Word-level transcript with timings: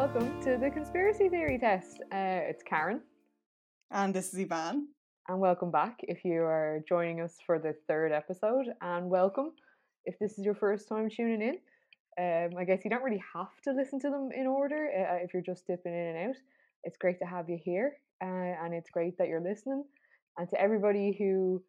Welcome 0.00 0.40
to 0.42 0.56
the 0.56 0.70
conspiracy 0.70 1.28
theory 1.28 1.58
test. 1.58 1.98
Uh, 2.12 2.46
it's 2.50 2.62
Karen 2.62 3.00
And 3.90 4.14
this 4.14 4.32
is 4.32 4.38
Eavan. 4.38 4.82
and 5.26 5.40
welcome 5.40 5.72
back 5.72 5.96
if 6.02 6.24
you 6.24 6.40
are 6.42 6.84
joining 6.88 7.20
us 7.20 7.34
for 7.44 7.58
the 7.58 7.74
third 7.88 8.12
episode. 8.12 8.66
And 8.80 9.10
welcome 9.10 9.50
if 10.04 10.16
this 10.20 10.38
is 10.38 10.44
your 10.44 10.54
first 10.54 10.88
time 10.88 11.10
tuning 11.10 11.42
in. 11.42 11.56
Um, 12.16 12.56
I 12.56 12.62
guess 12.62 12.84
you 12.84 12.90
don't 12.90 13.02
really 13.02 13.24
have 13.34 13.60
to 13.64 13.72
listen 13.72 13.98
to 13.98 14.08
them 14.08 14.28
in 14.32 14.46
order 14.46 14.86
uh, 14.86 15.16
if 15.24 15.34
you're 15.34 15.42
just 15.42 15.66
dipping 15.66 15.92
in 15.92 16.16
and 16.16 16.28
out. 16.28 16.36
It's 16.84 16.96
great 16.96 17.18
to 17.18 17.26
have 17.26 17.50
you 17.50 17.58
here 17.60 17.94
uh, 18.22 18.54
and 18.62 18.72
it's 18.74 18.90
great 18.90 19.18
that 19.18 19.26
you're 19.26 19.42
listening. 19.42 19.82
And 20.38 20.48
to 20.50 20.60
everybody 20.60 21.16
who 21.18 21.60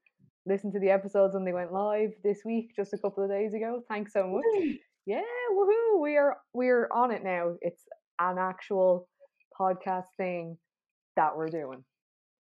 listened 0.46 0.74
to 0.74 0.80
the 0.80 0.92
episodes 0.92 1.34
when 1.34 1.46
they 1.46 1.54
went 1.54 1.74
live 1.74 2.12
this 2.24 2.42
week, 2.46 2.76
just 2.76 2.94
a 2.94 3.00
couple 3.00 3.24
of 3.24 3.32
days 3.32 3.56
ago, 3.56 3.82
thanks 3.90 4.14
so 4.14 4.28
much. 4.28 4.76
Yeah, 5.08 5.24
woohoo! 5.52 6.00
We 6.02 6.18
are 6.18 6.38
we're 6.54 6.88
on 6.94 7.10
it 7.10 7.24
now. 7.24 7.56
It's 7.62 7.82
an 8.20 8.38
actual 8.38 9.08
podcast 9.60 10.06
thing 10.18 10.58
that 11.16 11.36
we're 11.36 11.50
doing. 11.50 11.84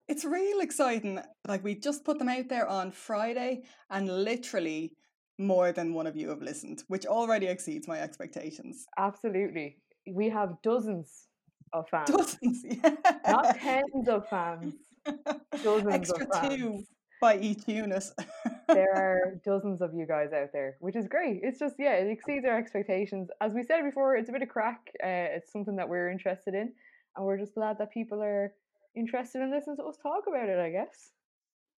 It's 0.07 0.23
real 0.23 0.59
exciting. 0.61 1.19
Like 1.47 1.63
we 1.63 1.75
just 1.75 2.05
put 2.05 2.19
them 2.19 2.29
out 2.29 2.47
there 2.49 2.67
on 2.67 2.91
Friday, 2.91 3.63
and 3.89 4.07
literally 4.07 4.93
more 5.37 5.71
than 5.71 5.93
one 5.93 6.07
of 6.07 6.15
you 6.15 6.29
have 6.29 6.41
listened, 6.41 6.83
which 6.87 7.05
already 7.05 7.47
exceeds 7.47 7.87
my 7.87 7.99
expectations. 7.99 8.85
Absolutely. 8.97 9.77
We 10.09 10.29
have 10.29 10.61
dozens 10.63 11.27
of 11.73 11.87
fans. 11.89 12.09
Dozens, 12.09 12.63
yeah. 12.83 12.95
Not 13.27 13.57
tens 13.57 14.07
of 14.07 14.27
fans. 14.29 14.73
Dozens 15.63 15.93
Extra 15.93 16.23
of 16.25 16.31
fans. 16.31 16.55
two 16.55 16.83
by 17.21 17.37
each 17.39 17.67
unit. 17.67 18.03
There 18.67 18.93
are 18.93 19.39
dozens 19.45 19.81
of 19.81 19.93
you 19.93 20.05
guys 20.05 20.33
out 20.33 20.49
there, 20.51 20.75
which 20.81 20.97
is 20.97 21.07
great. 21.07 21.39
It's 21.41 21.57
just 21.57 21.75
yeah, 21.79 21.93
it 21.93 22.11
exceeds 22.11 22.45
our 22.45 22.57
expectations. 22.57 23.29
As 23.39 23.53
we 23.53 23.63
said 23.63 23.83
before, 23.83 24.17
it's 24.17 24.27
a 24.27 24.33
bit 24.33 24.41
of 24.41 24.49
crack. 24.49 24.91
Uh, 25.01 25.37
it's 25.37 25.53
something 25.53 25.77
that 25.77 25.87
we're 25.87 26.09
interested 26.11 26.53
in, 26.53 26.73
and 27.15 27.25
we're 27.25 27.37
just 27.37 27.55
glad 27.55 27.77
that 27.79 27.93
people 27.93 28.21
are 28.21 28.51
interested 28.93 29.41
in 29.41 29.51
listening 29.51 29.77
to 29.77 29.83
us 29.83 29.95
talk 30.03 30.23
about 30.27 30.49
it. 30.49 30.59
I 30.59 30.69
guess. 30.69 31.11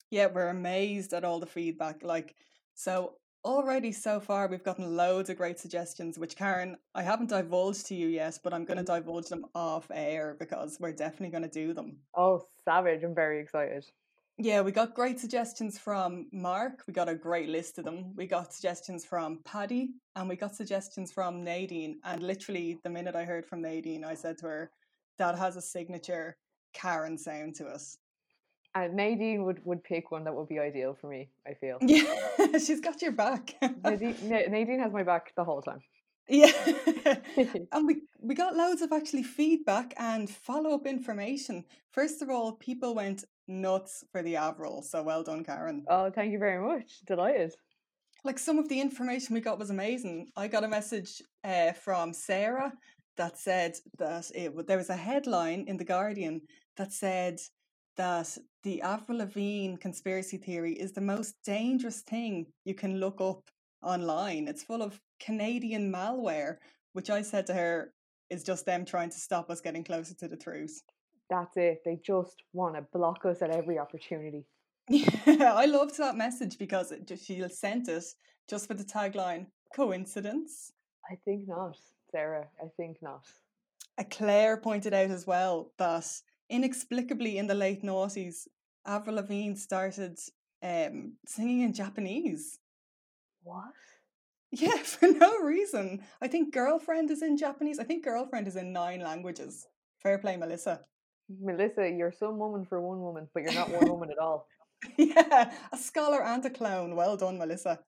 yeah, 0.09 0.25
we're 0.25 0.47
amazed 0.49 1.13
at 1.13 1.23
all 1.23 1.39
the 1.39 1.45
feedback. 1.45 2.01
Like, 2.01 2.33
so 2.73 3.13
already 3.45 3.91
so 3.91 4.19
far, 4.19 4.47
we've 4.47 4.63
gotten 4.63 4.95
loads 4.97 5.29
of 5.29 5.37
great 5.37 5.59
suggestions, 5.59 6.17
which 6.17 6.35
Karen, 6.35 6.75
I 6.95 7.03
haven't 7.03 7.29
divulged 7.29 7.85
to 7.87 7.95
you 7.95 8.07
yet, 8.07 8.39
but 8.43 8.53
I'm 8.53 8.65
going 8.65 8.77
to 8.77 8.83
divulge 8.83 9.29
them 9.29 9.45
off 9.53 9.89
air 9.93 10.35
because 10.39 10.77
we're 10.79 10.91
definitely 10.91 11.29
going 11.29 11.49
to 11.49 11.49
do 11.49 11.73
them. 11.73 11.97
Oh, 12.17 12.43
savage! 12.65 13.03
I'm 13.03 13.15
very 13.15 13.39
excited. 13.41 13.85
Yeah, 14.41 14.61
we 14.61 14.71
got 14.71 14.95
great 14.95 15.19
suggestions 15.19 15.77
from 15.77 16.27
Mark. 16.31 16.83
We 16.87 16.93
got 16.93 17.09
a 17.09 17.15
great 17.15 17.49
list 17.49 17.77
of 17.77 17.83
them. 17.83 18.13
We 18.15 18.25
got 18.25 18.53
suggestions 18.53 19.03
from 19.03 19.39
Paddy 19.43 19.89
and 20.15 20.29
we 20.29 20.37
got 20.37 20.55
suggestions 20.55 21.11
from 21.11 21.43
Nadine. 21.43 21.99
And 22.05 22.23
literally, 22.23 22.79
the 22.85 22.89
minute 22.89 23.17
I 23.17 23.25
heard 23.25 23.45
from 23.45 23.61
Nadine, 23.61 24.05
I 24.05 24.13
said 24.13 24.37
to 24.37 24.45
her, 24.45 24.71
That 25.17 25.37
has 25.37 25.57
a 25.57 25.61
signature 25.61 26.37
Karen 26.71 27.17
sound 27.17 27.55
to 27.55 27.65
us. 27.65 27.97
And 28.75 28.93
Nadine 28.93 29.43
would 29.43 29.59
would 29.65 29.83
pick 29.83 30.09
one 30.09 30.23
that 30.23 30.33
would 30.33 30.47
be 30.47 30.57
ideal 30.57 30.93
for 30.93 31.07
me. 31.09 31.31
I 31.45 31.53
feel. 31.53 31.77
Yeah, 31.81 32.57
she's 32.59 32.79
got 32.79 33.01
your 33.01 33.11
back. 33.11 33.55
Nadine, 33.83 34.15
Nadine 34.23 34.79
has 34.79 34.93
my 34.93 35.03
back 35.03 35.33
the 35.35 35.43
whole 35.43 35.61
time. 35.61 35.81
Yeah. 36.29 36.51
and 37.73 37.87
we, 37.87 38.01
we 38.21 38.35
got 38.35 38.55
loads 38.55 38.81
of 38.81 38.91
actually 38.91 39.23
feedback 39.23 39.93
and 39.97 40.29
follow 40.29 40.75
up 40.75 40.87
information. 40.87 41.65
First 41.91 42.21
of 42.21 42.29
all, 42.29 42.53
people 42.53 42.95
went 42.95 43.25
nuts 43.47 44.03
for 44.11 44.21
the 44.23 44.37
Avril. 44.37 44.81
So 44.83 45.03
well 45.03 45.23
done, 45.23 45.43
Karen. 45.43 45.85
oh, 45.89 46.11
thank 46.11 46.31
you 46.31 46.39
very 46.39 46.61
much. 46.65 47.01
Delighted. 47.07 47.53
like 48.23 48.39
some 48.39 48.59
of 48.59 48.69
the 48.69 48.81
information 48.81 49.35
we 49.35 49.41
got 49.41 49.59
was 49.59 49.71
amazing. 49.71 50.29
I 50.37 50.47
got 50.47 50.63
a 50.65 50.67
message 50.69 51.21
uh, 51.43 51.73
from 51.73 52.13
Sarah 52.13 52.73
that 53.17 53.37
said 53.37 53.77
that 53.97 54.31
it, 54.35 54.67
there 54.67 54.77
was 54.77 54.89
a 54.89 54.95
headline 54.97 55.65
in 55.67 55.77
the 55.77 55.85
Guardian 55.85 56.41
that 56.77 56.93
said 56.93 57.39
that 57.97 58.37
the 58.63 58.81
Avril 58.81 59.19
Lavigne 59.19 59.77
conspiracy 59.77 60.37
theory 60.37 60.73
is 60.73 60.93
the 60.93 61.01
most 61.01 61.35
dangerous 61.45 62.01
thing 62.01 62.47
you 62.65 62.75
can 62.75 62.99
look 62.99 63.21
up 63.21 63.43
online. 63.81 64.47
It's 64.47 64.63
full 64.63 64.81
of 64.81 64.99
Canadian 65.19 65.91
malware, 65.91 66.57
which 66.93 67.09
I 67.09 67.21
said 67.21 67.47
to 67.47 67.53
her 67.53 67.93
is 68.29 68.43
just 68.43 68.65
them 68.65 68.85
trying 68.85 69.09
to 69.09 69.19
stop 69.19 69.49
us 69.49 69.61
getting 69.61 69.83
closer 69.83 70.13
to 70.15 70.27
the 70.27 70.37
truth. 70.37 70.83
That's 71.29 71.57
it. 71.57 71.81
They 71.85 71.99
just 72.03 72.43
want 72.53 72.75
to 72.75 72.85
block 72.93 73.25
us 73.25 73.41
at 73.41 73.51
every 73.51 73.79
opportunity. 73.79 74.45
Yeah, 74.89 75.53
I 75.53 75.65
loved 75.65 75.97
that 75.99 76.17
message 76.17 76.57
because 76.57 76.91
it 76.91 77.07
just, 77.07 77.23
she 77.23 77.47
sent 77.49 77.87
it 77.87 78.03
just 78.49 78.67
with 78.67 78.79
the 78.79 78.83
tagline 78.83 79.45
"Coincidence." 79.75 80.71
I 81.09 81.15
think 81.23 81.47
not, 81.47 81.77
Sarah. 82.11 82.47
I 82.59 82.67
think 82.75 82.97
not. 83.01 83.23
Claire 84.09 84.57
pointed 84.57 84.93
out 84.93 85.11
as 85.11 85.27
well 85.27 85.71
that 85.77 86.07
inexplicably 86.49 87.37
in 87.37 87.45
the 87.45 87.53
late 87.53 87.83
noughties, 87.83 88.47
Avril 88.85 89.17
Lavigne 89.17 89.55
started 89.55 90.17
um, 90.63 91.13
singing 91.27 91.61
in 91.61 91.73
Japanese. 91.73 92.59
What? 93.43 93.73
Yeah, 94.51 94.77
for 94.83 95.07
no 95.07 95.39
reason. 95.39 96.01
I 96.21 96.27
think 96.27 96.53
girlfriend 96.53 97.11
is 97.11 97.21
in 97.21 97.37
Japanese. 97.37 97.79
I 97.79 97.83
think 97.83 98.03
girlfriend 98.03 98.47
is 98.47 98.55
in 98.55 98.73
nine 98.73 99.01
languages. 99.01 99.67
Fair 100.01 100.17
play, 100.17 100.37
Melissa. 100.37 100.81
Melissa, 101.41 101.89
you're 101.89 102.11
some 102.11 102.39
woman 102.39 102.65
for 102.65 102.81
one 102.81 103.01
woman, 103.01 103.27
but 103.33 103.43
you're 103.43 103.53
not 103.53 103.69
one 103.69 103.89
woman 103.89 104.09
at 104.11 104.17
all. 104.17 104.47
yeah, 104.97 105.51
a 105.71 105.77
scholar 105.77 106.23
and 106.23 106.43
a 106.45 106.49
clown. 106.49 106.95
Well 106.95 107.17
done, 107.17 107.37
Melissa. 107.37 107.79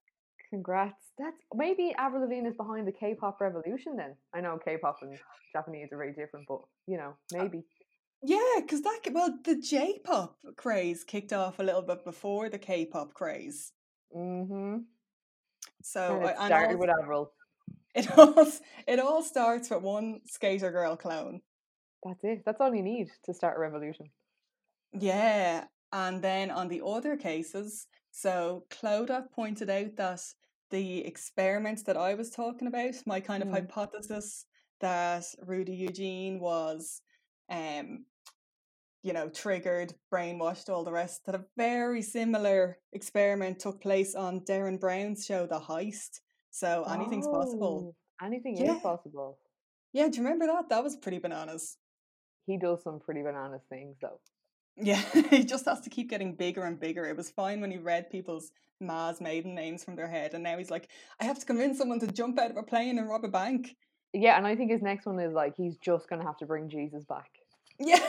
Congrats. 0.49 1.11
That's 1.17 1.37
maybe 1.55 1.93
Avril 1.97 2.23
Lavigne 2.23 2.49
is 2.49 2.55
behind 2.57 2.85
the 2.85 2.91
K-pop 2.91 3.39
revolution. 3.39 3.95
Then 3.95 4.15
I 4.35 4.41
know 4.41 4.59
K-pop 4.63 4.97
and 5.01 5.17
Japanese 5.53 5.89
are 5.93 5.97
very 5.97 6.13
different, 6.13 6.45
but 6.47 6.59
you 6.87 6.97
know, 6.97 7.13
maybe. 7.31 7.63
Yeah, 8.23 8.59
because 8.59 8.81
that 8.81 8.99
well, 9.11 9.39
the 9.43 9.55
J-pop 9.59 10.37
craze 10.57 11.03
kicked 11.03 11.33
off 11.33 11.59
a 11.59 11.63
little 11.63 11.81
bit 11.81 12.03
before 12.03 12.49
the 12.49 12.59
K-pop 12.59 13.13
craze. 13.13 13.71
Mm-hmm. 14.15 14.79
So 15.83 16.17
and 16.21 16.29
it 16.29 16.35
started 16.37 16.65
also- 16.75 16.77
with 16.77 16.89
Avril. 16.89 17.31
It 17.93 18.09
all 18.17 18.47
it 18.87 18.99
all 18.99 19.21
starts 19.21 19.69
with 19.69 19.81
one 19.81 20.21
skater 20.25 20.71
girl 20.71 20.95
clone. 20.95 21.41
That's 22.03 22.23
it. 22.23 22.43
That's 22.45 22.61
all 22.61 22.73
you 22.73 22.83
need 22.83 23.09
to 23.25 23.33
start 23.33 23.57
a 23.57 23.59
revolution. 23.59 24.05
Yeah, 24.93 25.65
and 25.91 26.21
then 26.21 26.51
on 26.51 26.69
the 26.69 26.81
other 26.85 27.17
cases, 27.17 27.87
so 28.11 28.63
Clodagh 28.69 29.29
pointed 29.31 29.69
out 29.69 29.97
that 29.97 30.21
the 30.69 31.05
experiments 31.05 31.83
that 31.83 31.97
I 31.97 32.13
was 32.13 32.29
talking 32.29 32.67
about, 32.69 32.95
my 33.05 33.19
kind 33.19 33.43
of 33.43 33.49
Mm. 33.49 33.53
hypothesis 33.55 34.45
that 34.79 35.25
Rudy 35.45 35.73
Eugene 35.75 36.39
was, 36.39 37.01
um, 37.49 38.05
you 39.03 39.13
know, 39.13 39.29
triggered, 39.29 39.93
brainwashed, 40.13 40.69
all 40.69 40.83
the 40.83 40.91
rest. 40.91 41.25
That 41.25 41.35
a 41.35 41.45
very 41.57 42.01
similar 42.01 42.77
experiment 42.93 43.59
took 43.59 43.81
place 43.81 44.15
on 44.15 44.41
Derren 44.41 44.79
Brown's 44.79 45.25
show, 45.25 45.45
The 45.47 45.59
Heist. 45.59 46.19
So 46.51 46.83
anything's 46.83 47.27
possible. 47.27 47.93
Oh, 47.93 48.25
Anything 48.25 48.57
Yeah. 48.57 48.75
is 48.75 48.81
possible. 48.81 49.39
Yeah, 49.93 50.07
do 50.07 50.17
you 50.17 50.23
remember 50.23 50.45
that? 50.47 50.69
That 50.69 50.83
was 50.83 50.95
pretty 50.95 51.17
bananas. 51.17 51.77
He 52.45 52.57
does 52.57 52.83
some 52.83 52.99
pretty 52.99 53.23
bananas 53.23 53.63
things, 53.69 53.97
though. 54.01 54.19
Yeah, 54.77 55.01
he 55.31 55.43
just 55.43 55.65
has 55.65 55.81
to 55.81 55.89
keep 55.89 56.09
getting 56.09 56.35
bigger 56.35 56.63
and 56.63 56.79
bigger. 56.79 57.05
It 57.05 57.17
was 57.17 57.29
fine 57.31 57.61
when 57.61 57.71
he 57.71 57.77
read 57.77 58.09
people's 58.09 58.51
Ma's 58.79 59.19
maiden 59.21 59.53
names 59.55 59.83
from 59.83 59.95
their 59.95 60.07
head, 60.07 60.33
and 60.33 60.43
now 60.43 60.57
he's 60.57 60.71
like, 60.71 60.89
I 61.19 61.25
have 61.25 61.39
to 61.39 61.45
convince 61.45 61.77
someone 61.77 61.99
to 61.99 62.07
jump 62.07 62.39
out 62.39 62.51
of 62.51 62.57
a 62.57 62.63
plane 62.63 62.97
and 62.99 63.09
rob 63.09 63.25
a 63.25 63.27
bank. 63.27 63.75
Yeah, 64.13 64.37
and 64.37 64.45
I 64.47 64.55
think 64.55 64.71
his 64.71 64.81
next 64.81 65.05
one 65.05 65.19
is 65.19 65.33
like 65.33 65.55
he's 65.55 65.77
just 65.77 66.09
gonna 66.09 66.23
have 66.25 66.37
to 66.37 66.45
bring 66.45 66.69
Jesus 66.69 67.03
back. 67.05 67.29
Yeah, 67.81 68.05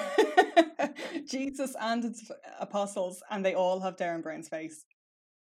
Jesus 1.30 1.74
and 1.80 2.04
its 2.04 2.30
apostles, 2.60 3.22
and 3.30 3.44
they 3.44 3.54
all 3.54 3.80
have 3.80 3.96
Derren 3.96 4.22
Brown's 4.22 4.48
face. 4.48 4.84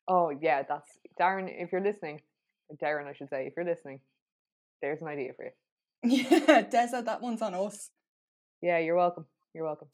Oh 0.08 0.30
yeah, 0.30 0.62
that's 0.68 0.90
Derren. 1.20 1.48
If 1.50 1.72
you're 1.72 1.82
listening, 1.82 2.20
Derren, 2.82 3.06
I 3.06 3.14
should 3.14 3.30
say, 3.30 3.46
if 3.46 3.54
you're 3.56 3.66
listening, 3.66 4.00
there's 4.82 5.02
an 5.02 5.08
idea 5.08 5.32
for 5.34 5.44
you. 5.46 5.50
Yeah, 6.04 6.62
Deza, 6.62 7.04
that 7.04 7.22
one's 7.22 7.42
on 7.42 7.54
us. 7.54 7.90
Yeah, 8.62 8.78
you're 8.78 8.96
welcome. 8.96 9.26
You're 9.54 9.64
welcome. 9.64 9.88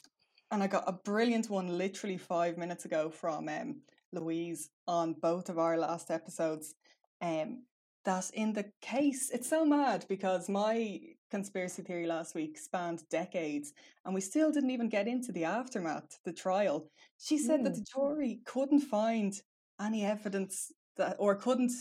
And 0.51 0.63
I 0.63 0.67
got 0.69 0.85
a 0.87 0.93
brilliant 0.93 1.51
one 1.51 1.79
literally 1.79 2.19
five 2.19 2.59
minutes 2.59 2.85
ago 2.85 3.11
from 3.11 3.49
um, 3.49 3.83
Louise 4.13 4.71
on 4.89 5.15
both 5.15 5.49
of 5.49 5.59
our 5.59 5.79
last 5.79 6.11
episodes. 6.11 6.75
Um, 7.23 7.65
that 8.05 8.31
in 8.35 8.55
the 8.55 8.73
case, 8.83 9.31
it's 9.33 9.49
so 9.51 9.65
mad 9.65 10.07
because 10.09 10.49
my 10.49 11.01
conspiracy 11.31 11.83
theory 11.83 12.07
last 12.07 12.35
week 12.35 12.59
spanned 12.59 13.03
decades 13.09 13.73
and 14.05 14.15
we 14.15 14.21
still 14.21 14.51
didn't 14.51 14.71
even 14.71 14.89
get 14.89 15.09
into 15.09 15.33
the 15.33 15.45
aftermath, 15.45 16.19
the 16.25 16.33
trial. 16.33 16.89
She 17.19 17.39
said 17.39 17.65
that 17.65 17.73
mm. 17.73 17.77
the 17.77 17.87
jury 17.95 18.41
couldn't 18.45 18.81
find 18.81 19.41
any 19.81 20.05
evidence 20.05 20.73
that, 20.97 21.17
or 21.19 21.35
couldn't, 21.35 21.73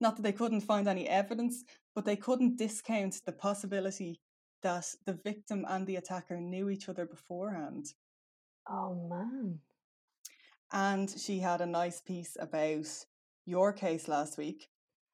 not 0.00 0.16
that 0.16 0.22
they 0.22 0.32
couldn't 0.32 0.60
find 0.60 0.86
any 0.86 1.08
evidence, 1.08 1.64
but 1.94 2.04
they 2.04 2.16
couldn't 2.16 2.56
discount 2.56 3.20
the 3.24 3.32
possibility 3.32 4.20
that 4.62 4.86
the 5.06 5.14
victim 5.24 5.66
and 5.68 5.86
the 5.86 5.96
attacker 5.96 6.40
knew 6.40 6.68
each 6.68 6.88
other 6.88 7.06
beforehand. 7.06 7.86
Oh 8.68 8.94
man. 9.08 9.58
And 10.72 11.10
she 11.10 11.38
had 11.38 11.60
a 11.60 11.66
nice 11.66 12.00
piece 12.00 12.36
about 12.40 12.86
your 13.44 13.72
case 13.72 14.08
last 14.08 14.38
week. 14.38 14.68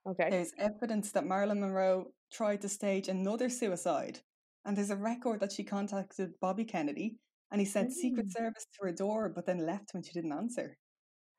Okay. 0.08 0.30
There's 0.30 0.52
evidence 0.58 1.12
that 1.12 1.26
Marilyn 1.26 1.60
Monroe 1.60 2.12
tried 2.32 2.60
to 2.62 2.68
stage 2.68 3.08
another 3.08 3.48
suicide, 3.48 4.20
and 4.64 4.76
there's 4.76 4.90
a 4.90 4.96
record 4.96 5.40
that 5.40 5.52
she 5.52 5.64
contacted 5.64 6.38
Bobby 6.40 6.64
Kennedy, 6.64 7.18
and 7.50 7.60
he 7.60 7.66
sent 7.66 7.92
Secret 7.92 8.26
Mm. 8.26 8.32
Service 8.32 8.66
to 8.74 8.86
her 8.86 8.92
door, 8.92 9.28
but 9.28 9.46
then 9.46 9.66
left 9.66 9.92
when 9.94 10.02
she 10.02 10.12
didn't 10.12 10.32
answer. 10.32 10.78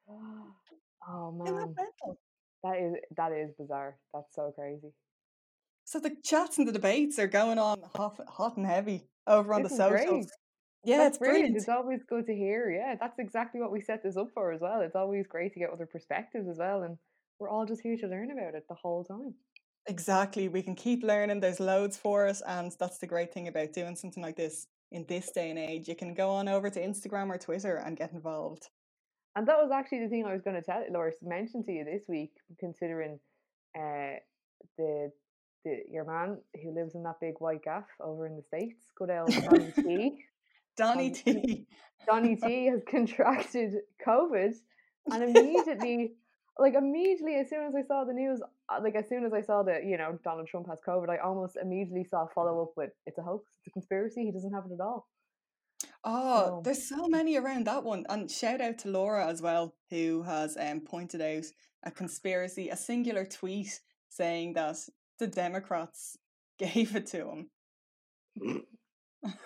Oh 1.07 1.31
man, 1.31 1.75
that 2.63 2.77
is 2.77 2.94
that 3.18 3.31
is 3.31 3.51
bizarre. 3.57 3.98
That's 4.13 4.36
so 4.36 4.51
crazy. 4.51 4.94
So 5.86 6.00
the 6.00 6.16
chats 6.24 6.57
and 6.57 6.68
the 6.68 6.71
debates 6.71 7.18
are 7.19 7.27
going 7.27 7.57
on 7.57 7.81
hot, 7.95 8.19
hot 8.27 8.57
and 8.57 8.66
heavy 8.66 9.10
over 9.27 9.54
on 9.54 9.63
This 9.63 9.71
the 9.71 9.75
is 9.75 9.81
great. 9.88 10.07
socials. 10.07 10.31
Yeah, 10.83 10.98
That's 10.98 11.10
it's 11.10 11.18
brilliant. 11.18 11.54
brilliant. 11.54 11.57
It's 11.57 11.69
always 11.69 12.04
good 12.04 12.25
to 12.27 12.36
hear. 12.36 12.71
Yeah, 12.71 12.95
that's 13.00 13.19
exactly 13.19 13.60
what 13.62 13.71
we 13.71 13.81
set 13.81 14.04
this 14.04 14.18
up 14.18 14.30
for 14.33 14.51
as 14.51 14.62
well. 14.62 14.81
It's 14.81 14.95
always 14.95 15.27
great 15.27 15.54
to 15.54 15.60
get 15.60 15.69
other 15.71 15.86
perspectives 15.86 16.48
as 16.48 16.57
well, 16.57 16.83
and 16.83 16.98
we're 17.40 17.50
all 17.50 17.66
just 17.66 17.82
here 17.82 17.98
to 17.98 18.08
learn 18.08 18.32
about 18.32 18.56
it 18.56 18.66
the 18.68 18.76
whole 18.76 19.04
time. 19.04 19.34
Exactly. 19.88 20.48
We 20.50 20.62
can 20.62 20.76
keep 20.76 21.04
learning. 21.04 21.40
There's 21.40 21.60
loads 21.60 21.98
for 21.98 22.28
us, 22.28 22.42
and 22.46 22.72
that's 22.80 23.00
the 23.00 23.08
great 23.08 23.34
thing 23.34 23.48
about 23.48 23.74
doing 23.74 23.96
something 23.96 24.22
like 24.22 24.36
this 24.36 24.68
in 24.92 25.06
this 25.08 25.32
day 25.32 25.50
and 25.50 25.58
age. 25.58 25.88
You 25.88 25.96
can 25.96 26.14
go 26.14 26.30
on 26.32 26.48
over 26.48 26.70
to 26.70 26.80
Instagram 26.80 27.30
or 27.30 27.38
Twitter 27.38 27.78
and 27.78 27.98
get 27.98 28.12
involved. 28.12 28.70
And 29.36 29.48
that 29.48 29.58
was 29.58 29.72
actually 29.74 30.02
the 30.02 30.10
thing 30.10 30.26
I 30.26 30.34
was 30.34 30.42
going 30.42 30.56
to 30.56 30.62
tell 30.62 30.84
or 30.94 31.14
mention 31.22 31.64
to 31.64 31.72
you 31.72 31.86
this 31.86 32.04
week, 32.08 32.32
considering 32.60 33.20
uh, 33.76 34.18
the 34.78 35.12
the 35.66 35.78
your 35.90 36.06
man 36.06 36.38
who 36.62 36.74
lives 36.74 36.96
in 36.96 37.04
that 37.04 37.20
big 37.20 37.36
white 37.40 37.64
gaff 37.64 37.86
over 38.02 38.28
in 38.28 38.36
the 38.36 38.44
states, 38.44 38.92
good 38.98 39.10
old 39.10 39.32
Donny 39.32 39.72
T. 39.76 40.26
Donny 40.78 41.08
Um, 41.08 41.14
T. 41.14 41.68
Donny 42.08 42.36
T 42.36 42.66
has 42.68 42.82
contracted 42.90 43.76
COVID, 44.06 44.54
and 45.12 45.24
immediately, 45.38 46.14
like 46.57 46.74
immediately, 46.74 47.36
as 47.36 47.50
soon 47.50 47.68
as 47.68 47.75
I 47.75 47.84
saw 47.84 48.04
the 48.04 48.13
news, 48.13 48.42
uh, 48.69 48.80
like 48.84 48.96
as 48.96 49.07
soon 49.07 49.25
as 49.25 49.34
I 49.34 49.42
saw 49.42 49.63
that 49.63 49.86
you 49.86 49.98
know 49.98 50.18
Donald 50.24 50.48
Trump 50.48 50.68
has 50.69 50.80
COVID, 50.88 51.10
I 51.10 51.18
almost 51.18 51.57
immediately 51.62 52.04
saw 52.04 52.28
follow 52.34 52.62
up 52.63 52.72
with 52.75 52.92
it's 53.06 53.18
a 53.18 53.22
hoax, 53.22 53.46
it's 53.60 53.68
a 53.68 53.72
conspiracy, 53.72 54.25
he 54.25 54.31
doesn't 54.31 54.54
have 54.54 54.66
it 54.69 54.74
at 54.74 54.81
all. 54.81 55.07
Oh, 56.04 56.46
So 56.46 56.62
there's 56.63 56.88
so 56.88 57.07
many 57.07 57.38
around 57.38 57.66
that 57.68 57.84
one. 57.84 58.06
And 58.10 58.30
shout 58.30 58.62
out 58.62 58.78
to 58.80 58.90
Laura 58.90 59.28
as 59.28 59.42
well, 59.42 59.75
who 59.90 60.24
has 60.24 60.57
um, 60.57 60.81
pointed 60.81 61.22
out 61.22 61.46
a 61.84 61.92
conspiracy, 61.92 62.69
a 62.69 62.75
singular 62.75 63.25
tweet 63.25 63.80
saying 64.10 64.54
that 64.54 64.78
the 65.19 65.28
Democrats 65.28 66.18
gave 66.60 66.95
it 66.95 67.06
to 67.07 67.30
him. 67.30 67.50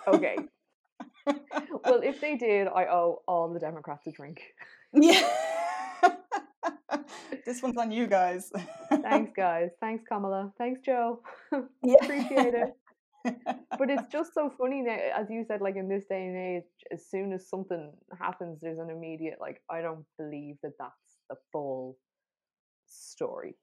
okay, 0.06 0.36
well 1.26 2.00
if 2.02 2.20
they 2.20 2.36
did, 2.36 2.68
I 2.68 2.86
owe 2.86 3.22
all 3.26 3.52
the 3.52 3.60
Democrats 3.60 4.06
a 4.06 4.12
drink. 4.12 4.40
yeah. 4.92 5.28
This 7.44 7.62
one's 7.62 7.76
on 7.76 7.90
you 7.92 8.06
guys. 8.06 8.50
Thanks, 9.02 9.32
guys. 9.36 9.70
Thanks, 9.80 10.04
Kamala. 10.08 10.52
Thanks, 10.58 10.80
Joe. 10.84 11.20
Yeah. 11.82 11.94
Appreciate 12.02 12.54
it. 12.54 12.74
But 13.78 13.88
it's 13.88 14.06
just 14.12 14.34
so 14.34 14.52
funny 14.58 14.84
that, 14.86 15.00
as 15.18 15.30
you 15.30 15.44
said, 15.48 15.60
like 15.62 15.76
in 15.76 15.88
this 15.88 16.04
day 16.10 16.26
and 16.26 16.36
age, 16.36 16.70
as 16.92 17.06
soon 17.10 17.32
as 17.32 17.48
something 17.48 17.90
happens, 18.20 18.60
there's 18.60 18.78
an 18.78 18.90
immediate, 18.90 19.38
like, 19.40 19.62
I 19.70 19.80
don't 19.80 20.04
believe 20.18 20.56
that 20.62 20.72
that's 20.78 21.16
the 21.30 21.36
full 21.50 21.96
story. 22.86 23.56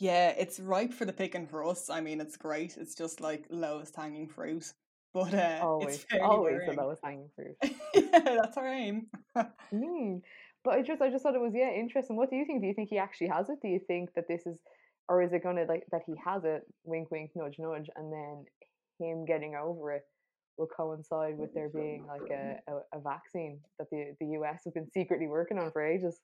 Yeah, 0.00 0.30
it's 0.36 0.58
ripe 0.58 0.92
for 0.92 1.04
the 1.04 1.12
picking 1.12 1.46
for 1.46 1.64
us. 1.64 1.90
I 1.90 2.00
mean, 2.00 2.20
it's 2.20 2.36
great. 2.36 2.76
It's 2.76 2.94
just 2.96 3.20
like 3.20 3.46
lowest 3.50 3.94
hanging 3.94 4.26
fruit. 4.28 4.72
But 5.14 5.32
uh, 5.34 5.60
Always, 5.62 6.04
it's 6.10 6.22
always 6.22 6.54
worrying. 6.54 6.76
the 6.76 6.82
lowest 6.82 7.02
hanging 7.04 7.30
fruit. 7.36 7.56
yeah, 7.94 8.20
that's 8.42 8.56
our 8.56 8.66
aim. 8.68 9.06
Mm. 9.72 10.22
But 10.64 10.74
I 10.74 10.82
just, 10.82 11.00
I 11.00 11.10
just 11.10 11.22
thought 11.22 11.34
it 11.34 11.40
was, 11.40 11.52
yeah, 11.54 11.70
interesting. 11.70 12.16
What 12.16 12.30
do 12.30 12.36
you 12.36 12.44
think? 12.44 12.60
Do 12.60 12.66
you 12.66 12.74
think 12.74 12.90
he 12.90 12.98
actually 12.98 13.28
has 13.28 13.48
it? 13.48 13.58
Do 13.62 13.68
you 13.68 13.80
think 13.86 14.12
that 14.14 14.28
this 14.28 14.46
is, 14.46 14.58
or 15.08 15.22
is 15.22 15.32
it 15.32 15.42
going 15.42 15.56
to 15.56 15.64
like 15.64 15.84
that 15.92 16.02
he 16.06 16.14
has 16.24 16.44
it? 16.44 16.62
Wink, 16.84 17.10
wink, 17.10 17.30
nudge, 17.34 17.56
nudge, 17.58 17.88
and 17.96 18.12
then 18.12 18.44
him 18.98 19.24
getting 19.24 19.54
over 19.54 19.92
it 19.92 20.02
will 20.58 20.66
coincide 20.66 21.38
with 21.38 21.54
there 21.54 21.70
being 21.70 22.06
like 22.06 22.30
a, 22.30 22.58
a, 22.68 22.98
a 22.98 23.00
vaccine 23.00 23.58
that 23.78 23.88
the 23.90 24.14
the 24.20 24.26
US 24.38 24.60
have 24.66 24.74
been 24.74 24.90
secretly 24.92 25.26
working 25.26 25.58
on 25.58 25.70
for 25.72 25.84
ages. 25.84 26.20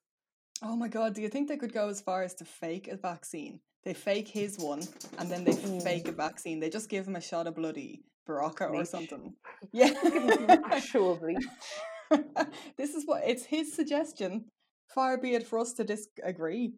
Oh 0.62 0.76
my 0.76 0.88
god, 0.88 1.14
do 1.14 1.22
you 1.22 1.28
think 1.28 1.48
they 1.48 1.56
could 1.56 1.72
go 1.72 1.88
as 1.88 2.00
far 2.00 2.22
as 2.22 2.34
to 2.34 2.44
fake 2.44 2.88
a 2.88 2.96
vaccine? 2.96 3.60
They 3.84 3.94
fake 3.94 4.28
his 4.28 4.58
one 4.58 4.82
and 5.18 5.30
then 5.30 5.44
they 5.44 5.52
Mm. 5.52 5.82
fake 5.82 6.08
a 6.08 6.12
vaccine. 6.12 6.60
They 6.60 6.68
just 6.68 6.88
give 6.88 7.06
him 7.06 7.16
a 7.16 7.20
shot 7.20 7.46
of 7.46 7.54
bloody 7.54 8.02
Baraka 8.26 8.66
or 8.66 8.84
something. 8.84 9.34
Yeah. 9.72 9.92
Actual 10.70 11.16
bleach. 11.16 11.46
this 12.76 12.94
is 12.94 13.04
what 13.06 13.22
it's 13.26 13.44
his 13.44 13.74
suggestion. 13.74 14.46
Far 14.94 15.18
be 15.18 15.34
it 15.34 15.46
for 15.46 15.58
us 15.58 15.72
to 15.74 15.84
disagree. 15.84 16.74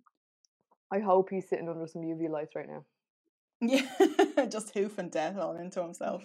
I 0.93 1.01
hope 1.01 1.29
he's 1.31 1.49
sitting 1.49 1.69
under 1.69 1.87
some 1.87 2.03
UV 2.03 2.31
lights 2.31 2.55
right 2.57 2.67
now, 2.69 2.85
Yeah. 3.61 4.47
just 4.49 4.73
hoofing 4.75 5.11
death 5.11 5.37
all 5.37 5.57
into 5.57 5.83
himself. 5.83 6.25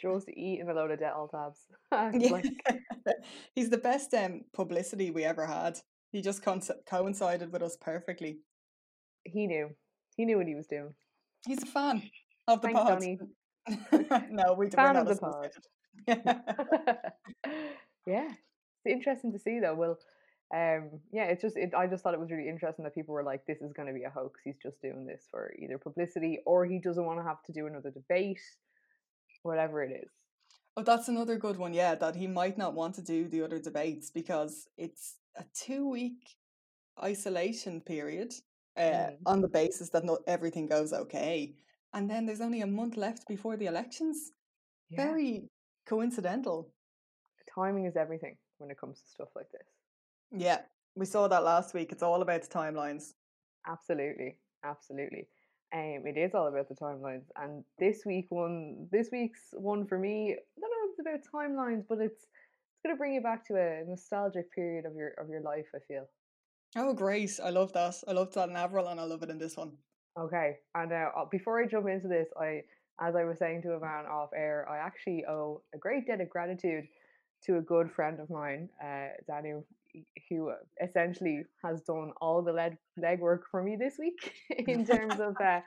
just 0.00 0.28
eating 0.28 0.68
a 0.68 0.74
load 0.74 0.92
of 0.92 1.00
Dettol 1.00 1.30
tabs. 1.30 1.66
Like, 2.30 2.46
He's 3.54 3.70
the 3.70 3.78
best 3.78 4.14
um, 4.14 4.42
publicity 4.54 5.10
we 5.10 5.24
ever 5.24 5.46
had. 5.46 5.78
He 6.12 6.22
just 6.22 6.42
conce- 6.44 6.70
coincided 6.88 7.52
with 7.52 7.62
us 7.62 7.76
perfectly. 7.80 8.38
he 9.24 9.46
knew, 9.48 9.70
he 10.16 10.24
knew 10.24 10.38
what 10.38 10.46
he 10.46 10.54
was 10.54 10.66
doing. 10.68 10.94
He's 11.46 11.62
a 11.62 11.66
fan 11.66 12.02
of 12.46 12.60
the 12.62 12.68
Thanks, 12.68 12.80
pod. 12.80 14.28
No, 14.30 14.54
we, 14.54 14.66
we're 14.66 14.70
Fan 14.70 14.94
not 14.94 15.08
of 15.08 15.18
the 15.18 15.20
pod. 15.20 15.50
Yeah, 18.06 18.28
it's 18.84 18.86
interesting 18.94 19.32
to 19.32 19.38
see 19.38 19.60
though. 19.60 19.74
Well, 19.74 19.98
um, 20.54 21.00
yeah, 21.12 21.24
it's 21.24 21.42
just 21.42 21.56
it, 21.56 21.74
I 21.74 21.86
just 21.86 22.02
thought 22.02 22.14
it 22.14 22.20
was 22.20 22.30
really 22.30 22.48
interesting 22.48 22.84
that 22.84 22.94
people 22.94 23.14
were 23.14 23.22
like, 23.24 23.44
"This 23.46 23.60
is 23.60 23.72
going 23.72 23.88
to 23.88 23.94
be 23.94 24.04
a 24.04 24.10
hoax. 24.10 24.40
He's 24.44 24.58
just 24.62 24.80
doing 24.80 25.06
this 25.06 25.24
for 25.30 25.52
either 25.58 25.78
publicity 25.78 26.40
or 26.46 26.64
he 26.64 26.78
doesn't 26.78 27.04
want 27.04 27.18
to 27.18 27.24
have 27.24 27.42
to 27.44 27.52
do 27.52 27.66
another 27.66 27.90
debate, 27.90 28.40
whatever 29.42 29.82
it 29.82 29.92
is." 30.02 30.10
Oh, 30.76 30.82
that's 30.82 31.08
another 31.08 31.36
good 31.36 31.56
one. 31.56 31.72
Yeah, 31.74 31.94
that 31.96 32.14
he 32.16 32.26
might 32.26 32.58
not 32.58 32.74
want 32.74 32.94
to 32.96 33.02
do 33.02 33.28
the 33.28 33.42
other 33.42 33.58
debates 33.58 34.10
because 34.10 34.68
it's 34.76 35.16
a 35.36 35.44
two-week 35.54 36.36
isolation 37.02 37.80
period 37.80 38.32
uh, 38.76 39.10
Mm. 39.10 39.16
on 39.24 39.40
the 39.40 39.48
basis 39.48 39.88
that 39.90 40.04
not 40.04 40.20
everything 40.26 40.66
goes 40.66 40.92
okay, 40.92 41.56
and 41.92 42.08
then 42.10 42.26
there's 42.26 42.42
only 42.42 42.60
a 42.60 42.66
month 42.66 42.96
left 42.96 43.26
before 43.26 43.56
the 43.56 43.66
elections. 43.66 44.32
Yeah, 44.90 45.04
Very 45.04 45.48
coincidental. 45.86 46.72
Timing 47.56 47.86
is 47.86 47.96
everything 47.96 48.36
when 48.58 48.70
it 48.70 48.78
comes 48.78 49.00
to 49.00 49.08
stuff 49.08 49.28
like 49.34 49.50
this. 49.52 49.66
Yeah, 50.30 50.60
we 50.94 51.06
saw 51.06 51.28
that 51.28 51.44
last 51.44 51.74
week. 51.74 51.92
It's 51.92 52.02
all 52.02 52.22
about 52.22 52.42
the 52.42 52.48
timelines. 52.48 53.14
Absolutely, 53.66 54.36
absolutely. 54.64 55.28
Um, 55.74 56.04
it 56.06 56.16
is 56.16 56.34
all 56.34 56.46
about 56.46 56.68
the 56.68 56.74
timelines, 56.74 57.24
and 57.36 57.64
this 57.78 58.02
week 58.06 58.26
one, 58.28 58.86
this 58.92 59.08
week's 59.10 59.48
one 59.52 59.86
for 59.86 59.98
me. 59.98 60.32
I 60.32 60.60
don't 60.60 60.70
know 60.70 60.84
if 60.84 60.90
it's 60.90 61.00
about 61.00 61.40
timelines, 61.40 61.84
but 61.88 61.98
it's 61.98 62.22
it's 62.22 62.82
going 62.84 62.94
to 62.94 62.98
bring 62.98 63.14
you 63.14 63.20
back 63.20 63.44
to 63.46 63.54
a 63.56 63.84
nostalgic 63.88 64.52
period 64.52 64.86
of 64.86 64.94
your 64.94 65.12
of 65.18 65.28
your 65.28 65.40
life. 65.40 65.66
I 65.74 65.78
feel. 65.88 66.06
Oh, 66.76 66.94
great! 66.94 67.38
I 67.42 67.50
love 67.50 67.72
that. 67.72 67.96
I 68.06 68.12
loved 68.12 68.34
that 68.34 68.48
in 68.48 68.56
Avril, 68.56 68.88
and 68.88 69.00
I 69.00 69.04
love 69.04 69.22
it 69.22 69.30
in 69.30 69.38
this 69.38 69.56
one. 69.56 69.72
Okay, 70.18 70.56
and 70.74 70.92
uh, 70.92 71.08
uh, 71.16 71.24
before 71.30 71.60
I 71.60 71.66
jump 71.66 71.88
into 71.88 72.08
this, 72.08 72.28
I, 72.40 72.62
as 73.00 73.16
I 73.16 73.24
was 73.24 73.38
saying 73.38 73.62
to 73.62 73.72
a 73.72 73.80
man 73.80 74.06
off 74.06 74.30
air, 74.34 74.66
I 74.70 74.78
actually 74.78 75.24
owe 75.28 75.62
a 75.74 75.78
great 75.78 76.06
debt 76.06 76.20
of 76.20 76.30
gratitude 76.30 76.84
to 77.46 77.58
a 77.58 77.60
good 77.60 77.90
friend 77.90 78.20
of 78.20 78.28
mine, 78.30 78.68
uh, 78.82 79.08
Daniel, 79.26 79.64
who 80.28 80.52
essentially 80.82 81.42
has 81.64 81.80
done 81.82 82.12
all 82.20 82.42
the 82.42 82.52
leg 82.52 82.76
legwork 82.98 83.40
for 83.50 83.62
me 83.62 83.76
this 83.76 83.94
week 83.98 84.32
in 84.68 84.84
terms 84.84 85.14
of 85.20 85.36
uh, 85.40 85.60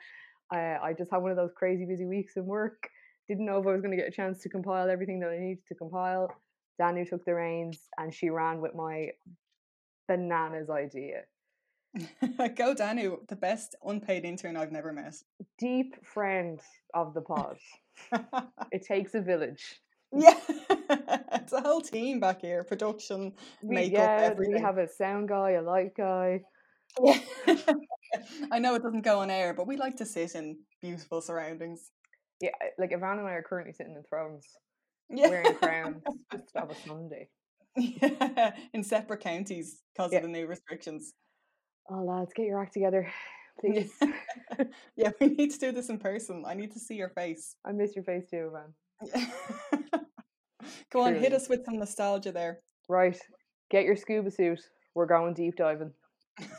I, 0.52 0.58
I 0.82 0.92
just 0.96 1.10
had 1.10 1.18
one 1.18 1.30
of 1.30 1.36
those 1.36 1.52
crazy 1.56 1.84
busy 1.84 2.06
weeks 2.06 2.36
in 2.36 2.46
work. 2.46 2.88
Didn't 3.28 3.46
know 3.46 3.60
if 3.60 3.66
I 3.66 3.72
was 3.72 3.80
going 3.80 3.92
to 3.92 3.96
get 3.96 4.08
a 4.08 4.14
chance 4.14 4.42
to 4.42 4.48
compile 4.48 4.88
everything 4.90 5.20
that 5.20 5.30
I 5.30 5.38
needed 5.38 5.66
to 5.68 5.74
compile. 5.74 6.34
Daniel 6.78 7.06
took 7.06 7.24
the 7.24 7.34
reins 7.34 7.78
and 7.98 8.12
she 8.12 8.30
ran 8.30 8.60
with 8.60 8.74
my 8.74 9.10
bananas 10.08 10.70
idea. 10.70 11.22
Go 12.56 12.74
Danu, 12.74 13.18
the 13.28 13.36
best 13.36 13.74
unpaid 13.84 14.24
intern 14.24 14.56
I've 14.56 14.72
never 14.72 14.92
met. 14.92 15.14
Deep 15.58 15.94
friend 16.04 16.60
of 16.94 17.14
the 17.14 17.20
pod. 17.20 17.58
It 18.72 18.86
takes 18.86 19.14
a 19.14 19.20
village. 19.20 19.80
Yeah, 20.12 20.34
it's 21.32 21.52
a 21.52 21.60
whole 21.60 21.80
team 21.80 22.18
back 22.20 22.40
here. 22.40 22.64
Production, 22.64 23.32
We, 23.62 23.74
makeup, 23.76 23.92
yeah, 23.98 24.26
everything. 24.30 24.54
we 24.54 24.60
have 24.60 24.78
a 24.78 24.88
sound 24.88 25.28
guy, 25.28 25.52
a 25.52 25.62
light 25.62 25.94
guy. 25.96 26.40
Yeah. 27.02 27.18
I 28.50 28.58
know 28.58 28.74
it 28.74 28.82
doesn't 28.82 29.02
go 29.04 29.20
on 29.20 29.30
air, 29.30 29.54
but 29.54 29.68
we 29.68 29.76
like 29.76 29.96
to 29.96 30.06
sit 30.06 30.34
in 30.34 30.58
beautiful 30.82 31.20
surroundings. 31.20 31.90
Yeah, 32.40 32.50
like 32.78 32.90
Eavan 32.90 33.18
and 33.18 33.28
I 33.28 33.32
are 33.32 33.42
currently 33.42 33.72
sitting 33.72 33.94
in 33.94 34.02
thrones, 34.02 34.46
Yeah. 35.10 35.28
wearing 35.28 35.54
crowns, 35.54 36.02
just 36.32 36.56
of 36.56 36.70
a 36.70 36.74
Sunday. 36.74 37.28
yeah. 37.76 38.54
In 38.74 38.82
separate 38.82 39.20
counties 39.20 39.82
because 39.94 40.10
Yeah. 40.10 40.18
of 40.18 40.22
the 40.24 40.28
new 40.28 40.46
restrictions. 40.46 41.12
Oh, 41.88 42.02
lads, 42.02 42.32
get 42.34 42.46
your 42.46 42.60
act 42.60 42.72
together, 42.72 43.08
please. 43.60 43.92
yeah, 44.96 45.10
we 45.20 45.28
need 45.28 45.52
to 45.52 45.58
do 45.58 45.70
this 45.70 45.88
in 45.88 45.98
person. 45.98 46.44
I 46.46 46.54
need 46.54 46.72
to 46.72 46.80
see 46.80 46.94
your 46.96 47.10
face. 47.10 47.54
I 47.64 47.70
miss 47.72 47.94
your 47.94 48.04
face 48.04 48.24
too, 48.28 48.50
Eavan. 48.52 48.72
Go 50.92 51.02
on, 51.02 51.14
hit 51.14 51.32
us 51.32 51.48
with 51.48 51.64
some 51.64 51.78
nostalgia 51.78 52.32
there. 52.32 52.60
Right, 52.88 53.18
get 53.70 53.84
your 53.84 53.96
scuba 53.96 54.30
suit. 54.30 54.60
We're 54.94 55.06
going 55.06 55.34
deep 55.34 55.56
diving. 55.56 55.92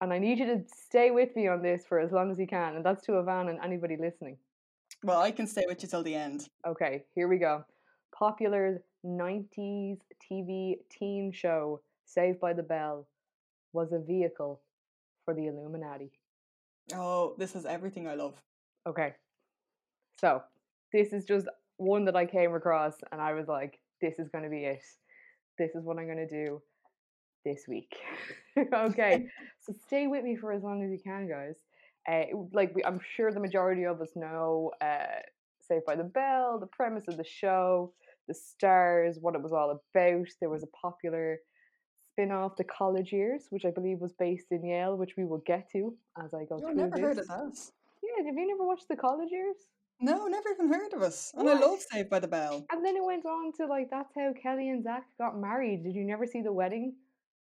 And 0.00 0.12
I 0.12 0.18
need 0.18 0.38
you 0.38 0.46
to 0.46 0.64
stay 0.74 1.10
with 1.10 1.36
me 1.36 1.46
on 1.46 1.62
this 1.62 1.84
for 1.86 2.00
as 2.00 2.10
long 2.10 2.30
as 2.30 2.38
you 2.38 2.46
can. 2.46 2.76
And 2.76 2.84
that's 2.84 3.04
to 3.04 3.12
Eavan 3.12 3.50
and 3.50 3.58
anybody 3.62 3.96
listening. 4.00 4.38
Well, 5.04 5.20
I 5.20 5.30
can 5.30 5.46
stay 5.46 5.64
with 5.68 5.82
you 5.82 5.88
till 5.88 6.02
the 6.02 6.14
end. 6.14 6.48
Okay, 6.66 7.04
here 7.14 7.28
we 7.28 7.36
go. 7.36 7.64
Popular 8.14 8.82
90s 9.04 9.98
TV 10.30 10.76
teen 10.90 11.32
show 11.32 11.80
Saved 12.06 12.40
by 12.40 12.52
the 12.52 12.62
Bell 12.62 13.06
was 13.72 13.92
a 13.92 13.98
vehicle 13.98 14.60
for 15.24 15.34
the 15.34 15.46
Illuminati. 15.46 16.10
Oh, 16.94 17.34
this 17.38 17.54
is 17.54 17.66
everything 17.66 18.08
I 18.08 18.14
love. 18.14 18.34
Okay. 18.86 19.14
So, 20.20 20.42
this 20.92 21.12
is 21.12 21.24
just 21.24 21.46
one 21.78 22.04
that 22.04 22.16
I 22.16 22.26
came 22.26 22.54
across 22.54 22.94
and 23.10 23.22
I 23.22 23.32
was 23.32 23.48
like, 23.48 23.78
this 24.02 24.18
is 24.18 24.28
going 24.28 24.44
to 24.44 24.50
be 24.50 24.64
it. 24.64 24.82
This 25.58 25.74
is 25.74 25.84
what 25.84 25.98
I'm 25.98 26.04
going 26.04 26.18
to 26.18 26.28
do 26.28 26.60
this 27.44 27.64
week. 27.66 27.96
okay. 28.74 29.26
so, 29.60 29.72
stay 29.86 30.06
with 30.06 30.22
me 30.22 30.36
for 30.36 30.52
as 30.52 30.62
long 30.62 30.84
as 30.84 30.90
you 30.90 30.98
can, 31.02 31.26
guys. 31.26 31.54
Uh, 32.06 32.36
like, 32.52 32.74
we, 32.74 32.84
I'm 32.84 33.00
sure 33.16 33.32
the 33.32 33.40
majority 33.40 33.84
of 33.84 34.00
us 34.02 34.10
know 34.14 34.72
uh, 34.82 35.20
Saved 35.62 35.86
by 35.86 35.96
the 35.96 36.04
Bell, 36.04 36.58
the 36.58 36.66
premise 36.66 37.04
of 37.08 37.16
the 37.16 37.24
show, 37.24 37.92
the 38.28 38.34
stars, 38.34 39.18
what 39.20 39.34
it 39.34 39.42
was 39.42 39.52
all 39.52 39.70
about. 39.70 40.26
There 40.40 40.50
was 40.50 40.62
a 40.62 40.66
popular 40.66 41.38
spin 42.12 42.30
off, 42.30 42.56
The 42.56 42.64
College 42.64 43.12
Years, 43.12 43.46
which 43.50 43.64
I 43.64 43.70
believe 43.70 44.00
was 44.00 44.12
based 44.12 44.46
in 44.50 44.64
Yale, 44.64 44.96
which 44.96 45.12
we 45.16 45.24
will 45.24 45.42
get 45.46 45.70
to 45.72 45.94
as 46.22 46.34
I 46.34 46.44
go 46.44 46.56
I've 46.56 46.62
through 46.62 46.74
never 46.74 46.90
this. 46.90 47.00
heard 47.00 47.18
of. 47.18 47.26
Yeah, 48.02 48.26
have 48.26 48.34
you 48.34 48.48
never 48.48 48.66
watched 48.66 48.88
The 48.88 48.96
College 48.96 49.30
Years? 49.30 49.56
No, 50.00 50.26
never 50.26 50.48
even 50.50 50.72
heard 50.72 50.92
of 50.94 51.02
us. 51.02 51.32
And? 51.36 51.48
I 51.48 51.54
love 51.54 51.80
Saved 51.80 52.08
by 52.08 52.18
the 52.20 52.28
Bell. 52.28 52.64
And 52.72 52.84
then 52.84 52.96
it 52.96 53.04
went 53.04 53.26
on 53.26 53.52
to 53.54 53.66
like 53.66 53.90
that's 53.90 54.12
how 54.14 54.32
Kelly 54.32 54.70
and 54.70 54.82
Zach 54.82 55.04
got 55.18 55.38
married. 55.38 55.84
Did 55.84 55.94
you 55.94 56.04
never 56.04 56.26
see 56.26 56.40
the 56.40 56.52
wedding? 56.52 56.94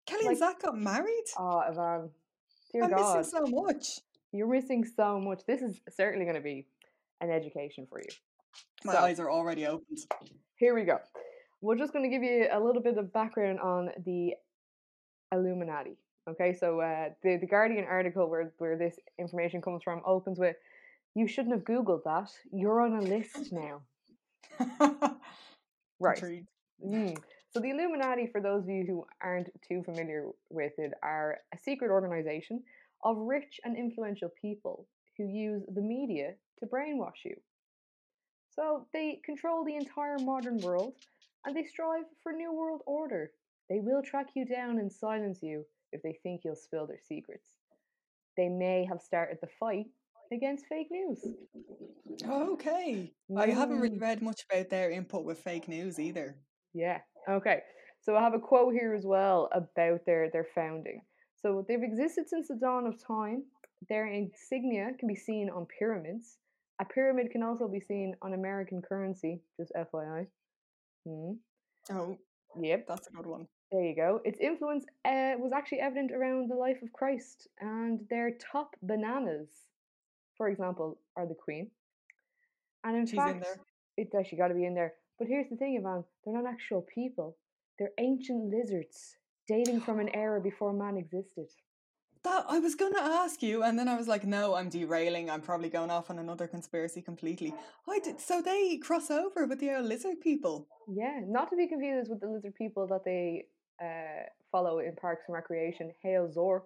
Kelly 0.07 0.23
Like- 0.25 0.31
and 0.33 0.39
Zach 0.39 0.61
got 0.63 0.77
married. 0.77 1.25
Oh, 1.39 1.63
Eavan, 1.71 2.11
dear 2.73 2.85
I'm 2.85 2.91
God, 2.91 3.19
missing 3.19 3.47
so 3.47 3.51
much. 3.51 4.01
you're 4.33 4.49
missing 4.49 4.85
so 4.85 5.19
much. 5.21 5.41
This 5.47 5.63
is 5.63 5.81
certainly 5.89 6.25
going 6.27 6.37
to 6.37 6.43
be 6.43 6.67
an 7.21 7.31
education 7.31 7.87
for 7.89 8.01
you. 8.01 8.09
My 8.85 8.93
So- 8.95 8.99
eyes 8.99 9.21
are 9.21 9.31
already 9.31 9.67
opened. 9.67 9.99
Here 10.57 10.75
we 10.75 10.85
go. 10.85 10.99
We're 11.63 11.77
just 11.77 11.93
going 11.93 12.05
to 12.05 12.11
give 12.11 12.23
you 12.23 12.49
a 12.51 12.61
little 12.61 12.83
bit 12.83 12.99
of 12.99 13.13
background 13.13 13.61
on 13.61 13.91
the 14.05 14.35
Illuminati. 15.33 15.97
Okay, 16.29 16.53
so 16.53 16.81
uh, 16.81 17.09
the 17.23 17.37
the 17.39 17.47
Guardian 17.47 17.85
article 17.85 18.29
where 18.29 18.53
where 18.59 18.77
this 18.77 18.97
information 19.19 19.61
comes 19.63 19.83
from 19.83 20.03
opens 20.05 20.39
with, 20.39 20.55
"You 21.15 21.27
shouldn't 21.29 21.55
have 21.55 21.65
Googled 21.65 22.05
that. 22.05 22.31
You're 22.53 22.81
on 22.81 22.95
a 22.95 23.03
list 23.03 23.53
now." 23.53 23.83
Right. 26.03 26.45
Mm. 26.85 27.17
So 27.51 27.61
the 27.61 27.71
Illuminati, 27.71 28.27
for 28.27 28.41
those 28.41 28.65
of 28.65 28.71
you 28.71 28.85
who 28.87 29.07
aren't 29.23 29.51
too 29.67 29.83
familiar 29.85 30.27
with 30.51 30.73
it, 30.79 30.93
are 31.03 31.39
a 31.55 31.59
secret 31.59 31.91
organization 31.91 32.63
of 33.05 33.17
rich 33.19 33.61
and 33.65 33.77
influential 33.77 34.31
people 34.41 34.89
who 35.17 35.25
use 35.25 35.63
the 35.73 35.81
media 35.81 36.35
to 36.59 36.67
brainwash 36.67 37.25
you. 37.25 37.37
So 38.51 38.87
they 38.93 39.21
control 39.25 39.65
the 39.65 39.77
entire 39.77 40.19
modern 40.19 40.59
world 40.59 40.95
and 41.45 41.57
they 41.57 41.65
strive 41.65 42.05
for 42.23 42.33
new 42.33 42.53
world 42.53 42.83
order. 42.87 43.31
They 43.69 43.81
will 43.81 44.03
track 44.03 44.29
you 44.35 44.45
down 44.45 44.79
and 44.79 44.93
silence 44.93 45.41
you 45.43 45.65
if 45.93 46.03
they 46.03 46.19
think 46.23 46.43
you'll 46.45 46.57
spill 46.57 46.87
their 46.87 47.01
secrets. 47.01 47.49
They 48.37 48.49
may 48.49 48.85
have 48.89 49.01
started 49.01 49.39
the 49.41 49.49
fight 49.61 49.87
against 50.33 50.67
fake 50.67 50.89
news. 50.91 51.25
Okay. 52.29 53.13
I 53.37 53.47
haven't 53.49 53.81
really 53.81 53.97
Mm. 53.99 54.03
read 54.03 54.23
much 54.23 54.45
about 54.51 54.69
their 54.69 54.91
input 54.91 55.25
with 55.25 55.39
fake 55.41 55.69
news 55.69 55.99
either. 55.99 56.37
Yeah. 56.75 57.01
Okay. 57.29 57.63
So 58.01 58.17
I 58.17 58.21
have 58.23 58.35
a 58.35 58.39
quote 58.41 58.75
here 58.75 58.95
as 58.95 59.05
well 59.07 59.49
about 59.53 60.05
their 60.05 60.31
their 60.31 60.45
founding. 60.55 61.03
So 61.37 61.65
they've 61.67 61.83
existed 61.83 62.29
since 62.29 62.49
the 62.49 62.57
dawn 62.57 62.87
of 62.87 62.99
time. 62.99 63.45
Their 63.89 64.07
insignia 64.07 64.93
can 64.99 65.09
be 65.09 65.15
seen 65.17 65.51
on 65.51 65.67
pyramids. 65.67 66.39
A 66.81 66.85
pyramid 66.85 67.31
can 67.31 67.43
also 67.43 67.69
be 67.69 67.81
seen 67.81 68.17
on 68.23 68.35
American 68.35 68.81
currency, 68.83 69.41
just 69.57 69.73
FYI. 69.75 70.27
Hmm. 71.05 71.33
Oh, 71.91 72.17
Yep. 72.61 72.87
that's 72.87 73.09
a 73.09 73.13
good 73.13 73.27
one. 73.27 73.49
There 73.71 73.83
you 73.85 73.97
go. 73.97 74.21
Its 74.25 74.39
influence 74.41 74.85
uh, 75.05 75.35
was 75.39 75.53
actually 75.53 75.81
evident 75.81 76.13
around 76.13 76.49
the 76.51 76.55
life 76.57 76.81
of 76.83 76.93
Christ, 76.93 77.49
and 77.61 78.07
their 78.09 78.33
top 78.53 78.77
bananas, 78.83 79.49
for 80.37 80.49
example, 80.49 80.99
are 81.17 81.27
the 81.27 81.35
Queen. 81.35 81.71
And 82.85 82.97
in 82.97 83.07
She's 83.07 83.17
fact, 83.17 83.37
in 83.37 83.41
there. 83.41 83.61
it's 83.97 84.15
actually 84.15 84.39
got 84.39 84.49
to 84.49 84.55
be 84.55 84.65
in 84.65 84.75
there. 84.75 84.95
But 85.19 85.29
here's 85.29 85.49
the 85.51 85.57
thing, 85.57 85.81
Eavan: 85.81 86.05
they're 86.25 86.35
not 86.35 86.51
actual 86.51 86.83
people; 86.83 87.37
they're 87.79 87.93
ancient 87.99 88.51
lizards 88.51 89.17
dating 89.47 89.81
from 89.81 90.01
an 90.01 90.09
era 90.15 90.41
before 90.51 90.73
man 90.73 90.97
existed. 90.97 91.47
That 92.25 92.45
I 92.49 92.61
was 92.61 92.77
gonna 92.77 93.01
ask 93.01 93.43
you, 93.43 93.65
and 93.65 93.77
then 93.77 93.89
I 93.89 93.97
was 93.97 94.07
like, 94.07 94.25
no, 94.25 94.55
I'm 94.55 94.69
derailing. 94.69 95.29
I'm 95.29 95.41
probably 95.41 95.69
going 95.69 95.91
off 95.91 96.09
on 96.09 96.21
another 96.21 96.47
conspiracy 96.47 97.03
completely. 97.03 97.53
I 97.89 97.99
did 97.99 98.21
so 98.21 98.41
they 98.41 98.77
cross 98.77 99.11
over 99.11 99.45
with 99.47 99.59
the 99.59 99.77
old 99.77 99.87
lizard 99.87 100.21
people. 100.21 100.69
Yeah, 100.89 101.21
not 101.27 101.51
to 101.51 101.57
be 101.57 101.67
confused 101.67 102.11
with 102.11 102.21
the 102.21 102.29
lizard 102.29 102.55
people 102.55 102.87
that 102.89 103.05
they 103.05 103.47
uh, 103.83 104.25
follow 104.53 104.79
in 104.79 104.95
Parks 104.95 105.25
and 105.27 105.35
Recreation. 105.35 105.91
Hail 106.01 106.29
Zorp, 106.29 106.63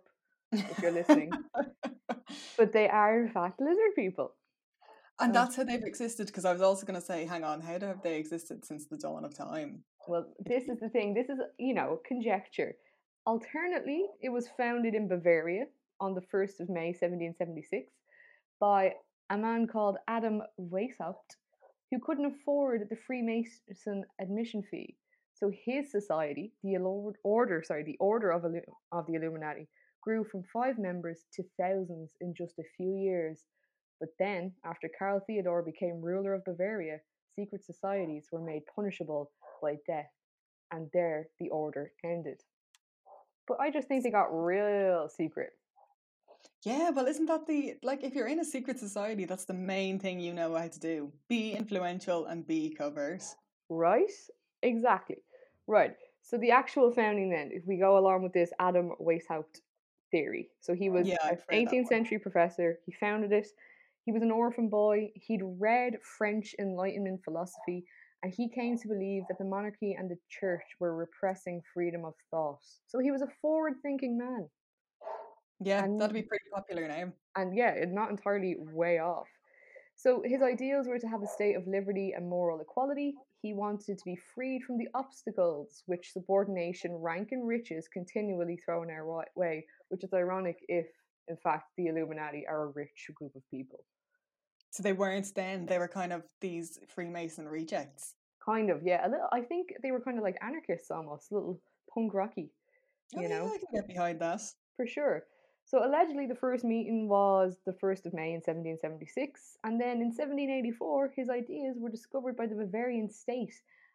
if 0.52 0.78
you're 0.78 0.92
listening. 0.92 1.32
but 2.56 2.72
they 2.72 2.88
are 2.88 3.20
in 3.22 3.30
fact 3.30 3.60
lizard 3.60 3.94
people. 3.94 4.34
and 5.20 5.34
that's 5.34 5.56
how 5.56 5.64
they've 5.64 5.82
existed. 5.82 6.26
Because 6.26 6.44
I 6.44 6.52
was 6.52 6.62
also 6.62 6.86
gonna 6.86 7.00
say, 7.00 7.24
hang 7.26 7.44
on, 7.44 7.60
how 7.60 7.78
have 7.80 8.02
they 8.02 8.16
existed 8.18 8.64
since 8.64 8.86
the 8.86 8.96
dawn 8.98 9.24
of 9.24 9.34
time? 9.36 9.84
Well, 10.06 10.26
this 10.44 10.64
is 10.68 10.78
the 10.80 10.88
thing. 10.88 11.14
This 11.14 11.28
is, 11.28 11.38
you 11.58 11.74
know, 11.74 12.00
conjecture. 12.06 12.74
Alternately, 13.26 14.06
it 14.22 14.28
was 14.28 14.48
founded 14.56 14.94
in 14.94 15.08
Bavaria 15.08 15.66
on 16.00 16.14
the 16.14 16.20
1st 16.20 16.60
of 16.60 16.68
May 16.68 16.88
1776 16.88 17.92
by 18.60 18.92
a 19.30 19.36
man 19.36 19.66
called 19.66 19.96
Adam 20.06 20.42
Weishaupt, 20.60 21.36
who 21.90 21.98
couldn't 21.98 22.26
afford 22.26 22.88
the 22.88 22.96
Freemason 23.06 24.04
admission 24.20 24.62
fee. 24.70 24.96
So 25.34 25.50
his 25.50 25.90
society, 25.90 26.52
the 26.62 26.76
order, 27.24 27.62
sorry, 27.66 27.82
the 27.84 27.96
Order 27.98 28.30
of, 28.30 28.44
of 28.92 29.06
the 29.06 29.14
Illuminati, 29.14 29.68
grew 30.06 30.24
from 30.24 30.44
five 30.52 30.78
members 30.78 31.24
to 31.34 31.42
thousands 31.58 32.12
in 32.20 32.32
just 32.32 32.58
a 32.60 32.70
few 32.76 32.94
years. 32.96 33.44
But 33.98 34.10
then, 34.20 34.52
after 34.64 34.88
Karl 34.96 35.20
Theodor 35.26 35.62
became 35.62 36.00
ruler 36.00 36.34
of 36.34 36.44
Bavaria, 36.44 36.98
secret 37.34 37.64
societies 37.64 38.28
were 38.30 38.40
made 38.40 38.62
punishable 38.72 39.32
by 39.60 39.76
death, 39.86 40.10
and 40.70 40.88
there 40.92 41.28
the 41.40 41.48
order 41.48 41.90
ended. 42.04 42.40
But 43.48 43.58
I 43.60 43.70
just 43.70 43.88
think 43.88 44.04
they 44.04 44.10
got 44.10 44.28
real 44.30 45.08
secret. 45.08 45.50
Yeah, 46.62 46.90
well, 46.90 47.06
isn't 47.06 47.26
that 47.26 47.46
the 47.46 47.74
like 47.82 48.04
if 48.04 48.14
you're 48.14 48.28
in 48.28 48.40
a 48.40 48.44
secret 48.44 48.78
society, 48.78 49.24
that's 49.24 49.44
the 49.44 49.54
main 49.54 49.98
thing 49.98 50.20
you 50.20 50.34
know 50.34 50.54
how 50.54 50.68
to 50.68 50.80
do: 50.80 51.12
be 51.28 51.52
influential 51.52 52.26
and 52.26 52.46
be 52.46 52.70
covert. 52.70 53.24
Right? 53.68 54.12
Exactly. 54.62 55.16
Right. 55.66 55.94
So 56.22 56.38
the 56.38 56.50
actual 56.50 56.92
founding 56.92 57.30
then, 57.30 57.50
if 57.52 57.64
we 57.66 57.76
go 57.76 57.98
along 57.98 58.22
with 58.22 58.32
this 58.32 58.50
Adam 58.58 58.92
Weishaupt 59.00 59.60
theory. 60.10 60.48
So 60.60 60.74
he 60.74 60.88
was 60.90 61.06
Yeah, 61.08 61.16
an 61.22 61.30
I've 61.32 61.44
read 61.50 61.66
that 61.68 61.72
18th 61.74 61.88
century 61.88 62.18
professor. 62.18 62.78
He 62.86 62.92
founded 62.92 63.32
it. 63.32 63.48
He 64.04 64.12
was 64.12 64.22
an 64.22 64.30
orphan 64.30 64.68
boy. 64.68 65.10
He'd 65.14 65.42
read 65.42 65.94
French 66.18 66.54
Enlightenment 66.58 67.20
philosophy, 67.24 67.84
and 68.22 68.32
he 68.32 68.48
came 68.48 68.78
to 68.78 68.88
believe 68.88 69.24
that 69.28 69.38
the 69.38 69.44
monarchy 69.44 69.94
and 69.98 70.08
the 70.08 70.18
church 70.28 70.62
were 70.78 70.94
repressing 70.96 71.60
freedom 71.74 72.04
of 72.04 72.14
thought. 72.30 72.62
So 72.86 72.98
he 73.00 73.10
was 73.10 73.22
a 73.22 73.28
forward-thinking 73.42 74.16
man. 74.16 74.48
Yeah, 75.60 75.84
And- 75.84 75.98
that'd 76.00 76.14
be 76.14 76.22
pretty 76.22 76.44
popular 76.52 76.86
name. 76.86 77.12
and 77.34 77.56
yeah, 77.56 77.84
not 77.86 78.10
entirely 78.10 78.56
way 78.58 78.98
off. 78.98 79.28
So 79.98 80.22
his 80.22 80.42
ideals 80.42 80.86
were 80.86 80.98
to 80.98 81.08
have 81.08 81.22
a 81.22 81.26
state 81.26 81.54
of 81.56 81.66
liberty 81.66 82.12
and 82.12 82.28
moral 82.28 82.60
equality. 82.60 83.14
He 83.40 83.54
wanted 83.54 83.96
to 83.96 84.04
be 84.04 84.16
freed 84.16 84.62
from 84.64 84.76
the 84.76 84.88
obstacles 84.94 85.82
which 85.86 86.12
subordination, 86.12 86.94
rank, 86.96 87.32
and 87.32 87.46
riches 87.46 87.88
continually 87.88 88.58
throw 88.58 88.82
in 88.82 88.90
our 88.90 89.06
wa- 89.06 89.24
way, 89.34 89.66
which 89.88 90.04
is 90.04 90.12
ironic 90.12 90.58
if, 90.68 90.86
in 91.28 91.36
fact, 91.36 91.70
the 91.76 91.86
Illuminati 91.86 92.46
are 92.46 92.64
a 92.64 92.68
rich 92.68 93.10
group 93.14 93.34
of 93.34 93.42
people. 93.50 93.84
So 94.70 94.82
they 94.82 94.92
weren't 94.92 95.34
then; 95.34 95.66
they 95.66 95.78
were 95.78 95.88
kind 95.88 96.12
of 96.12 96.22
these 96.40 96.78
Freemason 96.88 97.48
rejects. 97.48 98.14
Kind 98.44 98.70
of, 98.70 98.82
yeah. 98.84 99.06
A 99.06 99.08
little. 99.08 99.28
I 99.32 99.40
think 99.40 99.68
they 99.82 99.90
were 99.90 100.00
kind 100.00 100.18
of 100.18 100.24
like 100.24 100.36
anarchists 100.42 100.90
almost, 100.90 101.32
little 101.32 101.60
punk 101.92 102.14
rocky. 102.14 102.50
Oh, 103.16 103.20
You 103.20 103.28
yeah, 103.28 103.38
know? 103.38 103.46
I 103.46 103.58
can 103.58 103.68
get 103.72 103.88
behind 103.88 104.20
that. 104.20 104.42
For 104.76 104.86
sure. 104.86 105.24
So 105.64 105.84
allegedly, 105.84 106.26
the 106.26 106.34
first 106.36 106.64
meeting 106.64 107.08
was 107.08 107.56
the 107.66 107.72
1st 107.72 108.06
of 108.06 108.14
May 108.14 108.34
in 108.34 108.42
1776, 108.44 109.58
and 109.64 109.80
then 109.80 110.00
in 110.00 110.14
1784, 110.14 111.12
his 111.16 111.28
ideas 111.28 111.76
were 111.80 111.90
discovered 111.90 112.36
by 112.36 112.46
the 112.46 112.54
Bavarian 112.54 113.10
state, 113.10 113.54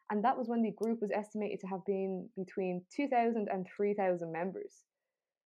and 0.10 0.22
that 0.26 0.38
was 0.38 0.50
when 0.50 0.62
the 0.62 0.72
group 0.72 1.00
was 1.02 1.12
estimated 1.12 1.62
to 1.62 1.68
have 1.68 1.86
been 1.86 2.28
between 2.36 2.84
2,000 2.94 3.48
and 3.50 3.66
3,000 3.74 4.30
members. 4.30 4.84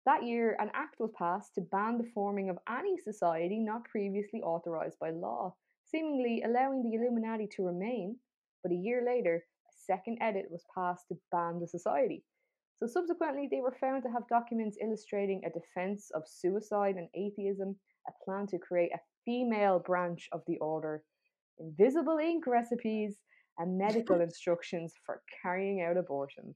That 0.06 0.22
year, 0.22 0.56
an 0.60 0.70
act 0.72 1.00
was 1.00 1.10
passed 1.18 1.56
to 1.56 1.60
ban 1.60 1.98
the 1.98 2.08
forming 2.14 2.48
of 2.48 2.58
any 2.68 2.96
society 2.96 3.58
not 3.58 3.84
previously 3.84 4.40
authorized 4.40 5.00
by 5.00 5.10
law, 5.10 5.56
seemingly 5.84 6.42
allowing 6.44 6.84
the 6.84 6.94
Illuminati 6.94 7.48
to 7.56 7.66
remain. 7.66 8.16
But 8.62 8.70
a 8.70 8.76
year 8.76 9.02
later, 9.04 9.44
a 9.68 9.72
second 9.84 10.18
edit 10.20 10.46
was 10.48 10.64
passed 10.72 11.08
to 11.08 11.18
ban 11.32 11.58
the 11.58 11.66
society. 11.66 12.22
So 12.78 12.86
subsequently, 12.86 13.48
they 13.50 13.60
were 13.60 13.76
found 13.80 14.04
to 14.04 14.10
have 14.10 14.28
documents 14.28 14.78
illustrating 14.80 15.42
a 15.44 15.50
defense 15.50 16.12
of 16.14 16.22
suicide 16.28 16.94
and 16.96 17.08
atheism, 17.14 17.74
a 18.06 18.12
plan 18.24 18.46
to 18.48 18.58
create 18.58 18.92
a 18.94 19.00
female 19.24 19.80
branch 19.80 20.28
of 20.30 20.42
the 20.46 20.58
order, 20.58 21.02
invisible 21.58 22.18
ink 22.18 22.46
recipes, 22.46 23.16
and 23.58 23.76
medical 23.76 24.20
instructions 24.28 24.94
for 25.04 25.22
carrying 25.42 25.82
out 25.82 25.96
abortions. 25.96 26.54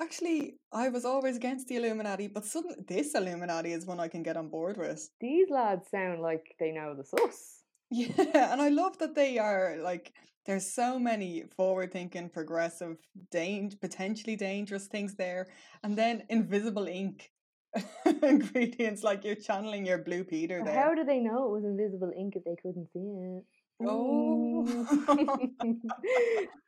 Actually, 0.00 0.56
I 0.72 0.88
was 0.88 1.04
always 1.04 1.36
against 1.36 1.68
the 1.68 1.76
Illuminati, 1.76 2.26
but 2.26 2.44
suddenly 2.44 2.76
this 2.88 3.14
Illuminati 3.14 3.72
is 3.72 3.86
one 3.86 4.00
I 4.00 4.08
can 4.08 4.22
get 4.22 4.36
on 4.36 4.48
board 4.48 4.76
with. 4.76 5.08
These 5.20 5.48
lads 5.50 5.88
sound 5.90 6.20
like 6.20 6.54
they 6.58 6.72
know 6.72 6.94
the 6.96 7.04
sauce. 7.04 7.58
Yeah, 7.94 8.50
and 8.50 8.62
I 8.62 8.70
love 8.70 8.96
that 9.00 9.14
they 9.14 9.36
are 9.36 9.76
like 9.82 10.14
there's 10.46 10.72
so 10.72 10.98
many 10.98 11.44
forward-thinking, 11.58 12.30
progressive, 12.30 12.96
dang- 13.30 13.74
potentially 13.82 14.34
dangerous 14.34 14.86
things 14.86 15.14
there, 15.14 15.48
and 15.82 15.94
then 15.94 16.22
invisible 16.30 16.86
ink 16.86 17.30
ingredients 18.22 19.02
like 19.02 19.24
you're 19.24 19.34
channeling 19.34 19.86
your 19.86 19.98
blue 19.98 20.24
Peter 20.24 20.62
there. 20.64 20.82
How 20.82 20.94
do 20.94 21.04
they 21.04 21.18
know 21.18 21.44
it 21.44 21.52
was 21.52 21.64
invisible 21.64 22.12
ink 22.16 22.34
if 22.36 22.44
they 22.44 22.56
couldn't 22.62 22.88
see 22.92 23.00
it? 23.00 23.44
Oh. 23.86 24.66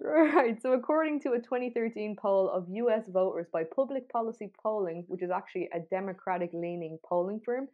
Right. 0.00 0.60
So, 0.60 0.72
according 0.72 1.20
to 1.20 1.32
a 1.32 1.38
2013 1.38 2.16
poll 2.20 2.50
of 2.50 2.66
US 2.68 3.04
voters 3.08 3.46
by 3.52 3.64
Public 3.64 4.10
Policy 4.10 4.50
Polling, 4.62 5.04
which 5.08 5.22
is 5.22 5.30
actually 5.30 5.70
a 5.72 5.80
Democratic 5.90 6.50
leaning 6.52 6.98
polling 7.08 7.40
firm, 7.44 7.68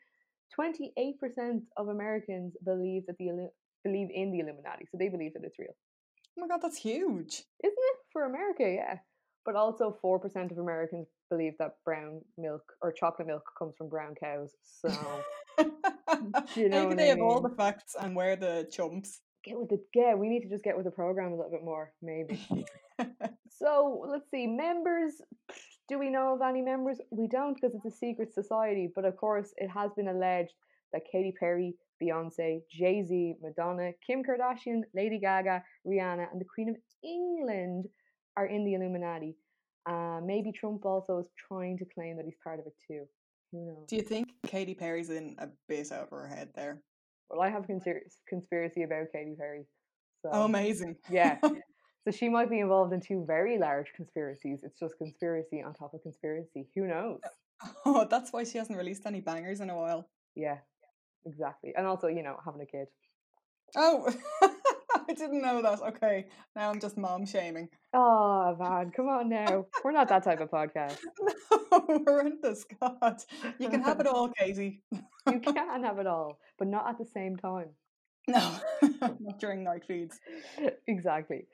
28% 0.59 1.63
of 1.77 1.89
Americans 1.89 2.55
believe 2.65 3.03
that 3.07 3.17
the 3.19 3.51
believe 3.85 4.09
in 4.15 4.31
the 4.33 4.41
Illuminati. 4.41 4.87
So 4.91 4.99
they 4.99 5.09
believe 5.09 5.33
that 5.35 5.43
it's 5.45 5.59
real. 5.59 5.75
Oh 6.37 6.43
my 6.43 6.49
god, 6.49 6.61
that's 6.63 6.79
huge. 6.79 7.43
Isn't 7.65 7.77
it? 7.79 7.97
For 8.13 8.25
America, 8.25 8.63
yeah. 8.63 8.99
But 9.49 9.57
also 9.57 9.97
4% 10.05 10.53
of 10.53 10.59
Americans 10.59 11.07
believe 11.31 11.55
that 11.59 11.77
brown 11.83 12.21
milk 12.37 12.61
or 12.83 12.93
chocolate 12.93 13.27
milk 13.27 13.45
comes 13.59 13.75
from 13.79 13.89
brown 13.89 14.15
cows. 14.23 14.53
So 14.63 14.91
you 16.55 16.69
know 16.69 16.85
Maybe 16.85 16.97
they 16.97 17.05
I 17.05 17.15
have 17.15 17.21
all 17.23 17.41
the 17.41 17.57
facts 17.57 17.97
and 17.99 18.15
we're 18.15 18.37
the 18.37 18.69
chumps. 18.71 19.23
get 19.43 19.59
with 19.59 19.71
the 19.71 19.81
yeah, 19.95 20.15
we 20.15 20.29
need 20.29 20.43
to 20.43 20.51
just 20.51 20.65
get 20.65 20.77
with 20.77 20.85
the 20.85 20.91
program 20.91 21.33
a 21.33 21.37
little 21.37 21.51
bit 21.51 21.65
more, 21.65 21.95
maybe. 22.03 22.39
So 23.59 24.05
let's 24.07 24.31
see, 24.31 24.47
members. 24.47 25.15
Do 25.89 25.99
we 25.99 26.11
know 26.11 26.35
of 26.35 26.43
any 26.43 26.61
members? 26.61 26.99
We 27.11 27.27
don't 27.29 27.55
because 27.55 27.75
it's 27.75 27.95
a 27.95 27.99
secret 27.99 28.35
society. 28.35 28.91
But 28.95 29.07
of 29.07 29.17
course, 29.17 29.55
it 29.57 29.69
has 29.69 29.91
been 29.97 30.09
alleged 30.09 30.53
that 30.93 31.03
Katy 31.11 31.33
Perry, 31.41 31.75
Beyonce, 32.03 32.61
Jay 32.71 33.03
Z, 33.03 33.35
Madonna, 33.43 33.93
Kim 34.07 34.23
Kardashian, 34.23 34.83
Lady 34.95 35.19
Gaga, 35.19 35.63
Rihanna, 35.87 36.27
and 36.31 36.41
the 36.41 36.45
Queen 36.55 36.69
of 36.69 36.77
England 37.03 37.87
are 38.39 38.47
in 38.47 38.65
the 38.65 38.75
Illuminati. 38.75 39.35
Uh, 39.85 40.21
maybe 40.23 40.53
Trump 40.53 40.85
also 40.85 41.19
is 41.19 41.27
trying 41.49 41.77
to 41.79 41.85
claim 41.95 42.17
that 42.17 42.25
he's 42.25 42.37
part 42.45 42.61
of 42.61 42.67
it 42.67 42.75
too. 42.87 43.05
Who 43.51 43.67
knows? 43.67 43.87
Do 43.89 43.97
you 43.97 44.03
think 44.03 44.29
Katy 44.47 44.75
Perry's 44.75 45.11
in 45.11 45.35
a 45.39 45.49
bit 45.69 45.91
over 45.91 46.21
her 46.23 46.29
head 46.29 46.51
there? 46.55 46.81
Well, 47.31 47.41
I 47.43 47.51
have 47.51 47.65
a 47.65 47.67
conspiracy 48.29 48.83
about 48.85 49.07
Katy 49.13 49.35
Perry. 49.37 49.65
So 50.23 50.31
Oh, 50.33 50.45
amazing. 50.45 50.97
yeah. 51.11 51.39
So 52.05 52.13
she 52.13 52.29
might 52.31 52.49
be 52.49 52.61
involved 52.61 52.95
in 52.95 53.03
two 53.03 53.25
very 53.27 53.59
large 53.59 53.89
conspiracies. 53.95 54.61
It's 54.63 54.79
just 54.79 54.97
conspiracy 54.97 55.63
on 55.63 55.75
top 55.75 55.93
of 55.93 56.01
conspiracy. 56.03 56.67
Who 56.75 56.87
knows? 56.87 57.19
oh, 57.85 58.07
that's 58.09 58.33
why 58.33 58.45
she 58.45 58.57
hasn't 58.57 58.79
released 58.79 59.05
any 59.05 59.21
bangers 59.21 59.61
in 59.61 59.69
a 59.69 59.77
while. 59.77 60.09
Yeah, 60.35 60.59
exactly. 61.27 61.75
And 61.77 61.87
also, 61.87 62.07
you 62.07 62.23
know, 62.23 62.37
having 62.43 62.63
a 62.63 62.67
kid. 62.67 62.87
Oh, 63.77 64.09
I 65.11 65.15
didn't 65.15 65.41
know 65.41 65.63
that. 65.63 65.81
Okay, 65.81 66.27
now 66.55 66.71
I'm 66.71 66.81
just 66.81 66.99
mom 66.99 67.25
shaming. 67.25 67.69
Oh, 67.95 68.55
man, 68.59 68.91
come 68.91 69.09
on 69.09 69.29
now. 69.29 69.67
We're 69.83 69.93
not 69.93 70.09
that 70.09 70.23
type 70.25 70.41
of 70.41 70.51
podcast. 70.51 70.99
No, 71.71 72.03
horrendous. 72.07 72.65
God, 72.81 73.23
you 73.59 73.69
can 73.69 73.83
have 73.83 74.01
it 74.01 74.07
all, 74.13 74.31
Katie. 74.31 74.81
You 75.27 75.41
can 75.41 75.85
have 75.85 75.99
it 75.99 76.07
all, 76.07 76.39
but 76.59 76.67
not 76.67 76.89
at 76.89 76.97
the 76.99 77.05
same 77.05 77.37
time. 77.37 77.69
No, 78.27 78.57
not 79.01 79.39
during 79.39 79.65
night 79.65 79.83
feeds. 79.87 80.19
exactly. 80.87 81.47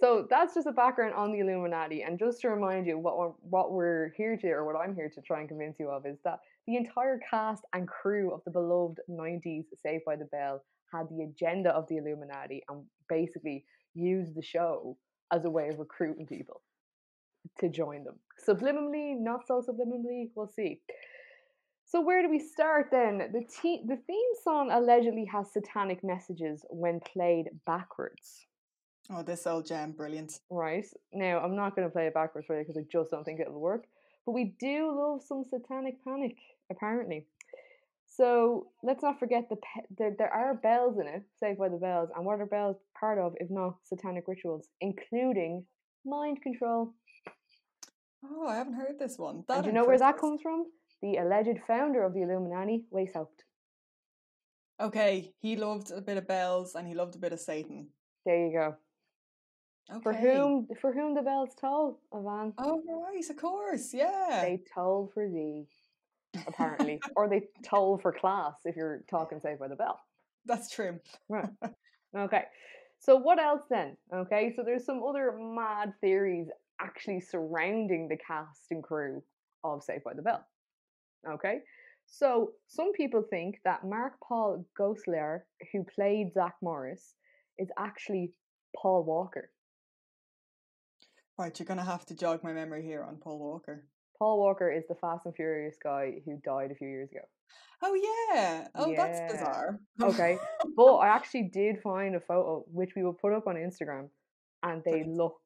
So 0.00 0.26
that's 0.30 0.54
just 0.54 0.66
a 0.66 0.72
background 0.72 1.14
on 1.14 1.32
the 1.32 1.40
Illuminati, 1.40 2.02
and 2.02 2.18
just 2.18 2.40
to 2.42 2.48
remind 2.50 2.86
you, 2.86 2.98
what 2.98 3.18
we're, 3.18 3.32
what 3.40 3.72
we're 3.72 4.12
here 4.16 4.36
to, 4.38 4.48
or 4.48 4.64
what 4.64 4.76
I'm 4.76 4.94
here 4.94 5.10
to 5.14 5.20
try 5.20 5.40
and 5.40 5.48
convince 5.48 5.78
you 5.78 5.90
of, 5.90 6.06
is 6.06 6.18
that 6.24 6.38
the 6.66 6.76
entire 6.76 7.20
cast 7.28 7.64
and 7.74 7.86
crew 7.86 8.32
of 8.32 8.42
the 8.44 8.50
beloved 8.50 9.00
'90s 9.10 9.64
Saved 9.82 10.04
by 10.06 10.16
the 10.16 10.26
Bell 10.26 10.62
had 10.92 11.08
the 11.10 11.22
agenda 11.24 11.70
of 11.70 11.86
the 11.88 11.96
Illuminati, 11.96 12.62
and 12.68 12.84
basically 13.08 13.64
used 13.94 14.34
the 14.34 14.42
show 14.42 14.96
as 15.32 15.44
a 15.44 15.50
way 15.50 15.68
of 15.68 15.78
recruiting 15.78 16.26
people 16.26 16.62
to 17.58 17.68
join 17.68 18.04
them. 18.04 18.18
Subliminally, 18.46 19.14
not 19.18 19.46
so 19.46 19.60
subliminally, 19.60 20.30
we'll 20.34 20.48
see. 20.48 20.80
So 21.84 22.00
where 22.02 22.22
do 22.22 22.28
we 22.28 22.38
start 22.38 22.88
then? 22.90 23.18
The 23.32 23.44
te- 23.44 23.84
the 23.86 23.96
theme 24.06 24.32
song 24.44 24.70
allegedly 24.70 25.24
has 25.32 25.50
satanic 25.52 26.04
messages 26.04 26.64
when 26.68 27.00
played 27.00 27.48
backwards. 27.66 28.46
Oh, 29.10 29.22
this 29.22 29.46
old 29.46 29.64
gem, 29.64 29.92
brilliant. 29.92 30.40
Right 30.50 30.84
now, 31.14 31.38
I'm 31.40 31.56
not 31.56 31.74
going 31.74 31.88
to 31.88 31.92
play 31.92 32.06
it 32.06 32.14
backwards 32.14 32.46
for 32.46 32.58
you 32.58 32.62
because 32.62 32.76
I 32.76 32.84
just 32.92 33.10
don't 33.10 33.24
think 33.24 33.40
it'll 33.40 33.58
work. 33.58 33.86
But 34.26 34.32
we 34.32 34.54
do 34.60 34.94
love 34.94 35.22
some 35.22 35.44
satanic 35.48 36.04
panic, 36.04 36.36
apparently. 36.70 37.24
So 38.18 38.66
let's 38.82 39.02
not 39.02 39.20
forget 39.20 39.48
the 39.48 39.54
pe- 39.56 39.86
there, 39.96 40.12
there 40.18 40.32
are 40.34 40.54
bells 40.54 40.98
in 40.98 41.06
it, 41.06 41.22
Saved 41.38 41.58
by 41.60 41.68
the 41.68 41.76
Bells, 41.76 42.08
and 42.16 42.26
what 42.26 42.40
are 42.40 42.46
bells 42.46 42.76
part 42.98 43.16
of 43.18 43.34
if 43.36 43.48
not 43.48 43.76
satanic 43.84 44.24
rituals, 44.26 44.68
including 44.80 45.64
mind 46.04 46.42
control. 46.42 46.94
Oh, 48.24 48.48
I 48.48 48.56
haven't 48.56 48.74
heard 48.74 48.98
this 48.98 49.16
one. 49.18 49.44
and 49.48 49.62
do 49.62 49.68
you 49.68 49.72
know 49.72 49.84
where 49.84 49.98
that 49.98 50.18
comes 50.18 50.42
from? 50.42 50.64
The 51.00 51.18
alleged 51.18 51.60
founder 51.68 52.02
of 52.02 52.12
the 52.12 52.22
Illuminati, 52.22 52.86
Weishaupt. 52.92 53.38
Okay, 54.80 55.32
he 55.40 55.54
loved 55.54 55.92
a 55.92 56.00
bit 56.00 56.16
of 56.16 56.26
bells 56.26 56.74
and 56.74 56.88
he 56.88 56.94
loved 56.94 57.14
a 57.14 57.18
bit 57.18 57.32
of 57.32 57.38
Satan. 57.38 57.88
There 58.26 58.46
you 58.46 58.52
go. 58.52 58.74
Okay. 59.90 60.02
For 60.02 60.12
whom 60.12 60.66
for 60.80 60.92
whom 60.92 61.14
the 61.14 61.22
bells 61.22 61.50
toll, 61.60 62.00
Eavan? 62.12 62.52
Oh, 62.58 62.82
right, 63.06 63.30
of 63.30 63.36
course, 63.36 63.94
yeah. 63.94 64.40
They 64.42 64.60
toll 64.74 65.10
for 65.14 65.28
thee, 65.28 65.66
apparently, 66.46 67.00
or 67.16 67.28
they 67.28 67.42
toll 67.64 67.98
for 67.98 68.12
class 68.12 68.54
if 68.64 68.76
you're 68.76 69.02
talking 69.10 69.40
Saved 69.40 69.60
by 69.60 69.68
the 69.68 69.76
Bell. 69.76 70.00
That's 70.46 70.70
true. 70.70 71.00
Right. 71.28 71.48
Okay. 72.16 72.44
So 73.00 73.16
what 73.16 73.38
else 73.38 73.60
then? 73.68 73.94
Okay, 74.12 74.54
so 74.56 74.62
there's 74.64 74.86
some 74.86 75.02
other 75.06 75.36
mad 75.38 75.92
theories 76.00 76.48
actually 76.80 77.20
surrounding 77.20 78.08
the 78.08 78.16
cast 78.16 78.62
and 78.70 78.82
crew 78.82 79.22
of 79.62 79.82
Saved 79.82 80.04
by 80.04 80.14
the 80.14 80.22
Bell. 80.22 80.42
Okay. 81.28 81.58
So 82.06 82.52
some 82.66 82.92
people 82.92 83.22
think 83.28 83.60
that 83.64 83.84
Mark 83.84 84.14
Paul 84.26 84.64
Gosselaar, 84.78 85.40
who 85.72 85.84
played 85.94 86.32
Zach 86.32 86.54
Morris, 86.62 87.14
is 87.58 87.68
actually 87.78 88.32
Paul 88.74 89.04
Walker. 89.04 89.50
Right, 91.38 91.56
you're 91.58 91.66
going 91.66 91.78
to 91.78 91.84
have 91.84 92.06
to 92.06 92.16
jog 92.16 92.42
my 92.42 92.52
memory 92.52 92.82
here 92.82 93.04
on 93.04 93.16
Paul 93.16 93.38
Walker. 93.38 93.84
Paul 94.18 94.38
Walker 94.38 94.70
is 94.70 94.84
the 94.88 94.94
Fast 94.96 95.26
and 95.26 95.34
Furious 95.34 95.76
guy 95.82 96.14
who 96.24 96.40
died 96.44 96.70
a 96.72 96.74
few 96.74 96.88
years 96.88 97.10
ago. 97.10 97.20
Oh, 97.82 97.94
yeah. 97.94 98.66
Oh, 98.74 98.92
that's 98.96 99.32
bizarre. 99.32 99.78
Okay. 100.02 100.36
but 100.76 100.94
I 100.96 101.08
actually 101.08 101.50
did 101.52 101.80
find 101.80 102.16
a 102.16 102.20
photo 102.20 102.64
which 102.72 102.90
we 102.96 103.04
will 103.04 103.12
put 103.12 103.32
up 103.32 103.46
on 103.46 103.54
Instagram 103.54 104.08
and 104.64 104.82
they 104.84 105.04
look 105.06 105.38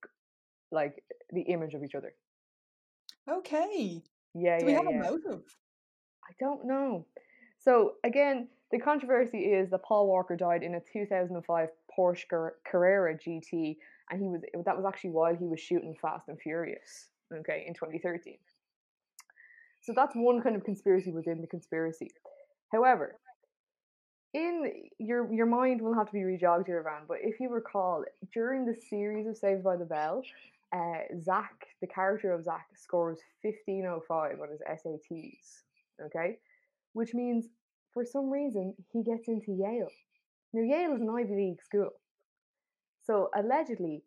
like 0.70 1.04
the 1.30 1.42
image 1.42 1.74
of 1.74 1.85
each 1.85 1.94
other. 1.94 2.14
okay. 3.30 4.02
Yeah, 4.35 4.58
Do 4.58 4.66
we 4.66 4.72
have 4.72 4.87
yeah. 4.90 5.00
a 5.00 5.11
motive? 5.11 5.42
I 6.24 6.32
don't 6.40 6.66
know. 6.66 7.06
So 7.58 7.92
again, 8.02 8.48
the 8.70 8.78
controversy 8.78 9.40
is 9.40 9.70
that 9.70 9.85
Paul 9.85 10.08
Walker 10.08 10.37
died 10.37 10.62
in 10.62 10.74
a 10.76 10.80
2005 10.92 11.68
Porsche 11.96 12.28
Car- 12.28 12.54
Carrera 12.66 13.14
GT, 13.14 13.76
and 14.11 14.20
he 14.20 14.28
was 14.28 14.40
that 14.64 14.74
was 14.74 14.87
actually 14.88 15.11
while 15.11 15.37
he 15.37 15.44
was 15.44 15.61
shooting 15.61 15.94
Fast 16.00 16.28
and 16.28 16.40
Furious. 16.40 17.11
Okay, 17.32 17.64
in 17.66 17.74
2013. 17.74 18.38
So 19.83 19.92
that's 19.95 20.14
one 20.14 20.40
kind 20.40 20.55
of 20.55 20.64
conspiracy 20.64 21.11
within 21.11 21.40
the 21.40 21.47
conspiracy. 21.47 22.11
However, 22.71 23.16
in 24.33 24.73
your 24.99 25.31
your 25.33 25.47
mind 25.47 25.83
will 25.83 25.95
have 25.95 26.07
to 26.07 26.12
be 26.12 26.25
rejogged 26.25 26.66
here, 26.66 26.83
Van. 26.83 27.03
But 27.07 27.18
if 27.23 27.40
you 27.40 27.51
recall, 27.51 28.05
during 28.33 28.64
the 28.64 28.75
series 28.75 29.27
of 29.27 29.37
Saved 29.37 29.64
by 29.64 29.77
the 29.77 29.85
Bell, 29.85 30.23
uh, 30.73 31.01
Zach, 31.21 31.66
the 31.81 31.87
character 31.88 32.33
of 32.33 32.45
Zach, 32.45 32.66
scores 32.77 33.18
1505 33.42 34.40
on 34.40 34.49
his 34.51 34.61
SATs. 34.61 35.62
Okay, 36.07 36.38
which 36.92 37.12
means 37.12 37.47
for 37.92 38.05
some 38.05 38.31
reason 38.31 38.75
he 38.92 39.03
gets 39.03 39.29
into 39.29 39.53
Yale. 39.53 39.90
Now 40.53 40.62
Yale 40.62 40.95
is 40.95 41.03
an 41.03 41.11
Ivy 41.11 41.35
League 41.35 41.62
school, 41.62 41.90
so 43.05 43.31
allegedly 43.35 44.03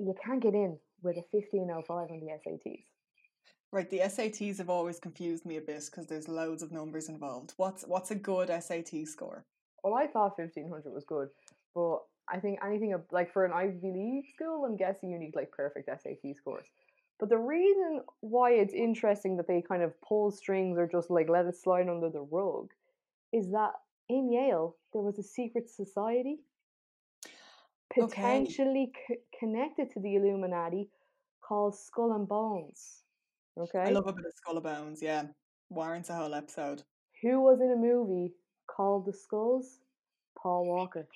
you 0.00 0.14
can't 0.24 0.42
get 0.42 0.54
in 0.54 0.76
with 1.02 1.16
a 1.16 1.24
1505 1.30 2.10
on 2.10 2.20
the 2.20 2.26
SATs. 2.26 2.89
Right, 3.72 3.88
the 3.90 4.00
SATs 4.00 4.58
have 4.58 4.70
always 4.70 4.98
confused 4.98 5.44
me 5.46 5.56
a 5.56 5.60
bit 5.60 5.84
because 5.86 6.06
there's 6.06 6.28
loads 6.28 6.62
of 6.62 6.72
numbers 6.72 7.08
involved. 7.08 7.54
What's 7.56 7.84
what's 7.86 8.10
a 8.10 8.16
good 8.16 8.48
SAT 8.48 9.06
score? 9.06 9.44
Well, 9.82 9.94
I 9.94 10.06
thought 10.06 10.38
1500 10.38 10.92
was 10.92 11.04
good, 11.04 11.28
but 11.74 11.98
I 12.28 12.38
think 12.40 12.60
anything 12.64 12.94
like 13.12 13.32
for 13.32 13.44
an 13.44 13.52
Ivy 13.52 13.92
League 13.92 14.26
school, 14.34 14.64
I'm 14.64 14.76
guessing 14.76 15.10
you 15.10 15.18
need 15.18 15.34
like 15.36 15.50
perfect 15.52 15.88
SAT 15.88 16.36
scores. 16.36 16.66
But 17.18 17.28
the 17.28 17.38
reason 17.38 18.02
why 18.20 18.52
it's 18.52 18.74
interesting 18.74 19.36
that 19.36 19.46
they 19.46 19.62
kind 19.62 19.82
of 19.82 20.00
pull 20.00 20.30
strings 20.30 20.78
or 20.78 20.86
just 20.86 21.10
like 21.10 21.28
let 21.28 21.46
it 21.46 21.56
slide 21.56 21.88
under 21.88 22.10
the 22.10 22.22
rug 22.22 22.70
is 23.32 23.50
that 23.52 23.72
in 24.08 24.32
Yale 24.32 24.76
there 24.92 25.02
was 25.02 25.18
a 25.18 25.22
secret 25.22 25.70
society 25.70 26.40
Okay. 28.00 28.54
potentially 28.54 28.92
c- 29.08 29.18
connected 29.38 29.90
to 29.90 30.00
the 30.00 30.16
Illuminati 30.16 30.88
called 31.42 31.76
Skull 31.76 32.12
and 32.12 32.28
Bones. 32.28 33.02
I 33.74 33.90
love 33.90 34.06
a 34.06 34.12
bit 34.12 34.26
of 34.26 34.32
Skull 34.36 34.56
of 34.56 34.64
Bones, 34.64 35.02
yeah. 35.02 35.24
Warrants 35.68 36.10
a 36.10 36.14
whole 36.14 36.34
episode. 36.34 36.82
Who 37.22 37.40
was 37.40 37.60
in 37.60 37.72
a 37.72 37.76
movie 37.76 38.32
called 38.66 39.06
The 39.06 39.12
Skulls? 39.12 39.80
Paul 40.40 40.66
Walker. 40.66 41.06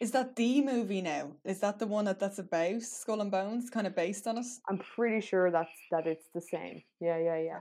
Is 0.00 0.10
that 0.12 0.34
the 0.34 0.62
movie 0.62 1.02
now? 1.02 1.32
Is 1.44 1.60
that 1.60 1.78
the 1.78 1.86
one 1.86 2.06
that, 2.06 2.18
that's 2.18 2.38
about 2.38 2.82
Skull 2.82 3.20
and 3.20 3.30
Bones, 3.30 3.70
kind 3.70 3.86
of 3.86 3.94
based 3.94 4.26
on 4.26 4.38
it? 4.38 4.46
I'm 4.68 4.78
pretty 4.78 5.20
sure 5.20 5.50
that's 5.50 5.70
that 5.90 6.06
it's 6.06 6.26
the 6.34 6.40
same. 6.40 6.82
Yeah, 7.00 7.18
yeah, 7.18 7.38
yeah. 7.38 7.58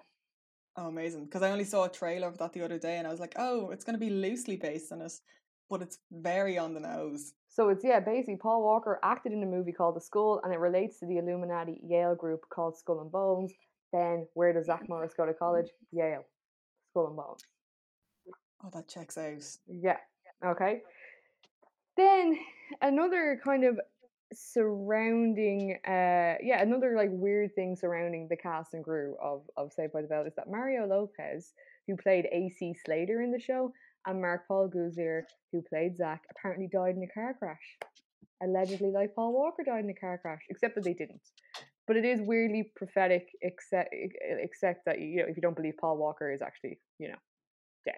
Oh, 0.77 0.87
amazing. 0.87 1.25
Because 1.25 1.43
I 1.43 1.51
only 1.51 1.65
saw 1.65 1.83
a 1.83 1.89
trailer 1.89 2.27
of 2.27 2.37
that 2.37 2.53
the 2.53 2.63
other 2.63 2.79
day 2.79 2.97
and 2.97 3.05
I 3.05 3.11
was 3.11 3.19
like, 3.19 3.35
oh, 3.35 3.69
it's 3.71 3.83
going 3.83 3.93
to 3.93 3.99
be 3.99 4.09
loosely 4.09 4.55
based 4.55 4.91
on 4.91 5.01
it, 5.01 5.13
but 5.69 5.81
it's 5.81 5.99
very 6.11 6.57
on 6.57 6.73
the 6.73 6.79
nose. 6.79 7.33
So 7.51 7.67
it's 7.67 7.83
yeah, 7.83 7.99
basically 7.99 8.37
Paul 8.37 8.63
Walker 8.63 8.97
acted 9.03 9.33
in 9.33 9.43
a 9.43 9.45
movie 9.45 9.73
called 9.73 9.97
The 9.97 10.01
Skull, 10.01 10.39
and 10.43 10.53
it 10.53 10.59
relates 10.59 10.99
to 10.99 11.05
the 11.05 11.17
Illuminati 11.17 11.81
Yale 11.85 12.15
group 12.15 12.41
called 12.49 12.77
Skull 12.77 13.01
and 13.01 13.11
Bones. 13.11 13.51
Then 13.91 14.25
where 14.35 14.53
does 14.53 14.67
Zach 14.67 14.87
Morris 14.87 15.13
go 15.15 15.25
to 15.25 15.33
college? 15.33 15.67
Yale, 15.91 16.23
Skull 16.89 17.07
and 17.07 17.17
Bones. 17.17 17.41
Oh, 18.63 18.69
that 18.73 18.87
checks 18.87 19.17
out. 19.17 19.43
Yeah. 19.67 19.97
Okay. 20.45 20.81
Then 21.97 22.37
another 22.81 23.41
kind 23.43 23.65
of 23.65 23.79
surrounding 24.33 25.77
uh 25.85 26.39
yeah 26.41 26.61
another 26.61 26.95
like 26.95 27.09
weird 27.11 27.53
thing 27.53 27.75
surrounding 27.75 28.29
the 28.29 28.37
cast 28.37 28.73
and 28.73 28.81
crew 28.81 29.13
of 29.21 29.41
of 29.57 29.73
Saved 29.73 29.91
by 29.91 30.01
the 30.01 30.07
Bell 30.07 30.25
is 30.25 30.33
that 30.35 30.49
Mario 30.49 30.87
Lopez 30.87 31.51
who 31.85 31.97
played 31.97 32.27
AC 32.31 32.73
Slater 32.85 33.21
in 33.21 33.31
the 33.31 33.39
show 33.39 33.73
and 34.05 34.21
Mark 34.21 34.47
Paul 34.47 34.69
Gosselaar 34.69 35.21
who 35.51 35.61
played 35.69 35.97
Zach 35.97 36.21
apparently 36.31 36.67
died 36.71 36.95
in 36.95 37.03
a 37.03 37.13
car 37.13 37.35
crash 37.37 37.77
allegedly 38.43 38.91
like 38.91 39.15
Paul 39.15 39.33
Walker 39.33 39.63
died 39.63 39.83
in 39.83 39.89
a 39.89 39.93
car 39.95 40.19
crash 40.21 40.41
except 40.49 40.75
that 40.75 40.83
they 40.83 40.93
didn't 40.93 41.21
but 41.87 41.95
it 41.95 42.05
is 42.05 42.21
weirdly 42.21 42.71
prophetic 42.75 43.27
except 43.41 43.89
except 43.93 44.85
that 44.85 44.99
you 44.99 45.17
know 45.17 45.25
if 45.27 45.35
you 45.35 45.41
don't 45.41 45.55
believe 45.55 45.73
Paul 45.79 45.97
Walker 45.97 46.31
is 46.31 46.41
actually 46.41 46.79
you 46.99 47.09
know 47.09 47.17
dead 47.85 47.95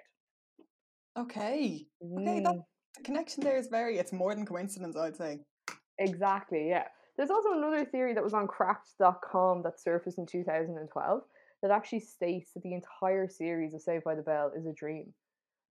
Okay. 1.18 1.88
Okay, 2.02 2.40
that 2.42 2.56
Mm. 2.56 2.66
the 2.98 3.04
connection 3.04 3.44
there 3.44 3.58
is 3.58 3.68
very, 3.68 3.98
it's 3.98 4.12
more 4.12 4.34
than 4.34 4.46
coincidence, 4.46 4.96
I'd 4.96 5.16
say. 5.16 5.40
Exactly, 6.00 6.70
yeah. 6.70 6.88
There's 7.16 7.30
also 7.30 7.54
another 7.54 7.86
theory 7.86 8.14
that 8.14 8.24
was 8.24 8.34
on 8.34 8.48
cracked.com 8.48 9.62
that 9.62 9.80
surfaced 9.80 10.18
in 10.18 10.26
2012 10.26 11.22
that 11.62 11.72
actually 11.72 12.00
states 12.00 12.52
that 12.54 12.64
the 12.64 12.74
entire 12.74 13.28
series 13.28 13.74
of 13.74 13.82
Saved 13.82 14.04
by 14.04 14.16
the 14.16 14.24
Bell 14.24 14.52
is 14.56 14.66
a 14.66 14.74
dream. 14.74 15.14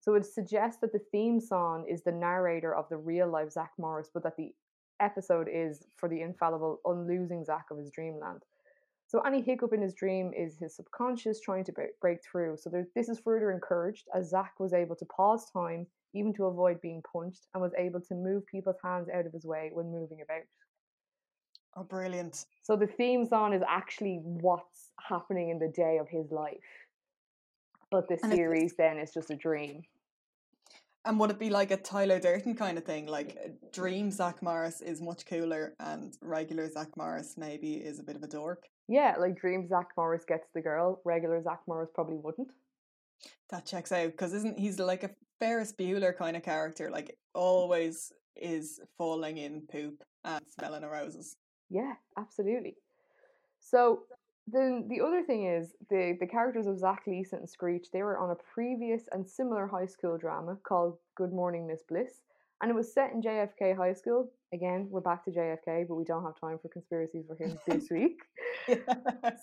So 0.03 0.15
it 0.15 0.25
suggests 0.25 0.81
that 0.81 0.91
the 0.91 0.99
theme 1.13 1.39
song 1.39 1.85
is 1.89 2.03
the 2.03 2.11
narrator 2.11 2.75
of 2.75 2.89
the 2.89 2.97
real 2.97 3.29
life 3.29 3.51
Zach 3.51 3.71
Morris, 3.77 4.09
but 4.13 4.21
that 4.23 4.35
the 4.35 4.53
episode 4.99 5.47
is 5.49 5.87
for 5.95 6.09
the 6.09 6.19
infallible 6.19 6.81
unlosing 6.83 7.45
Zach 7.45 7.67
of 7.71 7.77
his 7.77 7.89
dreamland. 7.89 8.41
So 9.07 9.21
any 9.21 9.41
hiccup 9.41 9.71
in 9.71 9.81
his 9.81 9.93
dream 9.93 10.33
is 10.35 10.57
his 10.57 10.75
subconscious 10.75 11.39
trying 11.39 11.63
to 11.63 11.71
bre- 11.71 11.95
break 12.01 12.19
through. 12.21 12.57
So 12.57 12.69
there, 12.69 12.85
this 12.95 13.07
is 13.07 13.21
further 13.21 13.51
encouraged 13.51 14.09
as 14.13 14.29
Zach 14.29 14.59
was 14.59 14.73
able 14.73 14.97
to 14.97 15.05
pause 15.05 15.49
time 15.51 15.87
even 16.13 16.33
to 16.33 16.47
avoid 16.47 16.81
being 16.81 17.01
punched 17.09 17.47
and 17.53 17.63
was 17.63 17.73
able 17.77 18.01
to 18.01 18.13
move 18.13 18.45
people's 18.45 18.81
hands 18.83 19.07
out 19.07 19.25
of 19.25 19.31
his 19.31 19.45
way 19.45 19.69
when 19.71 19.89
moving 19.89 20.19
about. 20.21 20.43
Oh, 21.77 21.83
brilliant. 21.83 22.45
So 22.61 22.75
the 22.75 22.87
theme 22.87 23.25
song 23.25 23.53
is 23.53 23.63
actually 23.69 24.19
what's 24.21 24.91
happening 24.99 25.49
in 25.49 25.59
the 25.59 25.69
day 25.69 25.97
of 25.97 26.09
his 26.09 26.29
life. 26.29 26.57
But 27.93 28.07
the 28.07 28.17
And 28.23 28.33
series 28.33 28.73
then 28.75 28.97
is 28.97 29.13
just 29.13 29.29
a 29.29 29.35
dream. 29.35 29.83
And 31.05 31.19
would 31.19 31.29
it 31.29 31.37
be 31.37 31.51
like 31.51 31.69
a 31.69 31.77
Tyler 31.77 32.19
Durden 32.19 32.55
kind 32.55 32.77
of 32.79 32.85
thing? 32.85 33.05
Like 33.05 33.37
Dream 33.71 34.09
Zach 34.09 34.41
Morris 34.41 34.81
is 34.81 34.99
much 34.99 35.27
cooler 35.27 35.75
and 35.79 36.17
regular 36.19 36.67
Zach 36.67 36.97
Morris 36.97 37.35
maybe 37.37 37.73
is 37.75 37.99
a 37.99 38.03
bit 38.03 38.15
of 38.15 38.23
a 38.23 38.27
dork? 38.27 38.63
Yeah, 38.87 39.15
like 39.19 39.39
Dream 39.39 39.67
Zach 39.67 39.89
Morris 39.95 40.23
gets 40.27 40.47
the 40.55 40.61
girl, 40.61 41.01
regular 41.05 41.39
Zach 41.43 41.59
Morris 41.67 41.91
probably 41.93 42.17
wouldn't. 42.17 42.49
That 43.51 43.67
checks 43.67 43.91
out 43.91 44.11
because 44.11 44.33
isn't 44.33 44.57
he's 44.57 44.79
like 44.79 45.03
a 45.03 45.11
Ferris 45.39 45.71
Bueller 45.71 46.17
kind 46.17 46.35
of 46.35 46.41
character? 46.41 46.89
Like 46.89 47.15
always 47.35 48.11
is 48.35 48.79
falling 48.97 49.37
in 49.37 49.61
poop 49.71 50.03
and 50.23 50.43
smelling 50.47 50.83
of 50.83 50.89
roses. 50.89 51.35
Yeah, 51.69 51.93
absolutely. 52.17 52.75
So 53.59 54.03
then 54.47 54.87
the 54.89 55.01
other 55.01 55.23
thing 55.23 55.45
is 55.45 55.73
the 55.89 56.17
the 56.19 56.27
characters 56.27 56.67
of 56.67 56.77
Zach 56.77 57.03
Leeson 57.07 57.39
and 57.39 57.49
Screech 57.49 57.87
they 57.91 58.03
were 58.03 58.17
on 58.17 58.31
a 58.31 58.35
previous 58.53 59.03
and 59.11 59.27
similar 59.27 59.67
high 59.67 59.85
school 59.85 60.17
drama 60.17 60.57
called 60.67 60.97
Good 61.15 61.31
Morning 61.31 61.65
Miss 61.65 61.83
Bliss, 61.87 62.21
and 62.61 62.69
it 62.69 62.75
was 62.75 62.93
set 62.93 63.11
in 63.13 63.21
JFK 63.21 63.75
High 63.75 63.93
School. 63.93 64.31
Again, 64.53 64.87
we're 64.89 65.01
back 65.01 65.25
to 65.25 65.31
JFK, 65.31 65.87
but 65.87 65.95
we 65.95 66.03
don't 66.03 66.23
have 66.23 66.39
time 66.39 66.59
for 66.61 66.69
conspiracies 66.69 67.25
for 67.27 67.35
him 67.35 67.57
this 67.67 67.87
week. 67.91 68.19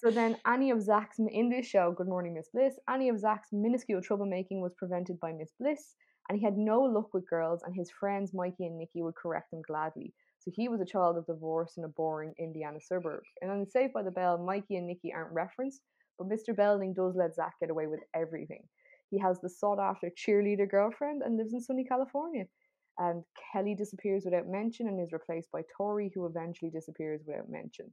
So 0.01 0.11
then, 0.11 0.37
any 0.47 0.71
of 0.71 0.83
Zach's 0.83 1.19
in 1.19 1.51
this 1.51 1.67
show, 1.67 1.93
Good 1.93 2.09
Morning 2.09 2.35
Miss 2.35 2.49
Bliss, 2.53 2.75
any 2.89 3.09
of 3.09 3.19
Zach's 3.19 3.49
minuscule 3.53 4.01
troublemaking 4.01 4.61
was 4.61 4.75
prevented 4.75 5.19
by 5.19 5.33
Miss 5.33 5.51
Bliss, 5.59 5.95
and 6.29 6.39
he 6.39 6.45
had 6.45 6.57
no 6.57 6.81
luck 6.83 7.13
with 7.13 7.29
girls, 7.29 7.63
and 7.65 7.75
his 7.75 7.91
friends 7.91 8.33
Mikey 8.33 8.67
and 8.67 8.79
Nikki 8.79 9.03
would 9.03 9.17
correct 9.17 9.53
him 9.53 9.63
gladly. 9.67 10.15
So 10.41 10.51
he 10.55 10.69
was 10.69 10.81
a 10.81 10.87
child 10.87 11.19
of 11.19 11.27
divorce 11.27 11.75
in 11.77 11.85
a 11.85 11.89
boring 11.89 12.35
Indiana 12.39 12.81
suburb. 12.81 13.23
And 13.43 13.51
on 13.51 13.67
Saved 13.69 13.93
by 13.93 14.03
the 14.03 14.11
Bell, 14.11 14.39
Mikey 14.39 14.77
and 14.77 14.87
Nikki 14.87 15.13
aren't 15.13 15.33
referenced, 15.33 15.83
but 16.19 16.29
Mr. 16.29 16.57
Belding 16.57 16.95
does 16.95 17.15
let 17.15 17.35
Zach 17.35 17.55
get 17.61 17.71
away 17.71 17.87
with 17.87 18.01
everything. 18.15 18.63
He 19.11 19.19
has 19.19 19.39
the 19.41 19.51
sought 19.51 19.79
after 19.79 20.11
cheerleader 20.11 20.71
girlfriend 20.71 21.23
and 21.23 21.37
lives 21.37 21.53
in 21.53 21.61
sunny 21.61 21.85
California. 21.85 22.47
And 22.99 23.23
Kelly 23.53 23.75
disappears 23.75 24.25
without 24.25 24.49
mention 24.49 24.89
and 24.89 25.01
is 25.01 25.13
replaced 25.13 25.51
by 25.53 25.63
Tori, 25.77 26.11
who 26.15 26.27
eventually 26.27 26.71
disappears 26.71 27.23
without 27.27 27.49
mention. 27.49 27.93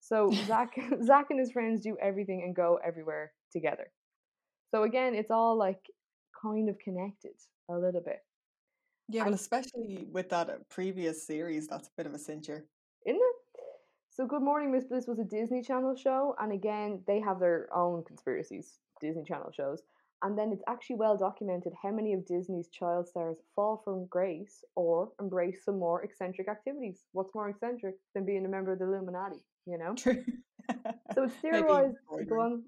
So 0.00 0.30
Zach, 0.46 0.70
Zach 1.02 1.26
and 1.30 1.40
his 1.40 1.52
friends 1.52 1.80
do 1.80 1.96
everything 2.00 2.42
and 2.44 2.54
go 2.54 2.78
everywhere 2.84 3.32
together. 3.52 3.90
So 4.70 4.82
again, 4.84 5.14
it's 5.14 5.30
all 5.30 5.56
like 5.56 5.80
kind 6.40 6.68
of 6.68 6.78
connected 6.78 7.32
a 7.70 7.74
little 7.74 8.02
bit, 8.02 8.20
yeah, 9.08 9.22
And- 9.22 9.30
well, 9.30 9.34
especially 9.34 10.06
with 10.12 10.28
that 10.30 10.68
previous 10.68 11.26
series, 11.26 11.66
that's 11.68 11.88
a 11.88 11.92
bit 11.96 12.06
of 12.06 12.14
a 12.14 12.18
cincher. 12.18 12.62
isn't 13.06 13.20
it? 13.20 13.36
So 14.10 14.26
Good 14.26 14.42
Morning 14.42 14.70
Miss 14.70 14.84
Bliss 14.84 15.06
was 15.08 15.18
a 15.18 15.24
Disney 15.24 15.60
Channel 15.62 15.96
show, 15.96 16.36
and 16.38 16.52
again, 16.52 17.02
they 17.06 17.18
have 17.20 17.40
their 17.40 17.68
own 17.74 18.04
conspiracies, 18.04 18.78
Disney 19.00 19.24
Channel 19.24 19.50
shows. 19.52 19.82
And 20.22 20.38
then 20.38 20.52
it's 20.52 20.62
actually 20.68 20.96
well 20.96 21.18
documented 21.18 21.72
how 21.82 21.90
many 21.90 22.14
of 22.14 22.24
Disney's 22.24 22.68
child 22.68 23.06
stars 23.08 23.36
fall 23.54 23.82
from 23.84 24.06
grace 24.06 24.64
or 24.74 25.10
embrace 25.20 25.64
some 25.64 25.78
more 25.78 26.02
eccentric 26.02 26.48
activities. 26.48 27.02
What's 27.12 27.34
more 27.34 27.50
eccentric 27.50 27.96
than 28.14 28.24
being 28.24 28.46
a 28.46 28.48
member 28.48 28.72
of 28.72 28.78
the 28.78 28.86
Illuminati, 28.86 29.40
you 29.66 29.76
know? 29.76 29.94
True. 29.96 30.24
So 31.14 31.24
it's 31.24 31.34
theorized. 31.42 31.96
Go 32.28 32.40
on. 32.40 32.62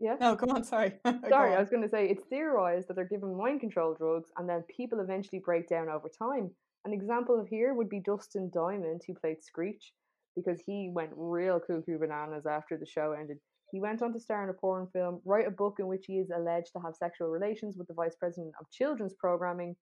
Yeah. 0.00 0.16
Oh, 0.20 0.30
no, 0.30 0.36
come 0.36 0.50
on, 0.50 0.64
sorry. 0.64 0.94
Sorry, 1.28 1.52
on. 1.52 1.58
I 1.58 1.60
was 1.60 1.68
going 1.68 1.82
to 1.82 1.88
say 1.88 2.08
it's 2.08 2.24
theorized 2.30 2.88
that 2.88 2.94
they're 2.94 3.04
given 3.04 3.36
mind 3.36 3.60
control 3.60 3.94
drugs 3.94 4.30
and 4.38 4.48
then 4.48 4.64
people 4.74 5.00
eventually 5.00 5.42
break 5.44 5.68
down 5.68 5.90
over 5.90 6.08
time. 6.08 6.50
An 6.86 6.94
example 6.94 7.38
of 7.38 7.46
here 7.46 7.74
would 7.74 7.90
be 7.90 8.00
Dustin 8.00 8.50
Diamond, 8.54 9.02
who 9.06 9.12
played 9.12 9.44
Screech, 9.44 9.92
because 10.34 10.58
he 10.64 10.90
went 10.90 11.10
real 11.14 11.60
cuckoo 11.60 11.98
bananas 11.98 12.46
after 12.46 12.78
the 12.78 12.86
show 12.86 13.12
ended. 13.12 13.36
He 13.72 13.80
went 13.80 14.00
on 14.00 14.14
to 14.14 14.20
star 14.20 14.42
in 14.42 14.48
a 14.48 14.54
porn 14.54 14.88
film, 14.92 15.20
write 15.26 15.46
a 15.46 15.50
book 15.50 15.76
in 15.78 15.86
which 15.86 16.06
he 16.06 16.14
is 16.14 16.30
alleged 16.34 16.72
to 16.72 16.80
have 16.80 16.96
sexual 16.96 17.28
relations 17.28 17.76
with 17.76 17.86
the 17.86 17.94
vice 17.94 18.16
president 18.18 18.54
of 18.58 18.70
children's 18.70 19.14
programming. 19.14 19.76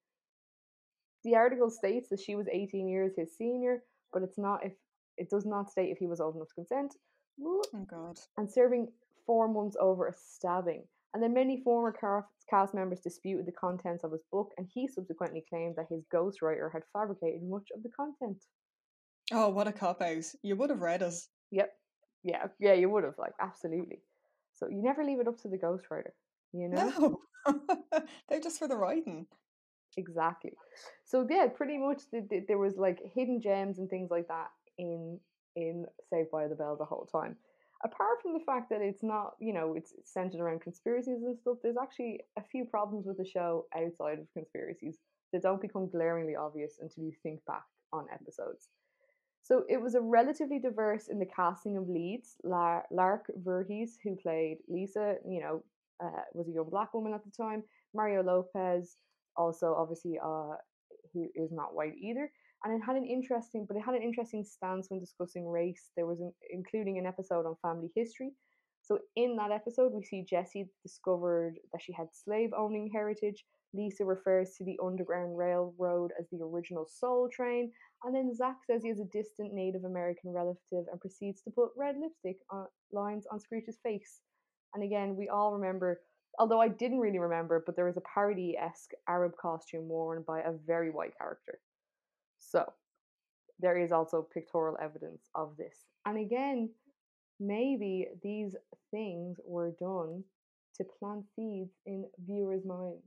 The 1.25 1.37
article 1.37 1.71
states 1.71 2.09
that 2.11 2.21
she 2.21 2.35
was 2.35 2.49
18 2.53 2.89
years 2.89 3.13
his 3.17 3.37
senior, 3.37 3.83
but 4.13 4.23
it's 4.23 4.39
not 4.39 4.65
if 4.65 4.73
it 5.17 5.31
does 5.31 5.47
not 5.47 5.71
state 5.71 5.91
if 5.91 5.99
he 5.99 6.07
was 6.07 6.21
old 6.21 6.37
enough 6.37 6.49
to 6.49 6.55
consent. 6.55 6.95
Oh, 7.41 7.63
God. 7.89 8.19
and 8.37 8.51
serving 8.51 8.89
four 9.29 9.47
months 9.47 9.77
over 9.79 10.09
a 10.09 10.15
stabbing. 10.17 10.83
And 11.15 11.23
then 11.23 11.35
many 11.35 11.63
former 11.63 11.95
cast 12.51 12.75
members 12.75 13.01
disputed 13.01 13.47
the 13.47 13.53
contents 13.53 14.03
of 14.03 14.13
his 14.13 14.25
book, 14.33 14.51
and 14.59 14.67
he 14.73 14.89
subsequently 14.89 15.45
claimed 15.49 15.77
that 15.77 15.87
his 15.89 16.05
ghostwriter 16.13 16.73
had 16.73 16.83
fabricated 16.93 17.43
much 17.43 17.69
of 17.77 17.83
the 17.83 17.91
content. 17.91 18.45
Oh, 19.31 19.51
what 19.51 19.69
a 19.69 19.73
cop 19.73 20.03
out. 20.03 20.25
You 20.43 20.57
would 20.57 20.71
have 20.71 20.81
read 20.81 21.03
us. 21.03 21.29
Yep. 21.51 21.73
Yeah, 22.25 22.47
yeah, 22.59 22.73
you 22.73 22.91
would 22.91 23.05
have, 23.05 23.19
like, 23.19 23.35
absolutely. 23.41 24.01
So 24.55 24.69
you 24.69 24.83
never 24.83 25.05
leave 25.05 25.21
it 25.21 25.29
up 25.29 25.39
to 25.43 25.49
the 25.49 25.59
ghostwriter, 25.59 26.13
you 26.53 26.69
know? 26.69 27.19
No. 27.47 27.63
They're 28.29 28.41
just 28.41 28.59
for 28.59 28.67
the 28.69 28.77
writing. 28.77 29.27
Exactly. 29.97 30.53
So 31.05 31.27
yeah, 31.29 31.47
pretty 31.47 31.79
much 31.79 32.03
the, 32.13 32.27
the, 32.29 32.45
there 32.47 32.59
was 32.59 32.77
like 32.77 33.01
hidden 33.15 33.41
gems 33.41 33.79
and 33.79 33.89
things 33.89 34.11
like 34.11 34.29
that 34.29 34.49
in 34.79 35.19
in 35.57 35.87
Saved 36.11 36.31
by 36.31 36.47
the 36.47 36.55
Bell 36.55 36.77
the 36.77 36.85
whole 36.85 37.09
time. 37.11 37.37
Apart 37.85 38.21
from 38.23 38.33
the 38.33 38.45
fact 38.45 38.71
that 38.71 38.81
it's 38.81 39.03
not, 39.05 39.35
you 39.41 39.53
know, 39.53 39.75
it's 39.77 39.93
centered 40.05 40.41
around 40.41 40.63
conspiracies 40.63 41.23
and 41.23 41.39
stuff, 41.39 41.59
there's 41.63 41.77
actually 41.81 42.21
a 42.37 42.43
few 42.43 42.65
problems 42.65 43.07
with 43.07 43.19
the 43.19 43.25
show 43.25 43.67
outside 43.77 44.19
of 44.19 44.27
conspiracies 44.33 44.99
that 45.33 45.43
don't 45.43 45.61
become 45.61 45.89
glaringly 45.89 46.35
obvious 46.35 46.79
until 46.81 47.05
you 47.05 47.13
think 47.23 47.45
back 47.47 47.63
on 47.93 48.07
episodes. 48.13 48.69
So 49.43 49.65
it 49.69 49.81
was 49.81 49.95
a 49.95 50.01
relatively 50.01 50.59
diverse 50.59 51.09
in 51.09 51.19
the 51.19 51.27
casting 51.27 51.77
of 51.77 51.89
leads. 51.89 52.37
La- 52.43 52.83
Lark 52.91 53.31
Voorhies, 53.43 53.93
who 54.03 54.17
played 54.17 54.59
Lisa, 54.69 55.15
you 55.27 55.41
know, 55.41 55.63
uh, 56.05 56.23
was 56.35 56.49
a 56.49 56.53
young 56.53 56.69
black 56.69 56.93
woman 56.95 57.15
at 57.15 57.25
the 57.25 57.31
time. 57.31 57.63
Mario 57.95 58.23
Lopez, 58.23 58.97
also 59.37 59.75
obviously, 59.79 60.19
uh, 60.19 60.55
who 61.13 61.29
is 61.35 61.51
not 61.53 61.75
white 61.75 61.95
either. 62.01 62.31
And 62.65 62.75
it 62.75 62.85
had 62.85 62.97
an 62.97 63.07
interesting, 63.07 63.67
but 63.67 63.77
it 63.77 63.85
had 63.85 63.95
an 63.95 64.03
interesting 64.03 64.45
stance 64.45 64.91
when 64.91 65.01
discussing 65.01 65.49
race. 65.49 65.91
There 65.97 66.07
was 66.07 66.21
an, 66.21 66.33
including 66.51 66.99
an 66.99 67.07
episode 67.07 67.47
on 67.47 67.57
family 67.63 67.91
history. 67.95 68.33
So 68.83 68.99
in 69.17 69.37
that 69.37 69.53
episode, 69.53 69.93
we 69.93 70.03
see 70.03 70.25
Jessie 70.29 70.69
discovered 70.83 71.55
that 71.73 71.83
she 71.83 71.93
had 71.93 72.09
slave 72.13 72.51
owning 72.57 72.91
heritage. 72.93 73.45
Lisa 73.75 74.05
refers 74.05 74.55
to 74.57 74.65
the 74.65 74.79
Underground 74.83 75.37
Railroad 75.37 76.11
as 76.19 76.27
the 76.31 76.43
original 76.43 76.87
Soul 76.89 77.29
Train, 77.31 77.71
and 78.03 78.15
then 78.15 78.35
Zach 78.35 78.57
says 78.67 78.83
he 78.83 78.89
has 78.89 79.01
a 79.01 79.05
distant 79.05 79.53
Native 79.53 79.85
American 79.85 80.33
relative 80.33 80.87
and 80.91 81.01
proceeds 81.01 81.43
to 81.43 81.51
put 81.51 81.71
red 81.77 81.97
lipstick 82.01 82.39
on, 82.51 82.67
lines 82.93 83.27
on 83.31 83.39
scrooge's 83.39 83.79
face. 83.83 84.21
And 84.75 84.83
again, 84.83 85.17
we 85.17 85.29
all 85.29 85.53
remember, 85.53 86.01
although 86.39 86.61
I 86.61 86.69
didn't 86.69 87.01
really 87.01 87.19
remember, 87.19 87.63
but 87.65 87.77
there 87.77 87.85
was 87.85 87.99
a 87.99 88.03
parody 88.15 88.57
esque 88.57 88.93
Arab 89.07 89.33
costume 89.37 89.87
worn 89.87 90.25
by 90.27 90.41
a 90.41 90.53
very 90.67 90.91
white 90.91 91.13
character. 91.19 91.61
So 92.39 92.73
there 93.61 93.77
is 93.79 93.93
also 93.93 94.23
pictorial 94.23 94.77
evidence 94.81 95.23
of 95.35 95.57
this. 95.57 95.75
And 96.07 96.19
again, 96.19 96.71
maybe 97.41 98.09
these 98.23 98.55
things 98.91 99.39
were 99.45 99.73
done 99.81 100.25
to 100.77 100.85
plant 100.99 101.25
seeds 101.35 101.71
in 101.87 102.05
viewers' 102.25 102.65
minds. 102.65 103.03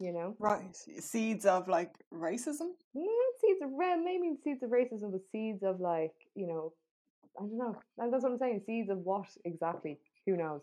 You 0.00 0.12
know? 0.12 0.34
Right. 0.40 0.74
Seeds 0.74 1.46
of 1.46 1.68
like 1.68 1.94
racism? 2.12 2.70
Not 2.94 3.34
seeds 3.40 3.62
of 3.62 3.70
maybe 4.02 4.34
seeds 4.42 4.62
of 4.64 4.70
racism, 4.70 5.12
but 5.12 5.20
seeds 5.30 5.62
of 5.62 5.78
like, 5.80 6.14
you 6.34 6.48
know, 6.48 6.72
I 7.38 7.42
don't 7.42 7.56
know. 7.56 7.80
And 7.98 8.12
that's 8.12 8.24
what 8.24 8.32
I'm 8.32 8.38
saying. 8.38 8.62
Seeds 8.66 8.90
of 8.90 8.98
what 8.98 9.26
exactly? 9.44 10.00
Who 10.26 10.36
knows? 10.36 10.62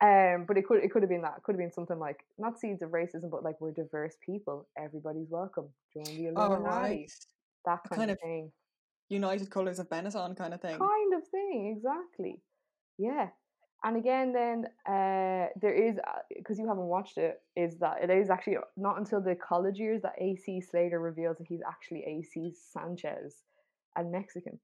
Um, 0.00 0.44
but 0.46 0.58
it 0.58 0.66
could 0.66 0.82
it 0.82 0.90
could 0.90 1.02
have 1.02 1.08
been 1.08 1.22
that. 1.22 1.34
It 1.38 1.42
could 1.44 1.54
have 1.54 1.60
been 1.60 1.72
something 1.72 1.98
like 1.98 2.24
not 2.38 2.58
seeds 2.58 2.82
of 2.82 2.90
racism, 2.90 3.30
but 3.30 3.44
like 3.44 3.60
we're 3.60 3.72
diverse 3.72 4.16
people. 4.24 4.66
Everybody's 4.76 5.30
welcome. 5.30 5.68
Join 5.92 6.16
the 6.16 6.26
Illuminati. 6.26 6.36
Oh, 6.36 6.62
right. 6.62 7.12
That 7.64 7.80
kind, 7.88 8.00
kind 8.00 8.10
of 8.10 8.16
of 8.16 8.20
thing. 8.20 8.52
United 9.08 9.50
Colours 9.50 9.78
of 9.78 9.88
Benetton 9.88 10.36
kind 10.36 10.52
of 10.54 10.60
thing. 10.60 10.78
Kind 10.78 11.14
of 11.14 11.26
thing, 11.28 11.74
exactly. 11.76 12.40
Yeah. 12.98 13.28
And 13.84 13.98
again, 13.98 14.32
then 14.32 14.64
uh, 14.88 15.48
there 15.60 15.74
is 15.74 15.96
because 16.34 16.58
you 16.58 16.66
haven't 16.66 16.84
watched 16.86 17.18
it, 17.18 17.42
is 17.54 17.78
that 17.80 18.02
it 18.02 18.10
is 18.10 18.30
actually 18.30 18.56
not 18.78 18.98
until 18.98 19.20
the 19.20 19.34
college 19.36 19.78
years 19.78 20.00
that 20.02 20.14
AC 20.18 20.62
Slater 20.62 20.98
reveals 20.98 21.36
that 21.36 21.46
he's 21.46 21.60
actually 21.68 22.02
AC 22.06 22.54
Sanchez, 22.72 23.42
and 23.96 24.10
Mexican. 24.10 24.58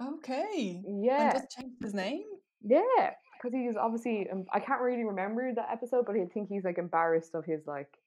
Okay. 0.00 0.82
Yeah. 0.86 1.30
And 1.30 1.40
just 1.40 1.56
changed 1.56 1.82
his 1.82 1.94
name? 1.94 2.24
Yeah, 2.62 3.10
because 3.40 3.54
he's 3.54 3.76
obviously 3.76 4.28
um, 4.30 4.44
I 4.52 4.60
can't 4.60 4.80
really 4.80 5.04
remember 5.04 5.52
that 5.54 5.68
episode, 5.72 6.06
but 6.06 6.16
I 6.16 6.26
think 6.26 6.48
he's 6.48 6.64
like 6.64 6.78
embarrassed 6.78 7.34
of 7.34 7.44
his 7.44 7.66
like 7.66 7.98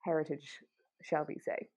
heritage, 0.00 0.60
shall 1.02 1.24
we 1.26 1.38
say? 1.38 1.68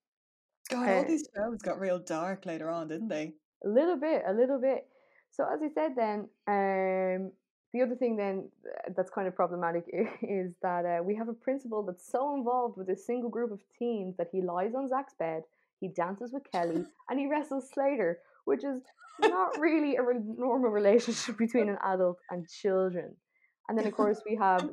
God, 0.70 0.88
Uh, 0.88 0.92
all 0.92 1.04
these 1.04 1.28
shows 1.34 1.58
got 1.62 1.80
real 1.80 1.98
dark 1.98 2.46
later 2.46 2.70
on, 2.70 2.88
didn't 2.88 3.08
they? 3.08 3.32
A 3.64 3.68
little 3.68 3.96
bit, 3.96 4.22
a 4.26 4.32
little 4.32 4.60
bit. 4.60 4.86
So 5.30 5.44
as 5.44 5.60
I 5.62 5.68
said, 5.74 5.94
then 5.96 6.28
um, 6.46 7.32
the 7.72 7.82
other 7.82 7.94
thing 7.96 8.16
then 8.16 8.48
uh, 8.66 8.92
that's 8.96 9.10
kind 9.10 9.26
of 9.26 9.34
problematic 9.34 9.84
is 10.22 10.54
that 10.62 10.84
uh, 10.84 11.02
we 11.02 11.14
have 11.16 11.28
a 11.28 11.34
principal 11.34 11.82
that's 11.82 12.10
so 12.10 12.34
involved 12.34 12.76
with 12.76 12.88
a 12.90 12.96
single 12.96 13.30
group 13.30 13.50
of 13.50 13.60
teens 13.78 14.16
that 14.18 14.28
he 14.32 14.40
lies 14.40 14.74
on 14.74 14.88
Zach's 14.88 15.14
bed, 15.18 15.42
he 15.80 15.88
dances 15.88 16.32
with 16.32 16.44
Kelly, 16.50 16.84
and 17.08 17.18
he 17.18 17.26
wrestles 17.26 17.68
Slater, 17.72 18.18
which 18.48 18.64
is 18.64 18.82
not 19.20 19.58
really 19.58 19.96
a 19.96 20.02
re- 20.02 20.16
normal 20.36 20.70
relationship 20.70 21.36
between 21.44 21.68
an 21.68 21.78
adult 21.84 22.18
and 22.30 22.48
children. 22.48 23.14
And 23.68 23.78
then 23.78 23.86
of 23.86 23.92
course 24.00 24.20
we 24.28 24.36
have 24.36 24.68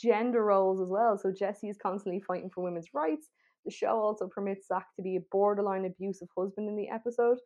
gender 0.00 0.44
roles 0.44 0.80
as 0.80 0.88
well. 0.90 1.18
So 1.18 1.32
Jesse 1.36 1.68
is 1.68 1.76
constantly 1.82 2.22
fighting 2.26 2.50
for 2.54 2.62
women's 2.62 2.88
rights. 2.94 3.28
The 3.64 3.72
show 3.72 3.98
also 3.98 4.28
permits 4.28 4.68
Zach 4.68 4.86
to 4.96 5.02
be 5.02 5.16
a 5.16 5.20
borderline 5.32 5.84
abusive 5.84 6.28
husband 6.36 6.68
in 6.68 6.76
the 6.76 6.88
episode. 6.88 7.38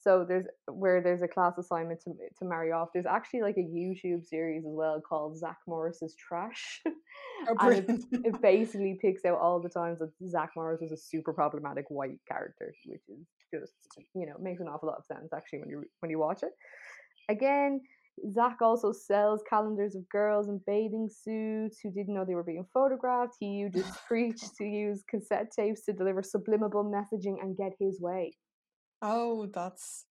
So 0.00 0.24
there's 0.26 0.46
where 0.70 1.02
there's 1.02 1.22
a 1.22 1.28
class 1.28 1.58
assignment 1.58 2.00
to 2.02 2.12
to 2.38 2.44
marry 2.44 2.70
off. 2.70 2.88
There's 2.94 3.06
actually 3.06 3.42
like 3.42 3.56
a 3.58 3.60
YouTube 3.60 4.24
series 4.24 4.64
as 4.64 4.72
well 4.72 5.00
called 5.00 5.36
Zach 5.36 5.58
Morris's 5.66 6.14
Trash. 6.16 6.82
Oh, 6.86 7.56
and 7.68 7.90
it, 7.90 8.04
it 8.24 8.40
basically 8.40 8.96
picks 9.02 9.24
out 9.24 9.38
all 9.38 9.60
the 9.60 9.68
times 9.68 9.98
that 9.98 10.12
Zach 10.28 10.50
Morris 10.54 10.80
was 10.80 10.92
a 10.92 10.96
super 10.96 11.32
problematic 11.32 11.86
white 11.88 12.20
character, 12.28 12.72
which 12.86 13.02
is 13.08 13.26
just 13.52 13.72
you 14.14 14.26
know 14.26 14.34
makes 14.40 14.60
an 14.60 14.68
awful 14.68 14.88
lot 14.88 14.98
of 14.98 15.04
sense 15.04 15.32
actually 15.34 15.60
when 15.60 15.68
you 15.70 15.84
when 16.00 16.10
you 16.10 16.18
watch 16.18 16.42
it. 16.42 16.52
Again, 17.30 17.80
Zach 18.32 18.58
also 18.62 18.92
sells 18.92 19.42
calendars 19.48 19.94
of 19.94 20.08
girls 20.08 20.48
in 20.48 20.60
bathing 20.66 21.08
suits 21.08 21.78
who 21.82 21.90
didn't 21.90 22.14
know 22.14 22.24
they 22.24 22.34
were 22.34 22.42
being 22.42 22.66
photographed. 22.72 23.34
He 23.38 23.46
uses 23.46 23.84
Screech 24.04 24.40
to 24.56 24.64
use 24.64 25.04
cassette 25.08 25.50
tapes 25.54 25.82
to 25.84 25.92
deliver 25.92 26.22
subliminal 26.22 26.84
messaging 26.84 27.36
and 27.42 27.56
get 27.56 27.72
his 27.78 28.00
way. 28.00 28.32
oh, 29.02 29.46
that's 29.54 30.06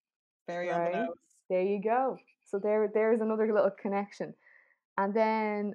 very 0.46 0.68
Right. 0.68 0.92
the. 0.92 1.08
There 1.50 1.62
you 1.62 1.80
go. 1.82 2.16
So 2.44 2.58
there, 2.58 2.90
there's 2.92 3.20
another 3.20 3.52
little 3.52 3.70
connection, 3.70 4.34
and 4.96 5.12
then, 5.14 5.74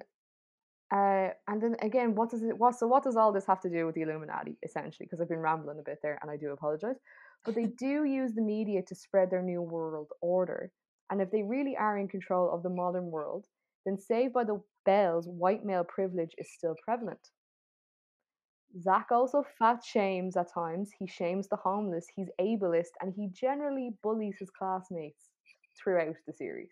uh, 0.92 1.28
and 1.46 1.62
then 1.62 1.76
again, 1.80 2.14
what 2.14 2.30
does 2.30 2.42
it? 2.42 2.58
What 2.58 2.74
so? 2.76 2.86
What 2.88 3.04
does 3.04 3.16
all 3.16 3.32
this 3.32 3.46
have 3.46 3.60
to 3.60 3.70
do 3.70 3.86
with 3.86 3.94
the 3.94 4.02
Illuminati? 4.02 4.56
Essentially, 4.64 5.06
because 5.06 5.20
I've 5.20 5.28
been 5.28 5.38
rambling 5.38 5.78
a 5.78 5.82
bit 5.82 5.98
there, 6.02 6.18
and 6.20 6.30
I 6.30 6.36
do 6.36 6.50
apologize. 6.50 6.96
But 7.44 7.54
they 7.54 7.66
do 7.66 8.04
use 8.04 8.32
the 8.34 8.42
media 8.42 8.82
to 8.82 8.94
spread 8.94 9.30
their 9.30 9.42
new 9.42 9.60
world 9.60 10.08
order, 10.20 10.70
and 11.10 11.20
if 11.20 11.30
they 11.30 11.42
really 11.42 11.76
are 11.76 11.98
in 11.98 12.08
control 12.08 12.50
of 12.50 12.62
the 12.62 12.70
modern 12.70 13.10
world, 13.10 13.46
then 13.84 13.98
Saved 13.98 14.32
by 14.32 14.44
the 14.44 14.62
Bell's 14.86 15.28
white 15.28 15.64
male 15.64 15.84
privilege 15.84 16.34
is 16.38 16.52
still 16.52 16.74
prevalent. 16.84 17.28
Zach 18.80 19.08
also 19.10 19.44
fat 19.58 19.84
shames 19.84 20.36
at 20.36 20.52
times. 20.52 20.90
He 20.98 21.06
shames 21.06 21.48
the 21.48 21.56
homeless. 21.56 22.06
He's 22.14 22.28
ableist, 22.40 22.92
and 23.00 23.12
he 23.14 23.28
generally 23.28 23.90
bullies 24.02 24.36
his 24.38 24.50
classmates 24.50 25.28
throughout 25.76 26.16
the 26.26 26.32
series. 26.32 26.70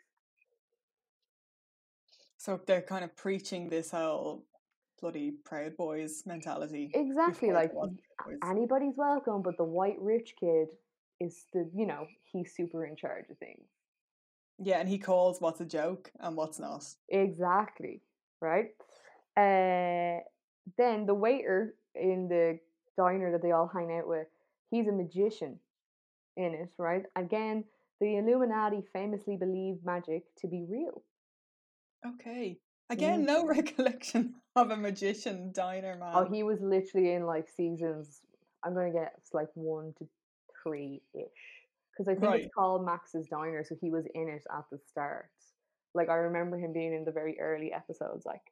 So 2.39 2.61
they're 2.67 2.83
kind 2.83 3.05
of 3.05 3.15
preaching 3.15 3.69
this 3.69 3.93
whole 3.93 4.45
bloody 5.03 5.33
Proud 5.45 5.77
Boys 5.77 6.23
mentality. 6.25 6.91
Exactly, 6.95 7.53
like 7.53 7.75
was 7.75 7.91
Proud 8.19 8.39
Boys. 8.41 8.51
anybody's 8.51 8.97
welcome, 8.97 9.43
but 9.43 9.59
the 9.59 9.65
white 9.65 10.01
rich 10.01 10.35
kid 10.41 10.69
is 11.21 11.45
the 11.53 11.69
you 11.75 11.85
know 11.85 12.07
he's 12.33 12.55
super 12.55 12.87
in 12.87 12.97
charge 12.97 13.27
of 13.31 13.37
things. 13.37 13.69
Yeah, 14.59 14.79
and 14.79 14.89
he 14.89 14.97
calls 14.97 15.41
what's 15.41 15.61
a 15.61 15.67
joke 15.67 16.11
and 16.21 16.37
what's 16.37 16.59
not. 16.59 16.85
Exactly, 17.11 18.01
right? 18.41 18.71
Uh, 19.37 20.23
then 20.79 21.05
the 21.05 21.15
waiter 21.15 21.75
in 21.95 22.29
the 22.29 22.59
diner 22.97 23.33
that 23.33 23.43
they 23.43 23.51
all 23.51 23.71
hang 23.73 23.99
out 23.99 24.07
with, 24.07 24.27
he's 24.71 24.87
a 24.87 24.93
magician 24.93 25.59
in 26.37 26.55
it, 26.55 26.69
right? 26.79 27.03
Again, 27.17 27.65
the 28.01 28.17
Illuminati 28.19 28.83
famously 28.93 29.37
believe 29.37 29.77
magic 29.85 30.23
to 30.41 30.47
be 30.47 30.65
real. 30.69 31.03
Okay. 32.07 32.59
Again, 32.93 33.25
no 33.25 33.47
recollection 33.59 34.35
of 34.55 34.71
a 34.71 34.77
magician 34.77 35.51
diner 35.53 35.97
man. 35.97 36.13
Oh, 36.15 36.25
he 36.31 36.43
was 36.43 36.61
literally 36.61 37.13
in 37.13 37.25
like 37.25 37.49
seasons. 37.49 38.21
I'm 38.65 38.75
gonna 38.75 38.93
guess 38.93 39.31
like 39.33 39.49
one 39.55 39.95
to 39.99 40.07
three 40.63 41.01
ish, 41.15 41.23
because 41.91 42.07
I 42.09 42.13
think 42.15 42.25
Right. 42.31 42.43
it's 42.45 42.55
called 42.55 42.85
Max's 42.85 43.27
Diner, 43.29 43.65
so 43.65 43.75
he 43.81 43.91
was 43.91 44.05
in 44.15 44.29
it 44.29 44.45
at 44.57 44.65
the 44.71 44.79
start. 44.91 45.31
Like 45.95 46.09
I 46.11 46.15
remember 46.17 46.59
him 46.59 46.73
being 46.73 46.93
in 46.95 47.05
the 47.05 47.13
very 47.13 47.41
early 47.41 47.73
episodes. 47.73 48.27
Like 48.27 48.43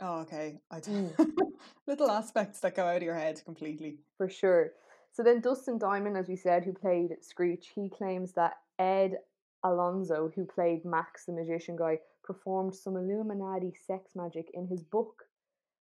Oh, 0.00 0.20
okay. 0.20 0.58
I 0.70 0.80
Mm. 0.80 1.14
little 1.86 2.10
aspects 2.10 2.60
that 2.60 2.74
go 2.74 2.84
out 2.84 2.96
of 2.98 3.02
your 3.02 3.14
head 3.14 3.40
completely. 3.44 3.98
for 4.18 4.28
sure. 4.28 4.72
So 5.12 5.22
then 5.22 5.40
Dustin 5.40 5.78
Diamond, 5.78 6.16
as 6.16 6.28
we 6.28 6.36
said, 6.36 6.64
who 6.64 6.72
played 6.72 7.10
Screech, 7.22 7.70
he 7.74 7.88
claims 7.88 8.32
that 8.32 8.54
Ed 8.78 9.18
Alonzo, 9.62 10.32
who 10.34 10.44
played 10.44 10.84
Max 10.84 11.24
the 11.26 11.32
magician 11.32 11.76
guy, 11.76 12.00
performed 12.24 12.74
some 12.74 12.96
Illuminati 12.96 13.72
sex 13.86 14.12
magic 14.14 14.50
in 14.54 14.66
his 14.66 14.82
book. 14.82 15.24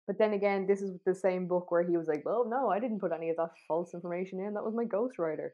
But 0.06 0.18
then 0.18 0.32
again, 0.32 0.66
this 0.66 0.80
is 0.80 0.98
the 1.04 1.14
same 1.14 1.46
book 1.46 1.70
where 1.70 1.82
he 1.82 1.96
was 1.96 2.08
like, 2.08 2.24
"Well, 2.24 2.46
no, 2.48 2.70
I 2.70 2.80
didn't 2.80 3.00
put 3.00 3.12
any 3.12 3.30
of 3.30 3.36
that 3.36 3.52
false 3.66 3.92
information 3.94 4.40
in. 4.40 4.54
That 4.54 4.64
was 4.64 4.74
my 4.74 4.84
ghostwriter." 4.84 5.50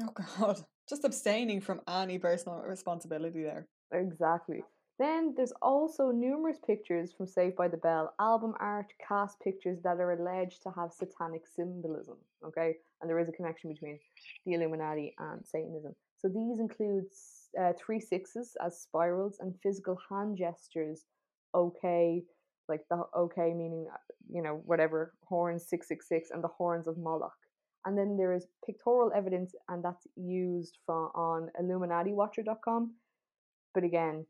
Oh 0.00 0.14
god. 0.38 0.64
Just 0.88 1.04
abstaining 1.04 1.60
from 1.60 1.80
any 1.88 2.18
personal 2.18 2.60
responsibility 2.62 3.42
there. 3.42 3.68
Exactly. 3.92 4.64
Then 4.98 5.34
there's 5.36 5.52
also 5.62 6.10
numerous 6.10 6.58
pictures 6.66 7.12
from 7.12 7.26
Saved 7.26 7.56
by 7.56 7.68
the 7.68 7.76
Bell, 7.76 8.14
album 8.20 8.54
art, 8.60 8.92
cast 9.06 9.40
pictures 9.40 9.80
that 9.82 9.98
are 9.98 10.12
alleged 10.12 10.62
to 10.62 10.70
have 10.70 10.92
satanic 10.92 11.46
symbolism. 11.46 12.18
Okay, 12.44 12.76
and 13.00 13.08
there 13.08 13.18
is 13.18 13.28
a 13.28 13.32
connection 13.32 13.72
between 13.72 13.98
the 14.44 14.54
Illuminati 14.54 15.14
and 15.18 15.44
Satanism. 15.44 15.94
So 16.22 16.28
these 16.28 16.60
include 16.60 17.06
uh, 17.60 17.72
three 17.76 18.00
sixes 18.00 18.56
as 18.64 18.80
spirals 18.80 19.38
and 19.40 19.54
physical 19.62 19.98
hand 20.08 20.38
gestures. 20.38 21.04
Okay, 21.54 22.22
like 22.68 22.82
the 22.88 23.02
okay 23.16 23.52
meaning 23.52 23.86
uh, 23.92 23.96
you 24.30 24.40
know 24.40 24.62
whatever 24.64 25.14
horns 25.26 25.66
six 25.68 25.88
six 25.88 26.08
six 26.08 26.30
and 26.30 26.42
the 26.42 26.48
horns 26.48 26.86
of 26.86 26.96
Moloch. 26.96 27.32
And 27.84 27.98
then 27.98 28.16
there 28.16 28.32
is 28.32 28.46
pictorial 28.64 29.10
evidence, 29.14 29.52
and 29.68 29.84
that's 29.84 30.06
used 30.16 30.78
from 30.86 31.10
on 31.16 31.48
IlluminatiWatcher.com. 31.60 32.94
But 33.74 33.82
again, 33.82 34.24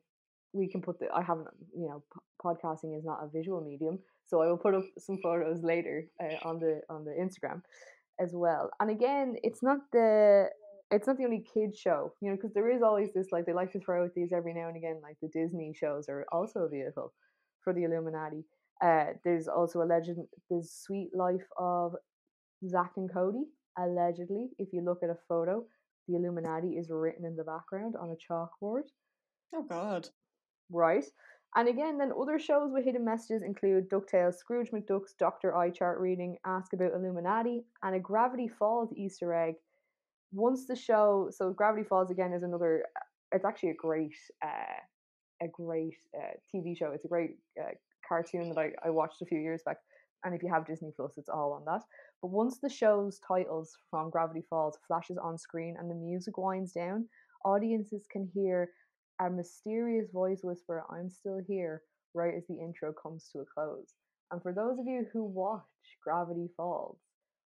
we 0.54 0.68
can 0.68 0.80
put 0.80 0.98
the 0.98 1.08
I 1.14 1.22
haven't 1.22 1.48
you 1.76 1.88
know 1.88 2.02
podcasting 2.42 2.96
is 2.96 3.04
not 3.04 3.22
a 3.22 3.28
visual 3.28 3.60
medium, 3.60 3.98
so 4.26 4.40
I 4.40 4.46
will 4.46 4.56
put 4.56 4.74
up 4.74 4.84
some 4.98 5.18
photos 5.22 5.62
later 5.62 6.06
uh, 6.22 6.48
on 6.48 6.58
the 6.58 6.80
on 6.88 7.04
the 7.04 7.12
Instagram 7.12 7.60
as 8.18 8.30
well. 8.32 8.70
And 8.80 8.90
again, 8.90 9.36
it's 9.42 9.62
not 9.62 9.78
the 9.92 10.48
it's 10.92 11.06
not 11.06 11.16
the 11.16 11.24
only 11.24 11.44
kids 11.52 11.78
show, 11.78 12.12
you 12.20 12.28
know, 12.28 12.36
because 12.36 12.52
there 12.52 12.70
is 12.70 12.82
always 12.82 13.12
this 13.14 13.28
like 13.32 13.46
they 13.46 13.52
like 13.52 13.72
to 13.72 13.80
throw 13.80 14.04
out 14.04 14.10
these 14.14 14.32
every 14.32 14.52
now 14.52 14.68
and 14.68 14.76
again, 14.76 15.00
like 15.02 15.16
the 15.22 15.28
Disney 15.28 15.72
shows 15.74 16.08
are 16.08 16.26
also 16.30 16.60
a 16.60 16.68
vehicle 16.68 17.12
for 17.64 17.72
the 17.72 17.84
Illuminati. 17.84 18.44
Uh, 18.84 19.14
there's 19.24 19.48
also 19.48 19.80
a 19.82 19.84
legend, 19.84 20.26
the 20.50 20.62
Suite 20.62 21.14
Life 21.14 21.46
of 21.58 21.94
Zack 22.68 22.92
and 22.96 23.12
Cody. 23.12 23.44
Allegedly, 23.78 24.50
if 24.58 24.68
you 24.72 24.82
look 24.82 25.02
at 25.02 25.08
a 25.08 25.16
photo, 25.28 25.64
the 26.08 26.16
Illuminati 26.16 26.76
is 26.76 26.90
written 26.90 27.24
in 27.24 27.36
the 27.36 27.44
background 27.44 27.94
on 27.96 28.10
a 28.10 28.32
chalkboard. 28.32 28.82
Oh 29.54 29.62
God! 29.62 30.08
Right. 30.70 31.04
And 31.54 31.68
again, 31.68 31.98
then 31.98 32.12
other 32.18 32.38
shows 32.38 32.70
with 32.72 32.84
hidden 32.84 33.04
messages 33.04 33.42
include 33.42 33.90
DuckTales, 33.90 34.34
Scrooge 34.34 34.70
McDuck's 34.70 35.14
Doctor 35.18 35.54
Eye 35.54 35.70
Chart 35.70 36.00
reading, 36.00 36.38
Ask 36.46 36.72
About 36.72 36.94
Illuminati, 36.94 37.64
and 37.82 37.94
a 37.94 38.00
Gravity 38.00 38.48
Falls 38.48 38.92
Easter 38.96 39.34
egg. 39.34 39.54
Once 40.32 40.66
the 40.66 40.76
show, 40.76 41.28
so 41.30 41.52
Gravity 41.52 41.84
Falls 41.84 42.10
again 42.10 42.32
is 42.32 42.42
another. 42.42 42.84
It's 43.32 43.44
actually 43.44 43.70
a 43.70 43.74
great, 43.74 44.14
uh, 44.44 44.80
a 45.42 45.48
great 45.48 45.94
uh, 46.16 46.34
TV 46.54 46.76
show. 46.76 46.92
It's 46.92 47.04
a 47.04 47.08
great 47.08 47.36
uh, 47.60 47.72
cartoon 48.06 48.48
that 48.48 48.58
I, 48.58 48.72
I 48.84 48.90
watched 48.90 49.22
a 49.22 49.26
few 49.26 49.38
years 49.38 49.62
back. 49.64 49.76
And 50.24 50.34
if 50.34 50.42
you 50.42 50.48
have 50.52 50.66
Disney 50.66 50.92
Plus, 50.94 51.14
it's 51.16 51.28
all 51.28 51.52
on 51.52 51.64
that. 51.64 51.82
But 52.20 52.30
once 52.30 52.58
the 52.62 52.68
show's 52.68 53.18
titles 53.26 53.76
from 53.90 54.10
Gravity 54.10 54.44
Falls 54.48 54.78
flashes 54.86 55.18
on 55.18 55.36
screen 55.36 55.76
and 55.78 55.90
the 55.90 55.94
music 55.94 56.38
winds 56.38 56.72
down, 56.72 57.08
audiences 57.44 58.06
can 58.10 58.30
hear 58.32 58.70
a 59.20 59.28
mysterious 59.28 60.10
voice 60.12 60.40
whisper, 60.42 60.84
I'm 60.90 61.10
still 61.10 61.40
here, 61.46 61.82
right 62.14 62.34
as 62.36 62.46
the 62.46 62.58
intro 62.60 62.92
comes 62.92 63.28
to 63.32 63.40
a 63.40 63.44
close. 63.44 63.94
And 64.30 64.42
for 64.42 64.52
those 64.52 64.78
of 64.78 64.86
you 64.86 65.06
who 65.12 65.24
watch 65.24 65.62
Gravity 66.02 66.48
Falls, 66.56 66.98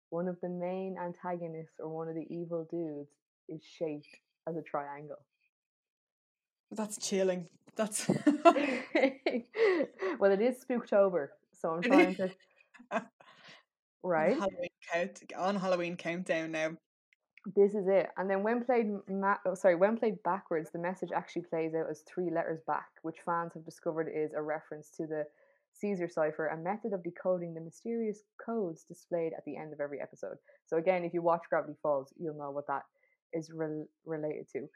one 0.09 0.27
of 0.27 0.39
the 0.41 0.49
main 0.49 0.97
antagonists 1.01 1.79
or 1.79 1.89
one 1.89 2.07
of 2.07 2.15
the 2.15 2.25
evil 2.29 2.67
dudes 2.69 3.09
is 3.49 3.61
shaped 3.63 4.07
as 4.47 4.55
a 4.55 4.61
triangle. 4.61 5.17
That's 6.71 6.97
chilling. 6.97 7.47
That's 7.75 8.07
well, 10.19 10.31
it 10.31 10.41
is 10.41 10.55
Spooktober, 10.63 11.27
so 11.59 11.71
I'm 11.71 11.81
trying 11.81 12.15
to. 12.15 12.31
Right. 14.05 14.33
On 14.33 14.39
Halloween, 14.39 14.69
count, 14.93 15.23
on 15.35 15.55
Halloween 15.55 15.97
countdown 15.97 16.51
now. 16.51 16.77
This 17.55 17.73
is 17.73 17.87
it. 17.87 18.09
And 18.17 18.29
then 18.29 18.43
when 18.43 18.63
played 18.63 18.87
ma- 19.09 19.37
oh, 19.47 19.55
sorry, 19.55 19.75
when 19.75 19.97
played 19.97 20.21
backwards, 20.23 20.69
the 20.71 20.79
message 20.79 21.09
actually 21.11 21.41
plays 21.43 21.73
out 21.73 21.89
as 21.89 22.01
three 22.01 22.29
letters 22.29 22.59
back, 22.67 22.87
which 23.01 23.17
fans 23.25 23.53
have 23.55 23.65
discovered 23.65 24.07
is 24.13 24.31
a 24.33 24.41
reference 24.41 24.91
to 24.97 25.07
the 25.07 25.25
Caesar 25.79 26.07
cipher, 26.07 26.47
a 26.47 26.57
method 26.57 26.93
of 26.93 27.03
decoding 27.03 27.53
the 27.53 27.61
mysterious 27.61 28.23
codes 28.43 28.85
displayed 28.87 29.33
at 29.37 29.43
the 29.45 29.57
end 29.57 29.73
of 29.73 29.79
every 29.79 30.01
episode. 30.01 30.37
So 30.65 30.77
again, 30.77 31.03
if 31.03 31.13
you 31.13 31.21
watch 31.21 31.41
Gravity 31.49 31.75
Falls, 31.81 32.13
you'll 32.17 32.37
know 32.37 32.51
what 32.51 32.67
that 32.67 32.83
is 33.33 33.51
re- 33.53 33.85
related 34.05 34.47
to. 34.53 34.67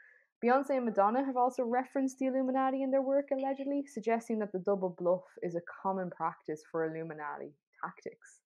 Beyonce 0.43 0.77
and 0.77 0.85
Madonna 0.85 1.25
have 1.25 1.35
also 1.35 1.63
referenced 1.63 2.17
the 2.19 2.27
Illuminati 2.27 2.81
in 2.81 2.91
their 2.91 3.01
work, 3.01 3.27
allegedly, 3.31 3.85
suggesting 3.85 4.39
that 4.39 4.51
the 4.53 4.59
double 4.59 4.95
bluff 4.97 5.23
is 5.43 5.55
a 5.55 5.62
common 5.83 6.09
practice 6.09 6.62
for 6.71 6.85
Illuminati 6.85 7.51
tactics. 7.83 8.39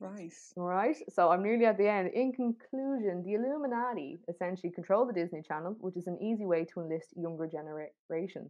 Right. 0.00 0.32
Right. 0.54 0.96
So 1.10 1.30
I'm 1.30 1.42
nearly 1.42 1.64
at 1.64 1.76
the 1.76 1.88
end. 1.88 2.10
In 2.14 2.32
conclusion, 2.32 3.24
the 3.24 3.34
Illuminati 3.34 4.20
essentially 4.28 4.72
control 4.72 5.04
the 5.06 5.12
Disney 5.12 5.42
Channel, 5.42 5.76
which 5.80 5.96
is 5.96 6.06
an 6.06 6.18
easy 6.22 6.46
way 6.46 6.64
to 6.66 6.80
enlist 6.80 7.14
younger 7.16 7.48
generation. 7.48 8.48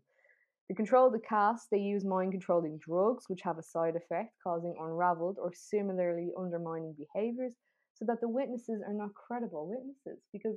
To 0.68 0.74
control 0.74 1.10
the 1.10 1.18
cast, 1.20 1.68
they 1.70 1.78
use 1.78 2.04
mind 2.04 2.32
controlling 2.32 2.78
drugs, 2.78 3.24
which 3.28 3.40
have 3.42 3.58
a 3.58 3.62
side 3.62 3.96
effect 3.96 4.34
causing 4.42 4.74
unraveled 4.78 5.38
or 5.40 5.52
similarly 5.54 6.30
undermining 6.38 6.94
behaviors, 6.94 7.54
so 7.94 8.04
that 8.04 8.20
the 8.20 8.28
witnesses 8.28 8.82
are 8.86 8.92
not 8.92 9.14
credible 9.14 9.66
witnesses. 9.66 10.22
Because 10.32 10.56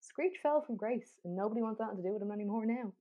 Screech 0.00 0.38
fell 0.42 0.62
from 0.62 0.76
grace, 0.76 1.18
and 1.24 1.36
nobody 1.36 1.62
wants 1.62 1.78
that 1.78 1.96
to 1.96 2.02
do 2.02 2.12
with 2.12 2.22
him 2.22 2.30
anymore 2.30 2.64
now. 2.64 2.92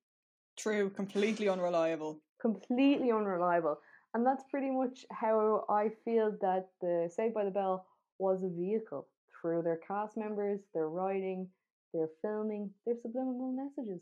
True. 0.57 0.89
Completely 0.89 1.47
unreliable. 1.47 2.19
Completely 2.41 3.11
unreliable. 3.11 3.79
And 4.13 4.25
that's 4.25 4.43
pretty 4.49 4.71
much 4.71 5.05
how 5.11 5.65
I 5.69 5.89
feel 6.03 6.35
that 6.41 6.69
the 6.81 7.09
Saved 7.15 7.35
by 7.35 7.45
the 7.45 7.51
Bell 7.51 7.85
was 8.17 8.43
a 8.43 8.49
vehicle 8.49 9.07
through 9.39 9.61
their 9.61 9.79
cast 9.87 10.17
members, 10.17 10.59
their 10.73 10.89
writing, 10.89 11.47
their 11.93 12.09
filming, 12.21 12.71
their 12.85 12.95
subliminal 13.01 13.51
messages. 13.53 14.01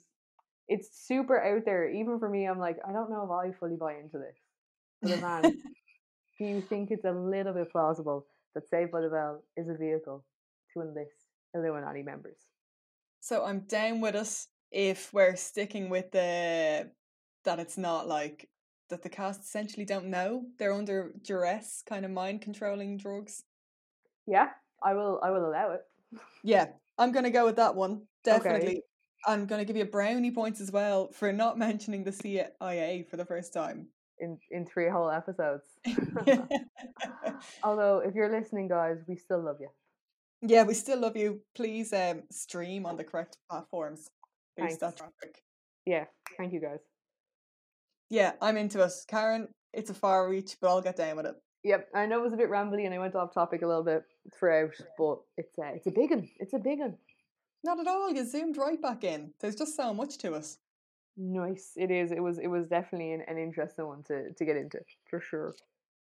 It's 0.67 0.89
super 1.07 1.41
out 1.41 1.63
there. 1.65 1.89
Even 1.89 2.19
for 2.19 2.29
me, 2.29 2.45
I'm 2.45 2.59
like, 2.59 2.77
I 2.87 2.91
don't 2.91 3.09
know 3.09 3.23
if 3.23 3.31
I 3.31 3.57
fully 3.57 3.77
buy 3.77 3.95
into 3.95 4.17
this. 4.17 4.37
But 5.01 5.21
man, 5.21 5.41
do 6.39 6.45
you 6.45 6.61
think 6.61 6.91
it's 6.91 7.05
a 7.05 7.11
little 7.11 7.53
bit 7.53 7.71
plausible 7.71 8.25
that 8.53 8.67
Saved 8.69 8.91
by 8.91 9.01
the 9.01 9.09
Bell 9.09 9.43
is 9.55 9.69
a 9.69 9.75
vehicle 9.75 10.25
to 10.73 10.81
enlist 10.81 11.27
Illuminati 11.53 12.03
members? 12.03 12.37
So 13.19 13.45
I'm 13.45 13.61
down 13.61 14.01
with 14.01 14.15
us 14.15 14.47
if 14.71 15.13
we're 15.13 15.35
sticking 15.35 15.89
with 15.89 16.11
the 16.11 16.91
that 17.45 17.59
it's 17.59 17.77
not 17.77 18.07
like 18.07 18.49
that 18.89 19.03
the 19.03 19.09
cast 19.09 19.41
essentially 19.41 19.85
don't 19.85 20.07
know 20.07 20.45
they're 20.57 20.73
under 20.73 21.13
duress, 21.23 21.83
kind 21.87 22.05
of 22.05 22.11
mind 22.11 22.41
controlling 22.41 22.97
drugs. 22.97 23.43
Yeah, 24.25 24.49
I 24.83 24.93
will. 24.93 25.19
I 25.23 25.31
will 25.31 25.49
allow 25.49 25.71
it. 25.71 25.81
Yeah, 26.43 26.67
I'm 26.97 27.11
gonna 27.11 27.31
go 27.31 27.45
with 27.45 27.55
that 27.57 27.75
one 27.75 28.03
definitely. 28.23 28.67
Okay. 28.67 28.81
I'm 29.27 29.45
gonna 29.45 29.65
give 29.65 29.75
you 29.75 29.85
brownie 29.85 30.31
points 30.31 30.61
as 30.61 30.71
well 30.71 31.11
for 31.11 31.31
not 31.33 31.57
mentioning 31.57 32.03
the 32.03 32.11
CIA 32.11 33.05
for 33.09 33.17
the 33.17 33.25
first 33.25 33.53
time 33.53 33.87
in 34.19 34.39
in 34.49 34.65
three 34.65 34.89
whole 34.89 35.11
episodes. 35.11 35.65
Although, 37.63 37.99
if 37.99 38.15
you're 38.15 38.31
listening, 38.31 38.67
guys, 38.67 38.97
we 39.07 39.17
still 39.17 39.43
love 39.43 39.57
you. 39.59 39.69
Yeah, 40.41 40.63
we 40.63 40.73
still 40.73 40.99
love 40.99 41.17
you. 41.17 41.41
Please 41.55 41.93
um, 41.93 42.23
stream 42.31 42.85
on 42.85 42.95
the 42.95 43.03
correct 43.03 43.37
platforms. 43.49 44.09
That 44.57 44.97
traffic. 44.97 45.43
Yeah, 45.85 46.05
thank 46.37 46.53
you, 46.53 46.59
guys. 46.59 46.79
Yeah, 48.09 48.33
I'm 48.41 48.57
into 48.57 48.83
it. 48.83 48.93
Karen, 49.07 49.49
it's 49.73 49.89
a 49.89 49.93
far 49.93 50.29
reach, 50.29 50.57
but 50.61 50.69
I'll 50.69 50.81
get 50.81 50.95
down 50.95 51.17
with 51.17 51.25
it. 51.25 51.35
Yep, 51.63 51.89
I 51.93 52.05
know 52.05 52.19
it 52.19 52.23
was 52.23 52.33
a 52.33 52.37
bit 52.37 52.49
rambly 52.49 52.85
and 52.85 52.93
I 52.93 52.99
went 52.99 53.15
off 53.15 53.33
topic 53.33 53.61
a 53.61 53.67
little 53.67 53.83
bit 53.83 54.03
throughout, 54.33 54.71
but 54.97 55.17
it's 55.37 55.57
a, 55.59 55.73
it's 55.75 55.87
a 55.87 55.91
big 55.91 56.11
one. 56.11 56.29
It's 56.39 56.53
a 56.53 56.59
big 56.59 56.79
one. 56.79 56.95
Not 57.63 57.79
at 57.79 57.87
all. 57.87 58.11
You 58.11 58.25
zoomed 58.25 58.57
right 58.57 58.81
back 58.81 59.03
in. 59.03 59.33
There's 59.39 59.55
just 59.55 59.75
so 59.75 59.93
much 59.93 60.17
to 60.19 60.33
us. 60.33 60.57
Nice. 61.17 61.71
It 61.75 61.91
is. 61.91 62.11
It 62.11 62.21
was. 62.21 62.37
It 62.37 62.47
was 62.47 62.67
definitely 62.67 63.13
an, 63.13 63.23
an 63.27 63.37
interesting 63.37 63.87
one 63.87 64.03
to 64.03 64.31
to 64.33 64.45
get 64.45 64.55
into 64.55 64.79
for 65.09 65.19
sure. 65.19 65.55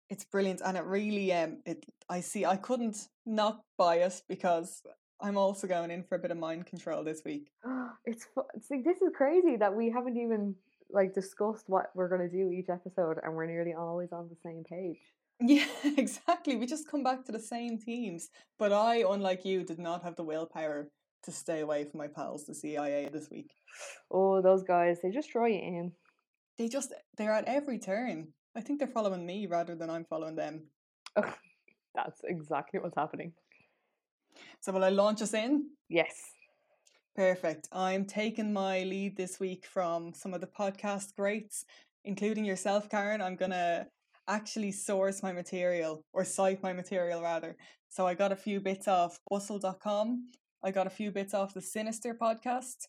It's 0.08 0.24
brilliant, 0.24 0.60
and 0.64 0.76
it 0.76 0.84
really 0.84 1.32
um 1.32 1.58
it. 1.64 1.86
I 2.08 2.20
see. 2.20 2.44
I 2.44 2.56
couldn't 2.56 3.08
not 3.24 3.62
buy 3.76 3.96
it 3.96 4.22
because 4.28 4.82
I'm 5.20 5.38
also 5.38 5.66
going 5.66 5.90
in 5.90 6.02
for 6.02 6.16
a 6.16 6.18
bit 6.18 6.30
of 6.30 6.38
mind 6.38 6.66
control 6.66 7.04
this 7.04 7.22
week. 7.24 7.50
it's 8.04 8.26
see, 8.60 8.82
this 8.82 9.00
is 9.00 9.12
crazy 9.14 9.56
that 9.56 9.74
we 9.74 9.90
haven't 9.90 10.16
even 10.16 10.54
like 10.90 11.14
discussed 11.14 11.64
what 11.68 11.90
we're 11.94 12.08
going 12.08 12.28
to 12.28 12.28
do 12.28 12.50
each 12.52 12.68
episode 12.68 13.18
and 13.22 13.34
we're 13.34 13.46
nearly 13.46 13.74
always 13.74 14.12
on 14.12 14.28
the 14.28 14.36
same 14.44 14.64
page. 14.64 14.98
Yeah, 15.40 15.66
exactly. 15.84 16.56
We 16.56 16.66
just 16.66 16.88
come 16.88 17.02
back 17.02 17.24
to 17.24 17.32
the 17.32 17.40
same 17.40 17.78
themes. 17.78 18.30
But 18.58 18.72
I, 18.72 19.04
unlike 19.08 19.44
you, 19.44 19.64
did 19.64 19.78
not 19.78 20.02
have 20.02 20.16
the 20.16 20.24
willpower 20.24 20.88
to 21.26 21.32
stay 21.32 21.60
away 21.60 21.84
from 21.84 21.98
my 21.98 22.06
pals, 22.08 22.46
the 22.46 22.54
CIA, 22.54 23.08
this 23.12 23.28
week. 23.30 23.50
Oh, 24.10 24.40
those 24.40 24.62
guys, 24.62 24.98
they 25.02 25.10
just 25.10 25.30
draw 25.30 25.46
you 25.46 25.58
in. 25.58 25.92
They 26.58 26.68
just, 26.68 26.92
they're 27.16 27.32
at 27.32 27.44
every 27.46 27.78
turn. 27.78 28.28
I 28.56 28.62
think 28.62 28.78
they're 28.78 28.88
following 28.88 29.26
me 29.26 29.46
rather 29.46 29.74
than 29.74 29.90
I'm 29.90 30.06
following 30.06 30.36
them. 30.36 30.64
Oh, 31.16 31.34
that's 31.94 32.20
exactly 32.24 32.80
what's 32.80 32.96
happening. 32.96 33.32
So, 34.60 34.72
will 34.72 34.84
I 34.84 34.90
launch 34.90 35.22
us 35.22 35.34
in? 35.34 35.70
Yes. 35.88 36.14
Perfect. 37.14 37.68
I'm 37.72 38.04
taking 38.04 38.52
my 38.52 38.82
lead 38.82 39.16
this 39.16 39.40
week 39.40 39.66
from 39.66 40.12
some 40.12 40.34
of 40.34 40.42
the 40.42 40.46
podcast 40.46 41.14
greats, 41.16 41.64
including 42.04 42.44
yourself, 42.44 42.90
Karen. 42.90 43.22
I'm 43.22 43.36
going 43.36 43.52
to 43.52 43.86
actually 44.28 44.72
source 44.72 45.22
my 45.22 45.32
material 45.32 46.04
or 46.12 46.24
cite 46.24 46.62
my 46.62 46.72
material 46.74 47.22
rather. 47.22 47.56
So 47.88 48.06
I 48.06 48.14
got 48.14 48.32
a 48.32 48.36
few 48.36 48.60
bits 48.60 48.88
off 48.88 49.18
bustle.com. 49.30 50.26
I 50.62 50.70
got 50.70 50.86
a 50.86 50.90
few 50.90 51.10
bits 51.10 51.34
off 51.34 51.54
the 51.54 51.60
Sinister 51.60 52.14
podcast, 52.14 52.86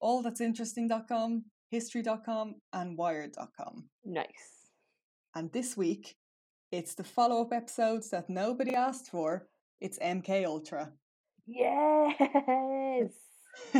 all 0.00 0.22
that's 0.22 0.40
interesting.com, 0.40 1.44
history.com, 1.70 2.56
and 2.72 2.96
wired.com. 2.96 3.88
Nice. 4.04 4.70
And 5.34 5.52
this 5.52 5.76
week, 5.76 6.16
it's 6.72 6.94
the 6.94 7.04
follow 7.04 7.42
up 7.42 7.52
episodes 7.52 8.10
that 8.10 8.28
nobody 8.28 8.74
asked 8.74 9.10
for. 9.10 9.48
It's 9.80 9.98
MK 9.98 10.44
Ultra. 10.46 10.92
Yes. 11.46 13.12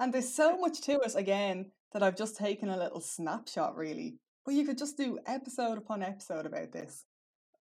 and 0.00 0.12
there's 0.12 0.34
so 0.34 0.58
much 0.58 0.80
to 0.82 1.00
it 1.00 1.14
again 1.14 1.70
that 1.92 2.02
I've 2.02 2.16
just 2.16 2.36
taken 2.36 2.68
a 2.68 2.76
little 2.76 3.00
snapshot 3.00 3.76
really. 3.76 4.18
But 4.44 4.54
you 4.54 4.64
could 4.64 4.78
just 4.78 4.96
do 4.96 5.18
episode 5.26 5.78
upon 5.78 6.02
episode 6.02 6.46
about 6.46 6.72
this. 6.72 7.04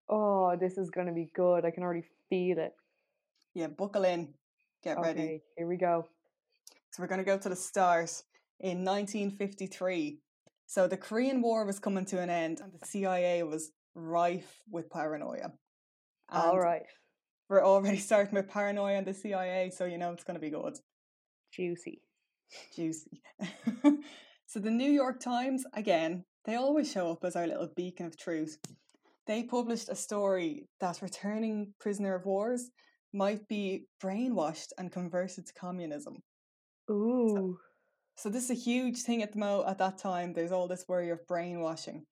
Oh, 0.10 0.56
this 0.56 0.78
is 0.78 0.90
going 0.90 1.08
to 1.08 1.14
be 1.14 1.30
good. 1.34 1.66
I 1.66 1.72
can 1.72 1.84
already 1.84 2.06
feel 2.30 2.60
it. 2.60 2.74
Yeah, 3.54 3.68
buckle 3.68 4.06
in. 4.06 4.30
Get 4.88 5.00
Okay, 5.00 5.08
ready. 5.10 5.42
here 5.58 5.68
we 5.68 5.76
go. 5.76 6.08
So 6.92 7.04
we're 7.04 7.08
going 7.08 7.20
to 7.20 7.26
go 7.26 7.38
to 7.38 7.50
the 7.50 7.58
start 7.58 8.10
in 8.62 8.86
1953. 8.86 10.22
So 10.66 10.88
the 10.88 10.96
Korean 10.96 11.42
War 11.42 11.66
was 11.66 11.78
coming 11.78 12.06
to 12.06 12.22
an 12.22 12.30
end, 12.30 12.62
and 12.62 12.72
the 12.72 12.86
CIA 12.88 13.44
was 13.44 13.72
rife 13.96 14.62
with 14.72 14.90
paranoia. 14.90 15.52
All 16.32 16.52
And 16.52 16.60
right. 16.62 16.84
we're 17.50 17.66
already 17.66 17.98
starting 18.10 18.36
with 18.36 18.48
paranoia 18.48 18.96
and 18.96 19.06
the 19.06 19.14
CIA, 19.14 19.72
so 19.76 19.84
you 19.84 19.98
know 19.98 20.14
it's 20.14 20.24
going 20.24 20.36
to 20.36 20.42
be 20.42 20.52
good. 20.52 20.78
Juicy. 21.52 22.02
Juicy. 22.74 23.22
so 24.46 24.60
the 24.62 24.72
New 24.72 24.90
York 24.90 25.20
Times, 25.20 25.66
again, 25.74 26.24
they 26.46 26.56
always 26.56 26.90
show 26.90 27.12
up 27.12 27.26
as 27.26 27.36
our 27.36 27.46
little 27.46 27.68
beacon 27.76 28.06
of 28.06 28.18
truth. 28.18 28.58
They 29.26 29.44
published 29.44 29.90
a 29.90 29.96
story 29.96 30.70
that 30.80 31.02
returning 31.02 31.74
prisoner 31.78 32.16
of 32.16 32.26
wars 32.26 32.70
might 33.14 33.48
be 33.48 33.86
brainwashed 34.04 34.70
and 34.78 34.92
converted 34.92 35.48
to 35.48 35.54
communism. 35.54 36.22
Ooh. 36.90 37.58
So 38.16 38.30
this 38.30 38.46
is 38.46 38.52
a 38.52 38.56
huge 38.56 39.02
thing 39.04 39.22
at 39.22 39.34
the 39.34 39.40
mo 39.40 39.64
at 39.68 39.78
that 39.78 39.98
time. 39.98 40.34
There's 40.34 40.52
all 40.52 40.68
this 40.68 40.86
worry 40.88 41.10
of 41.10 41.26
brainwashing. 41.28 42.06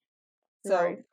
So 0.66 0.76
Right. 0.76 1.04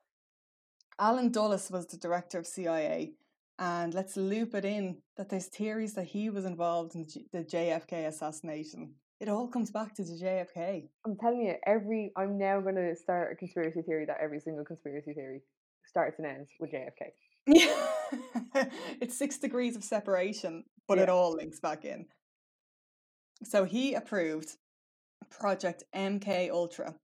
Allen 0.99 1.33
Dulles 1.33 1.71
was 1.71 1.87
the 1.87 1.97
director 1.97 2.39
of 2.39 2.47
CIA, 2.47 3.15
and 3.59 3.95
let's 3.95 4.17
loop 4.17 4.55
it 4.55 4.65
in 4.65 4.99
that 5.17 5.29
there's 5.29 5.47
theories 5.47 5.95
that 5.95 6.05
he 6.05 6.31
was 6.31 6.45
involved 6.45 6.95
in 6.95 7.07
the 7.33 7.45
JFK 7.45 8.07
assassination. 8.07 8.95
It 9.19 9.29
all 9.29 9.49
comes 9.49 9.71
back 9.71 9.95
to 9.95 10.05
the 10.05 10.13
JFK. 10.13 10.89
I'm 11.07 11.17
telling 11.17 11.43
you, 11.43 11.55
every 11.67 12.13
I'm 12.17 12.39
now 12.39 12.61
going 12.61 12.75
to 12.75 12.95
start 12.97 13.33
a 13.33 13.37
conspiracy 13.37 13.83
theory 13.83 14.05
that 14.07 14.19
every 14.21 14.41
single 14.41 14.65
conspiracy 14.65 15.15
theory 15.15 15.43
starts 15.87 16.19
and 16.19 16.27
ends 16.27 16.51
with 16.61 16.73
JFK. 16.73 17.13
Yeah, 17.47 17.87
it's 19.01 19.17
six 19.17 19.39
degrees 19.39 19.77
of 19.77 19.85
separation, 19.85 20.65
but 20.89 20.99
it 20.99 21.09
all 21.09 21.33
links 21.33 21.61
back 21.61 21.85
in. 21.85 22.07
So 23.45 23.65
he 23.65 23.95
approved 23.95 24.57
Project 25.31 25.85
MK 25.95 26.51
Ultra, 26.51 26.95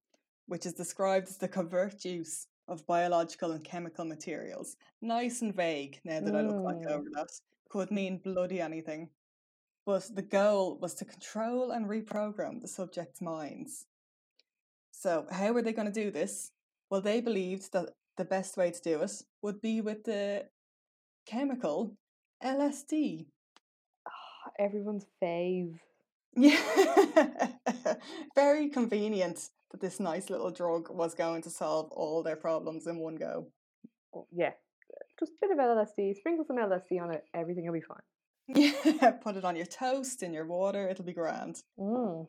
which 0.46 0.66
is 0.66 0.72
described 0.74 1.28
as 1.28 1.38
the 1.38 1.48
covert 1.48 2.04
use 2.04 2.46
of 2.68 2.86
biological 2.86 3.52
and 3.52 3.64
chemical 3.64 4.04
materials. 4.04 4.76
Nice 5.00 5.42
and 5.42 5.54
vague 5.54 5.98
now 6.04 6.20
that 6.20 6.36
I 6.36 6.42
look 6.42 6.64
back 6.64 6.86
Mm. 6.86 6.90
over 6.90 7.08
that. 7.14 7.28
Could 7.70 7.90
mean 7.90 8.18
bloody 8.18 8.60
anything. 8.60 9.10
But 9.84 10.14
the 10.14 10.22
goal 10.22 10.78
was 10.78 10.94
to 10.96 11.04
control 11.04 11.70
and 11.70 11.86
reprogram 11.86 12.60
the 12.60 12.68
subject's 12.68 13.20
minds. 13.22 13.86
So, 14.90 15.26
how 15.30 15.52
were 15.52 15.62
they 15.62 15.72
going 15.72 15.92
to 15.92 16.04
do 16.04 16.10
this? 16.10 16.50
Well, 16.90 17.00
they 17.00 17.20
believed 17.20 17.72
that 17.72 17.90
the 18.16 18.24
best 18.24 18.56
way 18.56 18.70
to 18.70 18.80
do 18.80 19.02
it 19.02 19.12
would 19.42 19.60
be 19.60 19.80
with 19.80 20.04
the 20.04 20.48
chemical 21.28 21.96
LSD. 22.42 23.26
Everyone's 24.58 25.06
fave. 25.22 25.78
Yeah. 26.34 26.58
Very 28.34 28.68
convenient 28.70 29.50
that 29.70 29.80
this 29.80 30.00
nice 30.00 30.30
little 30.30 30.50
drug 30.50 30.88
was 30.90 31.14
going 31.14 31.42
to 31.42 31.50
solve 31.50 31.90
all 31.92 32.22
their 32.22 32.36
problems 32.36 32.86
in 32.86 32.98
one 32.98 33.16
go. 33.16 33.48
Oh, 34.14 34.26
yeah. 34.32 34.52
Just 35.18 35.32
a 35.32 35.46
bit 35.46 35.50
of 35.50 35.58
LSD. 35.58 36.16
Sprinkle 36.16 36.44
some 36.46 36.56
LSD 36.56 37.00
on 37.02 37.12
it. 37.12 37.24
Everything 37.34 37.66
will 37.66 37.74
be 37.74 37.80
fine. 37.80 37.98
Yeah, 38.48 39.10
put 39.22 39.36
it 39.36 39.44
on 39.44 39.56
your 39.56 39.66
toast, 39.66 40.22
in 40.22 40.32
your 40.32 40.46
water, 40.46 40.88
it'll 40.88 41.04
be 41.04 41.12
grand. 41.12 41.62
Mm. 41.78 42.26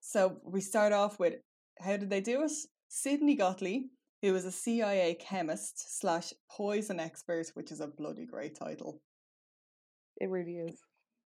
So 0.00 0.40
we 0.44 0.60
start 0.60 0.92
off 0.92 1.18
with 1.18 1.34
how 1.80 1.96
did 1.96 2.10
they 2.10 2.20
do 2.20 2.44
it? 2.44 2.52
Sidney 2.88 3.36
Gottlieb, 3.36 3.88
who 4.22 4.32
was 4.32 4.44
a 4.44 4.52
CIA 4.52 5.14
chemist 5.14 5.98
slash 6.00 6.32
poison 6.50 7.00
expert, 7.00 7.50
which 7.54 7.72
is 7.72 7.80
a 7.80 7.86
bloody 7.86 8.26
great 8.26 8.54
title. 8.54 9.00
It 10.20 10.28
really 10.28 10.58
is. 10.58 10.78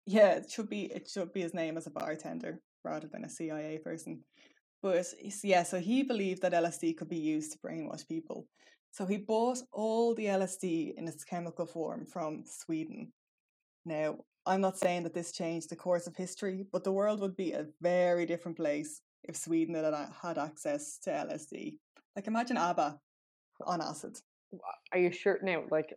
Yeah, 0.06 0.34
it 0.34 0.52
should 0.52 0.70
be 0.70 0.84
it 0.86 1.10
should 1.10 1.34
be 1.34 1.42
his 1.42 1.54
name 1.54 1.78
as 1.78 1.88
a 1.88 1.92
bartender 1.92 2.60
rather 2.84 3.08
than 3.08 3.24
a 3.24 3.30
CIA 3.30 3.80
person. 3.80 4.24
But 4.82 5.06
yeah, 5.44 5.64
so 5.64 5.80
he 5.80 6.04
believed 6.04 6.42
that 6.42 6.52
LSD 6.52 6.98
could 6.98 7.10
be 7.10 7.18
used 7.18 7.54
to 7.54 7.60
brainwash 7.60 8.06
people. 8.08 8.48
So 8.92 9.06
he 9.06 9.18
bought 9.18 9.60
all 9.72 10.14
the 10.14 10.26
LSD 10.26 10.96
in 10.96 11.08
its 11.08 11.24
chemical 11.24 11.66
form 11.66 12.06
from 12.06 12.44
Sweden. 12.46 13.12
Now, 13.86 14.18
I'm 14.46 14.62
not 14.62 14.78
saying 14.78 15.04
that 15.04 15.14
this 15.14 15.32
changed 15.32 15.70
the 15.70 15.78
course 15.78 16.06
of 16.06 16.16
history, 16.16 16.66
but 16.72 16.84
the 16.84 16.92
world 16.92 17.22
would 17.22 17.36
be 17.36 17.54
a 17.54 17.68
very 17.82 18.26
different 18.26 18.58
place 18.58 19.02
if 19.24 19.38
Sweden 19.38 19.74
had, 19.76 19.94
had 20.22 20.38
access 20.38 21.00
to 21.00 21.10
LSD. 21.10 21.78
Like 22.16 22.28
imagine 22.28 22.58
ABBA 22.58 23.00
on 23.66 23.82
acid. 23.82 24.18
Are 24.92 25.00
you 25.00 25.12
sure 25.12 25.40
now? 25.42 25.64
Like, 25.72 25.96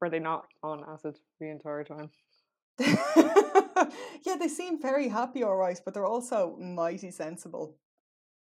were 0.00 0.10
they 0.10 0.18
not 0.18 0.46
on 0.62 0.84
acid 0.88 1.18
the 1.40 1.50
entire 1.50 1.84
time? 1.84 2.10
yeah, 2.78 4.36
they 4.38 4.48
seem 4.48 4.82
very 4.82 5.08
happy, 5.08 5.44
all 5.44 5.56
right, 5.56 5.80
but 5.84 5.94
they're 5.94 6.06
also 6.06 6.56
mighty 6.58 7.10
sensible. 7.10 7.76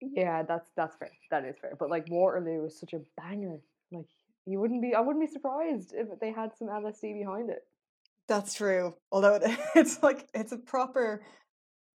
Yeah, 0.02 0.44
that's 0.44 0.70
that's 0.76 0.96
fair. 0.96 1.12
That 1.32 1.46
is 1.46 1.56
fair. 1.62 1.76
But 1.80 1.90
like 1.90 2.06
Waterloo 2.10 2.64
was 2.64 2.80
such 2.80 2.94
a 2.94 3.02
banger. 3.18 3.60
Like 3.92 4.08
you 4.46 4.60
wouldn't 4.60 4.82
be. 4.82 4.94
I 4.96 5.00
wouldn't 5.00 5.26
be 5.26 5.32
surprised 5.32 5.94
if 5.96 6.08
they 6.20 6.32
had 6.32 6.52
some 6.58 6.68
LSD 6.68 7.20
behind 7.20 7.50
it. 7.50 7.64
That's 8.28 8.56
true. 8.56 8.96
Although 9.12 9.36
it, 9.36 9.44
it's 9.76 10.02
like 10.02 10.28
it's 10.34 10.52
a 10.52 10.58
proper 10.58 11.24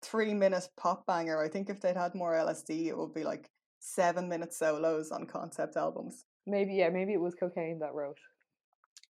three 0.02 0.34
minute 0.34 0.68
pop 0.78 1.06
banger. 1.06 1.42
I 1.44 1.48
think 1.48 1.70
if 1.70 1.82
they'd 1.82 1.96
had 1.96 2.14
more 2.14 2.34
LSD, 2.34 2.88
it 2.88 2.98
would 2.98 3.14
be 3.14 3.24
like 3.24 3.50
seven 3.88 4.28
minute 4.30 4.54
solos 4.54 5.12
on 5.12 5.26
concept 5.26 5.78
albums. 5.78 6.26
Maybe 6.46 6.74
yeah. 6.76 6.90
Maybe 6.90 7.14
it 7.14 7.22
was 7.22 7.36
cocaine 7.36 7.80
that 7.80 7.94
wrote. 7.94 8.20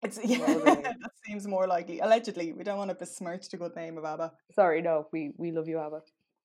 It's 0.03 0.19
yeah, 0.23 0.39
Well, 0.41 0.59
there 0.61 0.77
you 0.77 0.83
that 0.83 1.11
seems 1.27 1.47
more 1.47 1.67
likely. 1.67 2.01
Allegedly, 2.01 2.53
we 2.53 2.63
don't 2.63 2.79
want 2.79 2.91
to 2.91 2.95
besmirch 2.95 3.49
the 3.49 3.57
good 3.57 3.75
name 3.75 3.97
of 3.97 4.05
ABBA. 4.05 4.33
Sorry, 4.53 4.83
no. 4.83 5.09
We 5.13 5.33
we 5.39 5.51
love 5.51 5.69
you, 5.69 5.79
Abba. 5.79 6.03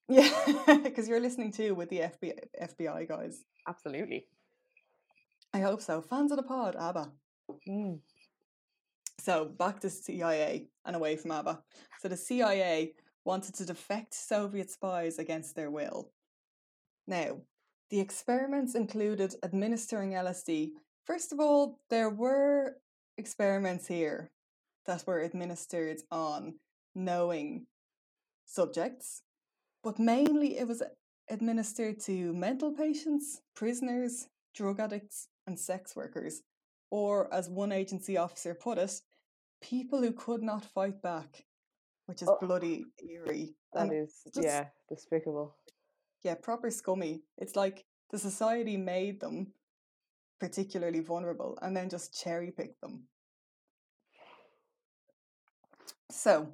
Yeah, 0.07 0.80
because 0.84 1.07
you're 1.07 1.19
listening 1.19 1.51
to 1.53 1.71
with 1.73 1.89
the 1.89 1.99
FBI, 1.99 2.34
FBI 2.61 3.07
guys. 3.07 3.43
Absolutely. 3.67 4.25
I 5.53 5.59
hope 5.59 5.82
so. 5.82 6.01
Fans 6.01 6.32
of 6.32 6.38
the 6.38 6.43
pod, 6.43 6.75
ABBA. 6.75 7.11
Mm. 7.67 7.99
So 9.19 9.45
back 9.45 9.82
to 9.82 9.89
CIA 9.89 10.67
and 10.86 10.95
away 10.95 11.17
from 11.17 11.32
ABBA. 11.32 11.61
So 12.01 12.07
the 12.07 12.17
CIA 12.17 12.93
wanted 13.25 13.55
to 13.55 13.65
defect 13.65 14.13
Soviet 14.13 14.71
spies 14.71 15.19
against 15.19 15.55
their 15.55 15.69
will. 15.69 16.11
Now, 17.05 17.41
the 17.90 18.00
experiments 18.00 18.76
included 18.76 19.36
administering 19.44 20.12
LSD. 20.12 20.72
First 21.06 21.32
of 21.34 21.40
all, 21.40 21.80
there 21.90 22.10
were 22.10 22.76
experiments 23.18 23.88
here 23.88 24.30
that 24.86 25.04
were 25.08 25.22
administered 25.22 26.02
on 26.12 26.56
knowing 26.96 27.66
subjects, 28.46 29.22
but 29.84 30.00
mainly 30.00 30.58
it 30.58 30.68
was 30.68 30.84
administered 31.30 32.00
to 32.02 32.34
mental 32.34 32.72
patients, 32.72 33.42
prisoners, 33.56 34.28
drug 34.56 34.80
addicts, 34.80 35.28
and 35.48 35.60
sex 35.60 35.96
workers, 35.96 36.42
or 36.92 37.32
as 37.34 37.50
one 37.50 37.72
agency 37.72 38.18
officer 38.18 38.54
put 38.54 38.78
it, 38.78 39.02
people 39.62 40.02
who 40.02 40.12
could 40.12 40.42
not 40.42 40.64
fight 40.66 41.02
back, 41.02 41.46
which 42.06 42.22
is 42.22 42.30
Oh. 42.30 42.38
bloody 42.40 42.86
eerie. 43.08 43.56
That 43.74 43.84
and 43.88 43.94
is 43.94 44.22
just- 44.34 44.44
yeah 44.44 44.70
despicable. 44.90 45.56
Yeah, 46.24 46.36
proper 46.36 46.72
scummy. 46.72 47.22
It's 47.38 47.55
like 47.55 47.86
the 48.11 48.20
society 48.20 48.78
made 48.78 49.20
them 49.20 49.53
particularly 50.39 50.99
vulnerable 50.99 51.57
and 51.61 51.76
then 51.76 51.89
just 51.89 52.20
cherry 52.20 52.51
picked 52.51 52.82
them. 52.82 53.03
So, 56.11 56.53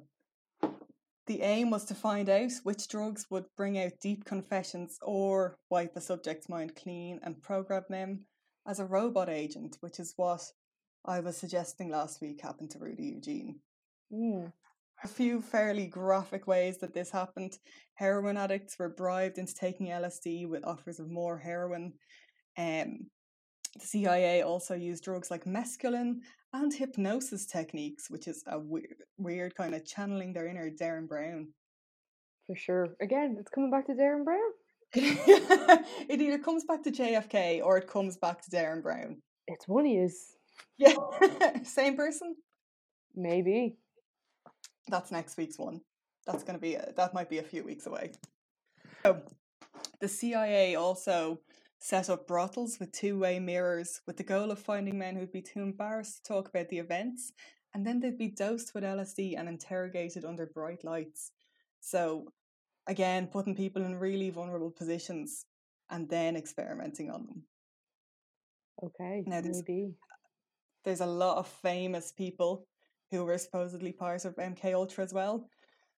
the 1.26 1.42
aim 1.42 1.70
was 1.70 1.84
to 1.86 1.94
find 1.94 2.28
out 2.28 2.52
which 2.62 2.88
drugs 2.88 3.26
would 3.30 3.46
bring 3.56 3.78
out 3.78 4.00
deep 4.00 4.24
confessions 4.24 4.98
or 5.02 5.56
wipe 5.70 5.96
a 5.96 6.00
subject's 6.00 6.48
mind 6.48 6.76
clean 6.76 7.18
and 7.22 7.42
program 7.42 7.84
them 7.88 8.26
as 8.66 8.78
a 8.78 8.84
robot 8.84 9.28
agent, 9.28 9.78
which 9.80 9.98
is 9.98 10.12
what 10.16 10.42
I 11.04 11.20
was 11.20 11.36
suggesting 11.36 11.88
last 11.88 12.20
week 12.20 12.42
happened 12.42 12.70
to 12.72 12.78
Rudy 12.78 13.04
Eugene 13.04 13.60
Mm. 14.12 14.52
A 15.04 15.08
few 15.08 15.42
fairly 15.42 15.86
graphic 15.86 16.46
ways 16.46 16.78
that 16.78 16.94
this 16.94 17.10
happened. 17.10 17.58
Heroin 17.94 18.36
addicts 18.36 18.78
were 18.78 18.88
bribed 18.88 19.38
into 19.38 19.54
taking 19.54 19.88
LSD 19.88 20.48
with 20.48 20.64
offers 20.64 20.98
of 20.98 21.10
more 21.10 21.38
heroin. 21.38 21.92
Um, 22.56 23.06
the 23.78 23.86
CIA 23.86 24.42
also 24.42 24.74
used 24.74 25.04
drugs 25.04 25.30
like 25.30 25.44
mescaline 25.44 26.20
and 26.52 26.72
hypnosis 26.72 27.46
techniques, 27.46 28.08
which 28.08 28.26
is 28.26 28.42
a 28.46 28.58
weird, 28.58 28.96
weird 29.18 29.54
kind 29.54 29.74
of 29.74 29.84
channeling 29.84 30.32
their 30.32 30.48
inner 30.48 30.70
Derren 30.70 31.06
Brown. 31.06 31.48
For 32.46 32.56
sure. 32.56 32.88
Again, 33.02 33.36
it's 33.38 33.50
coming 33.50 33.70
back 33.70 33.86
to 33.86 33.92
Derren 33.92 34.24
Brown. 34.24 34.50
it 34.94 36.20
either 36.20 36.38
comes 36.38 36.64
back 36.64 36.82
to 36.84 36.90
JFK 36.90 37.62
or 37.62 37.76
it 37.76 37.88
comes 37.88 38.16
back 38.16 38.40
to 38.42 38.50
Derren 38.50 38.82
Brown. 38.82 39.20
It's 39.46 39.68
one 39.68 39.84
he 39.84 39.96
is. 39.96 40.36
Yeah, 40.78 40.94
same 41.64 41.96
person. 41.96 42.34
Maybe. 43.14 43.76
That's 44.88 45.10
next 45.10 45.36
week's 45.36 45.58
one. 45.58 45.80
That's 46.26 46.42
going 46.42 46.58
to 46.58 46.60
be 46.60 46.74
a, 46.74 46.92
that 46.96 47.14
might 47.14 47.30
be 47.30 47.38
a 47.38 47.42
few 47.42 47.64
weeks 47.64 47.86
away. 47.86 48.12
So, 49.02 49.22
the 50.00 50.08
CIA 50.08 50.74
also 50.74 51.40
set 51.78 52.10
up 52.10 52.26
brothels 52.26 52.78
with 52.80 52.92
two-way 52.92 53.38
mirrors 53.38 54.00
with 54.06 54.16
the 54.16 54.22
goal 54.22 54.50
of 54.50 54.58
finding 54.58 54.98
men 54.98 55.14
who'd 55.14 55.32
be 55.32 55.42
too 55.42 55.60
embarrassed 55.60 56.24
to 56.24 56.32
talk 56.32 56.48
about 56.48 56.68
the 56.68 56.78
events 56.78 57.32
and 57.76 57.86
then 57.86 58.00
they'd 58.00 58.16
be 58.16 58.28
dosed 58.28 58.74
with 58.74 58.84
LSD 58.84 59.38
and 59.38 59.50
interrogated 59.50 60.24
under 60.24 60.46
bright 60.46 60.82
lights. 60.82 61.32
So, 61.80 62.32
again, 62.86 63.26
putting 63.26 63.54
people 63.54 63.84
in 63.84 63.98
really 63.98 64.30
vulnerable 64.30 64.70
positions 64.70 65.44
and 65.90 66.08
then 66.08 66.36
experimenting 66.36 67.10
on 67.10 67.26
them. 67.26 67.42
Okay, 68.82 69.24
Now, 69.26 69.42
there's, 69.42 69.62
maybe. 69.68 69.92
there's 70.86 71.02
a 71.02 71.06
lot 71.06 71.36
of 71.36 71.46
famous 71.46 72.12
people 72.12 72.66
who 73.10 73.24
were 73.24 73.38
supposedly 73.38 73.92
part 73.92 74.24
of 74.24 74.36
MK 74.36 74.74
Ultra 74.74 75.04
as 75.04 75.12
well. 75.12 75.48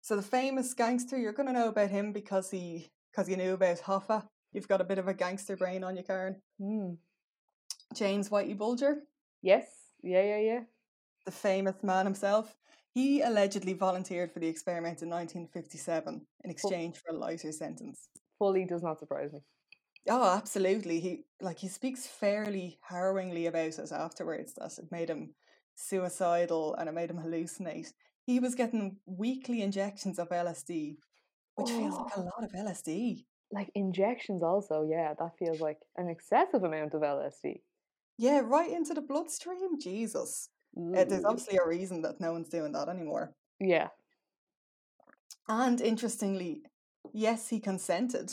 So 0.00 0.16
the 0.16 0.22
famous 0.22 0.74
gangster, 0.74 1.18
you're 1.18 1.32
going 1.32 1.48
to 1.48 1.52
know 1.52 1.68
about 1.68 1.90
him 1.90 2.12
because 2.12 2.50
he 2.50 2.90
because 3.10 3.28
you 3.28 3.36
knew 3.36 3.54
about 3.54 3.78
Hoffa. 3.78 4.24
You've 4.52 4.68
got 4.68 4.80
a 4.80 4.84
bit 4.84 4.98
of 4.98 5.08
a 5.08 5.14
gangster 5.14 5.56
brain 5.56 5.82
on 5.82 5.96
you, 5.96 6.02
Karen. 6.02 6.36
Hmm. 6.60 6.94
James 7.94 8.28
Whitey 8.28 8.56
Bulger, 8.56 9.02
Yes. 9.42 9.66
Yeah, 10.02 10.22
yeah, 10.22 10.38
yeah. 10.38 10.60
the 11.24 11.32
famous 11.32 11.82
man 11.82 12.04
himself, 12.04 12.56
he 12.92 13.22
allegedly 13.22 13.72
volunteered 13.72 14.32
for 14.32 14.40
the 14.40 14.48
experiment 14.48 15.02
in 15.02 15.08
1957 15.08 16.26
in 16.44 16.50
exchange 16.50 16.96
for 16.98 17.14
a 17.14 17.18
lighter 17.18 17.52
sentence. 17.52 18.08
Fully 18.38 18.64
does 18.64 18.82
not 18.82 18.98
surprise 18.98 19.32
me. 19.32 19.40
Oh, 20.08 20.36
absolutely. 20.36 21.00
He 21.00 21.24
like 21.40 21.58
he 21.58 21.68
speaks 21.68 22.06
fairly 22.06 22.78
harrowingly 22.80 23.46
about 23.46 23.78
it 23.78 23.92
afterwards 23.92 24.54
that 24.54 24.78
it 24.78 24.92
made 24.92 25.10
him 25.10 25.34
suicidal 25.76 26.74
and 26.74 26.88
it 26.88 26.92
made 26.92 27.10
him 27.10 27.18
hallucinate. 27.18 27.92
He 28.24 28.40
was 28.40 28.54
getting 28.56 28.96
weekly 29.06 29.62
injections 29.62 30.18
of 30.18 30.28
LSD, 30.30 30.96
which 31.54 31.70
feels 31.70 31.94
like 31.94 32.16
a 32.16 32.20
Oh, 32.20 32.24
lot 32.24 32.42
of 32.44 32.50
LSD. 32.52 33.24
like 33.52 33.70
injections, 33.76 34.42
also. 34.42 34.82
Yeah, 34.88 35.14
that 35.18 35.38
feels 35.38 35.60
like 35.60 35.78
an 35.96 36.08
excessive 36.08 36.64
amount 36.64 36.94
of 36.94 37.02
LSD. 37.02 37.62
Yeah, 38.18 38.40
right 38.44 38.70
into 38.70 38.94
the 38.94 39.02
bloodstream. 39.02 39.78
Jesus. 39.80 40.48
Uh, 40.76 41.04
there's 41.04 41.24
obviously 41.24 41.56
a 41.58 41.66
reason 41.66 42.02
that 42.02 42.20
no 42.20 42.32
one's 42.32 42.48
doing 42.48 42.72
that 42.72 42.88
anymore. 42.88 43.34
Yeah. 43.60 43.88
And 45.48 45.80
interestingly, 45.80 46.62
yes, 47.12 47.48
he 47.48 47.60
consented, 47.60 48.32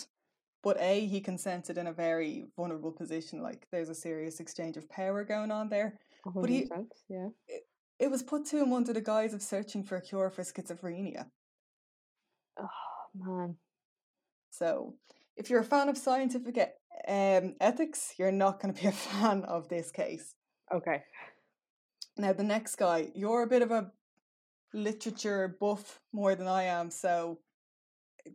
but 0.63 0.77
A, 0.79 1.05
he 1.05 1.21
consented 1.21 1.77
in 1.77 1.87
a 1.87 1.93
very 1.93 2.45
vulnerable 2.57 2.91
position. 2.91 3.41
Like 3.43 3.67
there's 3.71 3.89
a 3.89 3.95
serious 3.95 4.39
exchange 4.39 4.77
of 4.77 4.89
power 4.89 5.23
going 5.23 5.51
on 5.51 5.69
there. 5.69 5.99
But 6.25 6.49
he, 6.49 6.61
percent. 6.61 6.93
Yeah. 7.09 7.29
it, 7.47 7.63
it 7.99 8.11
was 8.11 8.23
put 8.23 8.45
to 8.47 8.61
him 8.61 8.73
under 8.73 8.93
the 8.93 9.01
guise 9.01 9.33
of 9.33 9.41
searching 9.41 9.83
for 9.83 9.97
a 9.97 10.01
cure 10.01 10.29
for 10.29 10.43
schizophrenia. 10.43 11.25
Oh 12.59 12.67
man. 13.15 13.55
So, 14.51 14.95
if 15.35 15.49
you're 15.49 15.61
a 15.61 15.65
fan 15.65 15.89
of 15.89 15.97
scientific 15.97 16.57
um, 17.07 17.55
ethics, 17.59 18.13
you're 18.17 18.31
not 18.31 18.61
going 18.61 18.73
to 18.73 18.81
be 18.81 18.87
a 18.87 18.91
fan 19.09 19.43
of 19.43 19.67
this 19.67 19.91
case. 19.91 20.35
Okay. 20.73 21.03
Now, 22.17 22.33
the 22.33 22.43
next 22.43 22.75
guy, 22.75 23.09
you're 23.15 23.43
a 23.43 23.47
bit 23.47 23.63
of 23.63 23.71
a 23.71 23.91
literature 24.73 25.57
buff 25.59 25.99
more 26.11 26.35
than 26.35 26.47
I 26.47 26.63
am, 26.63 26.91
so 26.91 27.39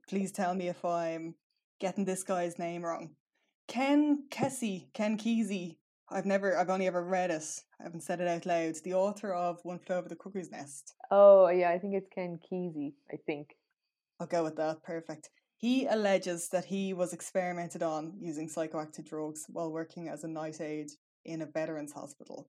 please 0.09 0.33
tell 0.33 0.55
me 0.55 0.69
if 0.69 0.85
I'm 0.85 1.35
getting 1.81 2.05
this 2.05 2.25
guy's 2.25 2.59
name 2.59 2.85
wrong. 2.85 3.11
Ken 3.69 4.25
Kesey, 4.31 4.93
Ken 4.95 5.17
Kesey. 5.17 5.77
I've 6.11 6.27
never, 6.27 6.57
I've 6.57 6.71
only 6.71 6.87
ever 6.87 7.05
read 7.05 7.31
it. 7.31 7.45
I 7.81 7.85
haven't 7.85 8.03
said 8.03 8.21
it 8.21 8.29
out 8.29 8.47
loud. 8.47 8.77
The 8.83 8.95
author 8.95 9.33
of 9.33 9.61
One 9.63 9.79
Flew 9.79 9.97
Over 9.97 10.09
the 10.09 10.17
Cuckoo's 10.17 10.51
Nest. 10.51 10.95
Oh 11.11 11.49
yeah, 11.49 11.71
I 11.71 11.79
think 11.79 11.95
it's 11.95 12.09
Ken 12.15 12.39
Kesey. 12.51 12.95
I 13.13 13.17
think. 13.27 13.57
I'll 14.19 14.27
go 14.27 14.43
with 14.43 14.57
that. 14.57 14.83
Perfect. 14.83 15.31
He 15.59 15.87
alleges 15.87 16.49
that 16.51 16.65
he 16.65 16.93
was 16.93 17.13
experimented 17.13 17.83
on 17.83 18.15
using 18.21 18.49
psychoactive 18.49 19.09
drugs 19.09 19.47
while 19.49 19.71
working 19.71 20.09
as 20.09 20.25
a 20.25 20.29
night 20.29 20.61
aide 20.61 20.91
in 21.25 21.43
a 21.43 21.47
veterans 21.47 21.93
hospital, 21.93 22.49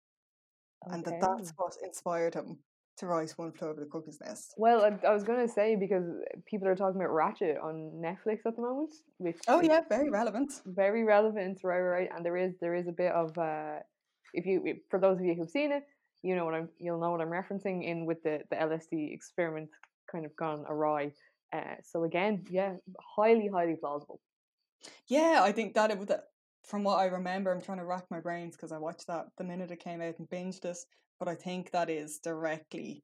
and 0.86 1.03
that 1.03 1.20
that's 1.20 1.51
what 1.57 1.76
inspired 1.84 2.36
him 2.36 2.60
to 3.00 3.08
write 3.08 3.32
One 3.38 3.52
Flew 3.52 3.70
Over 3.70 3.82
the 3.82 3.86
Cuckoo's 3.86 4.20
Nest. 4.24 4.54
Well, 4.58 4.84
I, 4.84 5.08
I 5.08 5.14
was 5.14 5.24
gonna 5.24 5.47
say 5.47 5.76
because 5.76 6.04
people 6.45 6.68
are 6.68 6.76
talking 6.76 7.02
about 7.02 7.14
Ratched 7.14 7.62
on 7.64 7.91
Netflix 7.95 8.45
at 8.45 8.56
the 8.56 8.62
moment, 8.62 8.93
which 9.18 9.38
Oh 9.47 9.62
yeah, 9.62 9.82
very 9.89 10.10
relevant. 10.10 10.52
very 10.66 11.04
relevant, 11.04 11.62
right? 11.64 11.80
Right, 11.80 12.10
and 12.16 12.26
there 12.26 12.38
is 12.38 12.54
there 12.60 12.76
is 12.76 12.88
a 12.88 12.91
bit 12.91 13.12
of 13.12 13.38
uh, 13.38 13.80
if 14.34 14.45
you 14.45 14.76
for 14.89 15.00
those 15.00 15.20
of 15.20 15.26
you 15.26 15.36
who've 15.36 15.50
seen 15.50 15.72
it, 15.72 15.84
you 16.22 16.36
know 16.36 16.45
what 16.45 16.54
I'm 16.54 16.70
you'll 16.78 17.00
know 17.00 17.12
what 17.12 17.22
I'm 17.22 17.30
referencing 17.30 17.84
in 17.84 18.06
with 18.06 18.22
the 18.24 18.41
the 18.50 18.58
LSD 18.58 19.14
experiment 19.14 19.70
kind 20.12 20.26
of 20.26 20.36
gone 20.36 20.66
awry. 20.68 21.12
Uh, 21.54 21.76
so 21.84 22.04
again, 22.04 22.45
yeah, 22.50 22.74
highly 23.00 23.47
highly 23.47 23.76
plausible. 23.76 24.20
Yeah, 25.08 25.41
I 25.43 25.52
think 25.52 25.74
that 25.76 25.91
it 25.91 25.97
would. 25.97 26.12
From 26.66 26.84
what 26.84 27.00
I 27.00 27.06
remember, 27.06 27.52
I'm 27.52 27.62
trying 27.62 27.80
to 27.80 27.86
rack 27.86 28.06
my 28.12 28.20
brains 28.20 28.56
because 28.56 28.72
I 28.72 28.78
watched 28.78 29.08
that 29.08 29.28
the 29.38 29.43
minute 29.43 29.72
it 29.72 29.80
came 29.80 30.02
out 30.02 30.20
and 30.20 30.30
binged 30.30 30.66
it. 30.66 30.78
But 31.20 31.28
I 31.28 31.36
think 31.36 31.72
that 31.72 31.90
is 31.90 32.20
directly 32.20 33.04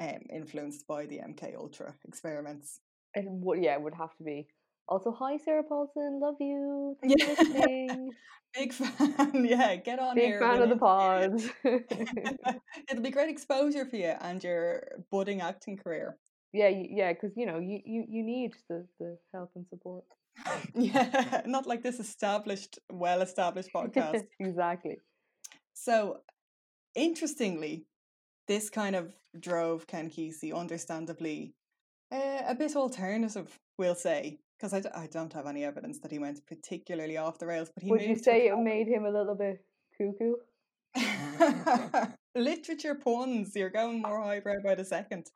um, 0.00 0.20
influenced 0.32 0.86
by 0.86 1.06
the 1.06 1.18
MK 1.18 1.54
Ultra 1.56 1.94
experiments. 2.06 2.80
And 3.14 3.42
would 3.44 3.62
yeah, 3.62 3.74
it 3.74 3.82
would 3.82 3.94
have 3.94 4.16
to 4.16 4.24
be. 4.24 4.46
Also, 4.88 5.12
hi 5.12 5.36
Sarah 5.36 5.62
Paulson, 5.62 6.20
love 6.20 6.36
you. 6.40 6.96
Thanks 7.00 7.22
for 7.22 7.30
Yeah, 7.30 7.36
listening. 7.44 8.10
big 8.54 8.72
fan. 8.72 9.44
Yeah, 9.44 9.76
get 9.76 9.98
on 9.98 10.14
Big 10.16 10.24
here. 10.24 10.40
Big 10.40 10.48
fan 10.48 10.62
of 10.62 10.68
the 10.70 10.76
pod. 10.76 11.42
It'll 12.90 13.02
be 13.02 13.10
great 13.10 13.28
exposure 13.28 13.84
for 13.84 13.96
you 13.96 14.14
and 14.20 14.42
your 14.42 14.82
budding 15.10 15.40
acting 15.40 15.76
career. 15.76 16.16
yeah, 16.52 16.68
yeah, 16.68 17.12
because 17.12 17.36
you 17.36 17.46
know 17.46 17.58
you, 17.58 17.80
you 17.84 18.04
you 18.08 18.22
need 18.24 18.54
the 18.68 18.86
the 18.98 19.18
help 19.32 19.50
and 19.54 19.66
support. 19.68 20.04
Yeah, 20.74 21.42
not 21.46 21.66
like 21.66 21.82
this 21.82 22.00
established, 22.00 22.78
well 22.90 23.20
established 23.22 23.70
podcast. 23.72 24.22
exactly. 24.40 24.98
So, 25.74 26.18
interestingly, 27.00 27.86
this 28.46 28.70
kind 28.70 28.96
of 28.96 29.12
drove 29.38 29.86
Ken 29.86 30.10
Kesey, 30.10 30.54
understandably, 30.54 31.54
uh, 32.12 32.42
a 32.46 32.54
bit 32.54 32.76
alternative, 32.76 33.58
we'll 33.78 33.94
say, 33.94 34.40
because 34.58 34.72
I, 34.72 34.80
d- 34.80 34.88
I 34.94 35.06
don't 35.06 35.32
have 35.32 35.46
any 35.46 35.64
evidence 35.64 36.00
that 36.00 36.10
he 36.10 36.18
went 36.18 36.44
particularly 36.46 37.16
off 37.16 37.38
the 37.38 37.46
rails, 37.46 37.70
but 37.74 37.82
he 37.82 37.90
Would 37.90 38.02
you 38.02 38.08
moved 38.08 38.24
to 38.24 38.30
a 38.30 38.34
say 38.34 38.48
it 38.48 38.58
made 38.58 38.88
him 38.88 39.04
a 39.04 39.10
little 39.10 39.34
bit 39.34 39.64
cuckoo? 39.96 40.34
Literature 42.34 42.94
puns, 42.96 43.54
you're 43.54 43.70
going 43.70 44.02
more 44.02 44.22
highbrow 44.22 44.60
by 44.64 44.74
the 44.74 44.84
second. 44.84 45.30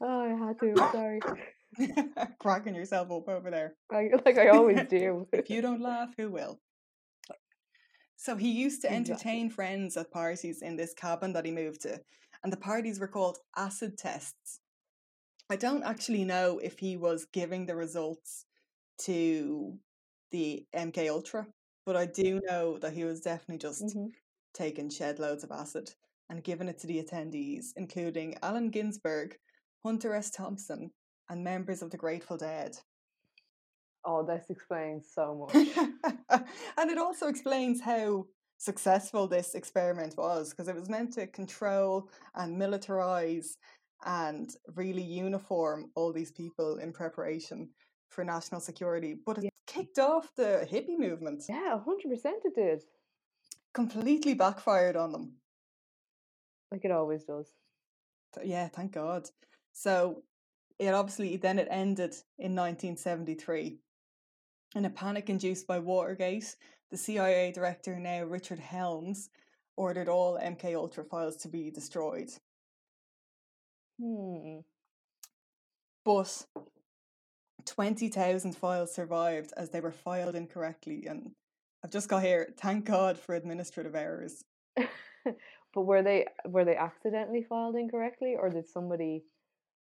Oh, 0.00 0.20
I 0.22 0.46
had 0.46 0.58
to. 0.60 0.76
Sorry. 0.92 1.20
Cracking 2.40 2.74
yourself 2.74 3.10
up 3.10 3.28
over 3.28 3.50
there. 3.50 3.74
I, 3.92 4.10
like 4.24 4.38
I 4.38 4.48
always 4.48 4.82
do. 4.88 5.26
if 5.32 5.50
you 5.50 5.62
don't 5.62 5.80
laugh, 5.80 6.10
who 6.16 6.30
will? 6.30 6.60
So 8.20 8.36
he 8.36 8.50
used 8.52 8.82
to 8.82 8.92
Exactly. 8.92 8.94
entertain 8.94 9.48
friends 9.50 9.96
at 9.96 10.10
parties 10.10 10.60
in 10.60 10.76
this 10.76 10.92
cabin 10.92 11.32
that 11.32 11.46
he 11.46 11.52
moved 11.52 11.80
to, 11.82 12.04
and 12.44 12.52
the 12.52 12.58
parties 12.58 13.00
were 13.00 13.08
called 13.08 13.38
acid 13.56 13.96
tests. 13.96 14.60
I 15.50 15.56
don't 15.56 15.82
actually 15.84 16.24
know 16.24 16.58
if 16.58 16.78
he 16.78 16.96
was 16.96 17.26
giving 17.26 17.66
the 17.66 17.76
results 17.76 18.46
to 19.00 19.80
the 20.30 20.68
MK 20.74 21.08
Ultra, 21.08 21.48
but 21.86 21.96
I 21.96 22.06
do 22.06 22.40
know 22.44 22.78
that 22.78 22.92
he 22.94 23.04
was 23.04 23.22
definitely 23.22 23.58
just 23.58 23.96
hmm 23.96 24.12
taking 24.54 24.90
shed 24.90 25.18
loads 25.18 25.44
of 25.44 25.52
acid 25.52 25.94
and 26.28 26.44
giving 26.44 26.68
it 26.68 26.78
to 26.80 26.86
the 26.86 27.02
attendees, 27.02 27.72
including 27.76 28.36
Allen 28.42 28.70
Ginsberg, 28.70 29.38
Hunter 29.84 30.14
S. 30.14 30.30
Thompson, 30.30 30.92
and 31.28 31.44
members 31.44 31.82
of 31.82 31.90
the 31.90 31.96
Grateful 31.98 32.36
Dead. 32.36 32.78
Oh, 34.04 34.24
this 34.24 34.46
explains 34.50 35.08
so 35.14 35.46
much. 35.54 36.44
and 36.78 36.90
it 36.90 36.98
also 36.98 37.28
explains 37.28 37.80
how 37.80 38.26
successful 38.58 39.26
this 39.26 39.54
experiment 39.54 40.14
was 40.16 40.50
because 40.50 40.68
it 40.68 40.74
was 40.74 40.88
meant 40.88 41.12
to 41.14 41.26
control 41.26 42.08
and 42.34 42.60
militarize 42.60 43.56
and 44.06 44.54
really 44.76 45.02
uniform 45.02 45.90
all 45.94 46.12
these 46.12 46.30
people 46.30 46.78
in 46.78 46.92
preparation 46.92 47.68
for 48.08 48.24
national 48.24 48.60
security. 48.60 49.14
But 49.26 49.38
it 49.38 49.44
Yeah. 49.44 49.50
kicked 49.66 49.98
off 49.98 50.34
the 50.36 50.66
hippie 50.70 50.98
movement, 50.98 51.44
Yeah, 51.48 51.78
hundred 51.78 52.10
percent 52.10 52.44
it 52.44 52.54
did. 52.54 52.84
completely 53.74 54.34
backfired 54.34 54.96
on 54.96 55.12
them. 55.12 55.40
Like 56.72 56.84
it 56.84 56.90
always 56.90 57.24
does. 57.24 57.52
Yeah, 58.44 58.68
thank 58.68 58.92
God. 58.92 59.28
So 59.72 60.22
it 60.78 60.94
obviously 60.94 61.36
then 61.36 61.58
it 61.58 61.68
ended 61.70 62.14
in 62.38 62.54
1973. 62.54 63.80
In 64.74 64.84
a 64.84 64.90
panic 64.90 65.28
induced 65.28 65.66
by 65.66 65.78
Watergate, 65.80 66.54
the 66.90 66.96
CIA 66.96 67.50
director 67.50 67.98
now 67.98 68.24
Richard 68.24 68.60
Helms 68.60 69.30
ordered 69.76 70.08
all 70.08 70.38
MK 70.38 70.76
Ultra 70.76 71.04
files 71.04 71.36
to 71.38 71.48
be 71.48 71.70
destroyed. 71.70 72.30
Hmm. 74.00 74.60
But 76.04 76.46
20,000 77.66 78.56
files 78.56 78.94
survived 78.94 79.52
as 79.56 79.70
they 79.70 79.80
were 79.80 79.90
filed 79.90 80.34
incorrectly 80.34 81.06
and 81.06 81.32
I've 81.82 81.90
just 81.90 82.08
got 82.08 82.22
here, 82.22 82.52
thank 82.58 82.84
God 82.84 83.18
for 83.18 83.34
administrative 83.34 83.94
errors. 83.94 84.44
but 85.24 85.80
were 85.82 86.02
they 86.02 86.26
were 86.44 86.64
they 86.64 86.76
accidentally 86.76 87.42
filed 87.42 87.74
incorrectly, 87.74 88.36
or 88.38 88.50
did 88.50 88.68
somebody 88.68 89.24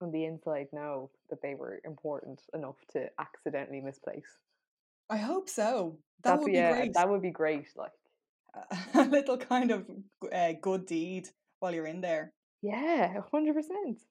on 0.02 0.12
the 0.12 0.26
inside 0.26 0.68
know 0.72 1.10
that 1.30 1.40
they 1.42 1.54
were 1.54 1.80
important 1.84 2.42
enough 2.52 2.76
to 2.92 3.08
accidentally 3.18 3.80
misplace? 3.80 4.38
I 5.10 5.16
hope 5.16 5.48
so. 5.48 5.98
That 6.22 6.32
That's 6.32 6.42
would 6.42 6.52
be 6.52 6.58
yeah, 6.58 6.72
great. 6.72 6.94
that 6.94 7.08
would 7.08 7.22
be 7.22 7.30
great. 7.30 7.66
Like 7.76 7.92
a 8.94 9.04
little 9.04 9.36
kind 9.36 9.70
of 9.70 9.86
uh, 10.32 10.52
good 10.60 10.86
deed 10.86 11.28
while 11.60 11.74
you're 11.74 11.86
in 11.86 12.00
there. 12.00 12.32
Yeah, 12.62 13.20
hundred 13.32 13.54
percent. 13.54 14.02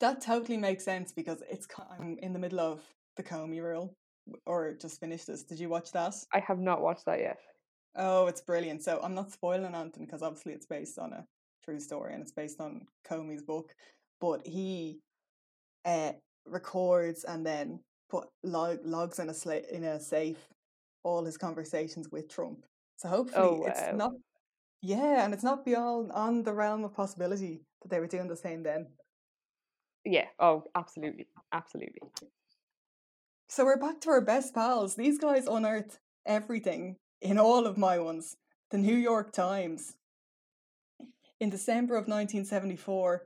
That 0.00 0.20
totally 0.20 0.58
makes 0.58 0.84
sense 0.84 1.12
because 1.12 1.42
it's 1.48 1.66
I'm 1.90 2.18
in 2.18 2.32
the 2.32 2.38
middle 2.38 2.60
of 2.60 2.82
the 3.16 3.22
Comey 3.22 3.62
Rule, 3.62 3.94
or 4.46 4.72
just 4.72 5.00
finished 5.00 5.26
this. 5.26 5.44
Did 5.44 5.60
you 5.60 5.68
watch 5.68 5.92
that? 5.92 6.14
I 6.32 6.40
have 6.40 6.58
not 6.58 6.82
watched 6.82 7.06
that 7.06 7.20
yet. 7.20 7.38
Oh, 7.94 8.26
it's 8.26 8.40
brilliant. 8.40 8.82
So 8.82 9.00
I'm 9.02 9.14
not 9.14 9.32
spoiling 9.32 9.74
anything 9.74 10.06
because 10.06 10.22
obviously 10.22 10.54
it's 10.54 10.66
based 10.66 10.98
on 10.98 11.12
a 11.12 11.24
true 11.64 11.78
story 11.78 12.14
and 12.14 12.22
it's 12.22 12.32
based 12.32 12.60
on 12.60 12.86
Comey's 13.08 13.42
book. 13.42 13.74
But 14.20 14.46
he 14.46 15.00
uh, 15.84 16.12
records 16.46 17.24
and 17.24 17.44
then 17.44 17.80
put 18.12 18.28
log, 18.44 18.78
logs 18.84 19.18
in 19.18 19.28
a 19.30 19.32
sla- 19.32 19.68
in 19.70 19.84
a 19.84 19.98
safe 19.98 20.48
all 21.02 21.24
his 21.24 21.38
conversations 21.38 22.10
with 22.12 22.28
Trump. 22.28 22.64
So 22.96 23.08
hopefully 23.08 23.60
Oh 23.60 23.64
it's 23.66 23.96
not 23.96 24.12
yeah, 24.82 25.24
and 25.24 25.32
it's 25.32 25.44
not 25.44 25.64
beyond 25.64 26.12
on 26.12 26.42
the 26.42 26.52
realm 26.52 26.84
of 26.84 26.92
possibility 26.92 27.62
that 27.80 27.90
they 27.90 28.00
were 28.00 28.08
doing 28.08 28.28
the 28.28 28.36
same 28.36 28.62
then. 28.62 28.86
Yeah. 30.04 30.26
Oh, 30.38 30.64
absolutely, 30.74 31.26
absolutely. 31.52 32.00
So 33.48 33.64
we're 33.64 33.78
back 33.78 34.00
to 34.02 34.10
our 34.10 34.20
best 34.20 34.54
pals. 34.54 34.96
These 34.96 35.18
guys 35.18 35.46
unearthed 35.46 35.98
everything 36.26 36.96
in 37.20 37.38
all 37.38 37.66
of 37.66 37.78
my 37.78 37.98
ones. 37.98 38.36
The 38.70 38.78
New 38.78 38.96
York 38.96 39.32
Times. 39.32 39.94
In 41.38 41.50
December 41.50 41.94
of 41.94 42.08
1974, 42.08 43.22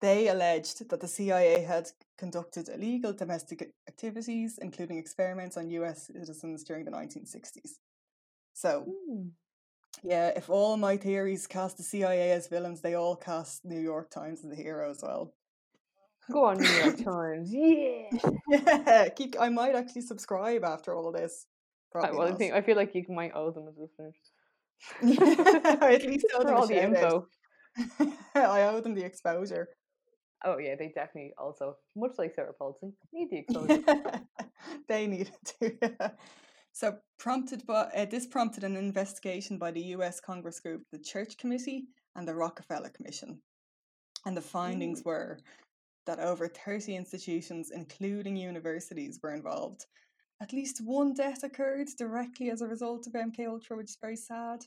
they 0.00 0.28
alleged 0.28 0.88
that 0.90 1.00
the 1.00 1.08
CIA 1.08 1.62
had 1.62 1.90
conducted 2.18 2.68
illegal 2.68 3.12
domestic 3.12 3.72
activities, 3.88 4.58
including 4.60 4.98
experiments 4.98 5.56
on 5.56 5.70
US 5.70 6.06
citizens 6.06 6.64
during 6.64 6.84
the 6.84 6.90
1960s. 6.90 7.78
So, 8.52 8.82
Hmm. 8.82 9.28
yeah, 10.02 10.28
if 10.36 10.50
all 10.50 10.76
my 10.76 10.96
theories 10.96 11.46
cast 11.46 11.76
the 11.76 11.82
CIA 11.82 12.32
as 12.32 12.48
villains, 12.48 12.80
they 12.80 12.94
all 12.94 13.16
cast 13.16 13.64
New 13.64 13.80
York 13.80 14.10
Times 14.10 14.44
as 14.44 14.50
the 14.50 14.56
hero 14.56 14.90
as 14.90 15.02
well. 15.02 15.34
Go 16.30 16.44
on, 16.46 16.58
New 16.58 16.68
York 16.68 16.96
Times. 17.04 17.52
Yeah. 17.52 18.08
Yeah, 18.48 19.08
keep. 19.10 19.36
I 19.38 19.48
might 19.50 19.74
actually 19.74 20.02
subscribe 20.02 20.64
after 20.64 20.94
all 20.94 21.12
this. 21.12 21.46
I, 21.94 22.10
well, 22.10 22.22
I 22.22 22.32
think 22.32 22.54
I 22.54 22.60
feel 22.60 22.76
like 22.76 22.94
you 22.94 23.04
might 23.08 23.32
owe 23.36 23.52
them 23.52 23.68
as 23.68 23.76
listeners 23.78 24.16
At 25.80 26.02
least 26.02 26.26
owe 26.34 26.42
them 26.42 26.56
all 26.56 26.66
the 26.66 26.82
info. 26.82 27.28
I 28.34 28.62
owe 28.62 28.80
them 28.80 28.94
the 28.94 29.04
exposure. 29.04 29.68
Oh 30.44 30.58
yeah, 30.58 30.74
they 30.76 30.88
definitely 30.94 31.32
also, 31.38 31.76
much 31.96 32.12
like 32.18 32.34
Sarah 32.34 32.52
Paulson, 32.52 32.92
need 33.12 33.30
the 33.30 33.38
exposure. 33.38 34.20
they 34.88 35.06
needed 35.06 35.32
to. 35.60 35.72
so 36.72 36.98
prompted 37.18 37.66
by 37.66 37.88
uh, 37.96 38.04
this 38.04 38.26
prompted 38.26 38.64
an 38.64 38.76
investigation 38.76 39.58
by 39.58 39.70
the 39.70 39.80
U.S. 39.96 40.20
Congress 40.20 40.60
group, 40.60 40.82
the 40.92 40.98
Church 40.98 41.38
Committee, 41.38 41.86
and 42.16 42.28
the 42.28 42.34
Rockefeller 42.34 42.90
Commission, 42.90 43.40
and 44.26 44.36
the 44.36 44.40
findings 44.42 45.02
Mm. 45.02 45.06
were 45.06 45.38
that 46.06 46.20
over 46.20 46.46
30 46.48 46.94
institutions, 46.96 47.70
including 47.74 48.36
universities, 48.36 49.18
were 49.22 49.32
involved. 49.34 49.86
At 50.42 50.52
least 50.52 50.82
one 50.84 51.14
death 51.14 51.42
occurred 51.44 51.88
directly 51.96 52.50
as 52.50 52.60
a 52.60 52.66
result 52.68 53.06
of 53.06 53.14
MK 53.14 53.46
Ultra, 53.48 53.76
which 53.78 53.90
is 53.90 53.98
very 54.00 54.16
sad 54.16 54.60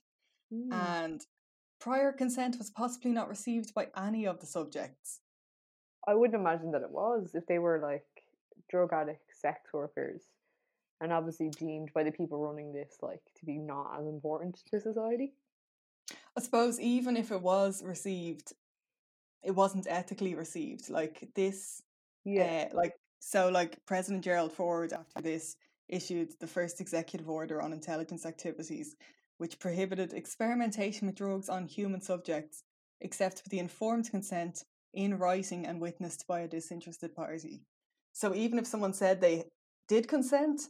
Mm. 0.51 0.71
and 0.73 1.25
prior 1.79 2.11
consent 2.13 2.57
was 2.57 2.71
possibly 2.71 3.11
not 3.11 3.27
received 3.29 3.73
by 3.75 3.89
any 3.97 4.25
of 4.25 4.39
the 4.39 4.45
subjects. 4.47 5.19
I 6.07 6.15
wouldn't 6.15 6.39
imagine 6.39 6.71
that 6.71 6.81
it 6.81 6.91
was 6.91 7.31
if 7.33 7.45
they 7.47 7.59
were 7.59 7.79
like 7.79 8.05
drug 8.69 8.93
addict 8.93 9.35
sex 9.39 9.71
workers 9.73 10.21
and 11.01 11.11
obviously 11.11 11.49
deemed 11.49 11.91
by 11.93 12.03
the 12.03 12.11
people 12.11 12.39
running 12.39 12.73
this 12.73 12.97
like 13.01 13.21
to 13.37 13.45
be 13.45 13.57
not 13.57 13.99
as 13.99 14.07
important 14.07 14.59
to 14.71 14.79
society. 14.79 15.33
I 16.37 16.41
suppose 16.41 16.79
even 16.79 17.17
if 17.17 17.31
it 17.31 17.41
was 17.41 17.83
received, 17.83 18.53
it 19.43 19.51
wasn't 19.51 19.87
ethically 19.89 20.33
received. 20.33 20.89
Like 20.89 21.27
this, 21.35 21.83
Yeah. 22.23 22.69
uh, 22.71 22.75
like 22.75 22.95
so, 23.19 23.49
like 23.49 23.85
President 23.85 24.23
Gerald 24.23 24.53
Ford 24.53 24.93
after 24.93 25.21
this 25.21 25.57
issued 25.89 26.33
the 26.39 26.47
first 26.47 26.79
executive 26.79 27.29
order 27.29 27.61
on 27.61 27.73
intelligence 27.73 28.25
activities, 28.25 28.95
which 29.37 29.59
prohibited 29.59 30.13
experimentation 30.13 31.07
with 31.07 31.15
drugs 31.15 31.49
on 31.49 31.65
human 31.65 32.01
subjects, 32.01 32.63
except 33.01 33.43
with 33.43 33.51
the 33.51 33.59
informed 33.59 34.09
consent 34.09 34.63
in 34.93 35.17
writing 35.17 35.65
and 35.67 35.79
witnessed 35.81 36.25
by 36.27 36.41
a 36.41 36.47
disinterested 36.47 37.13
party. 37.15 37.61
So 38.13 38.33
even 38.33 38.57
if 38.59 38.65
someone 38.67 38.93
said 38.93 39.21
they 39.21 39.45
did 39.87 40.07
consent, 40.07 40.61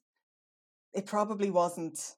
it 0.94 1.06
probably 1.06 1.50
wasn't. 1.50 2.16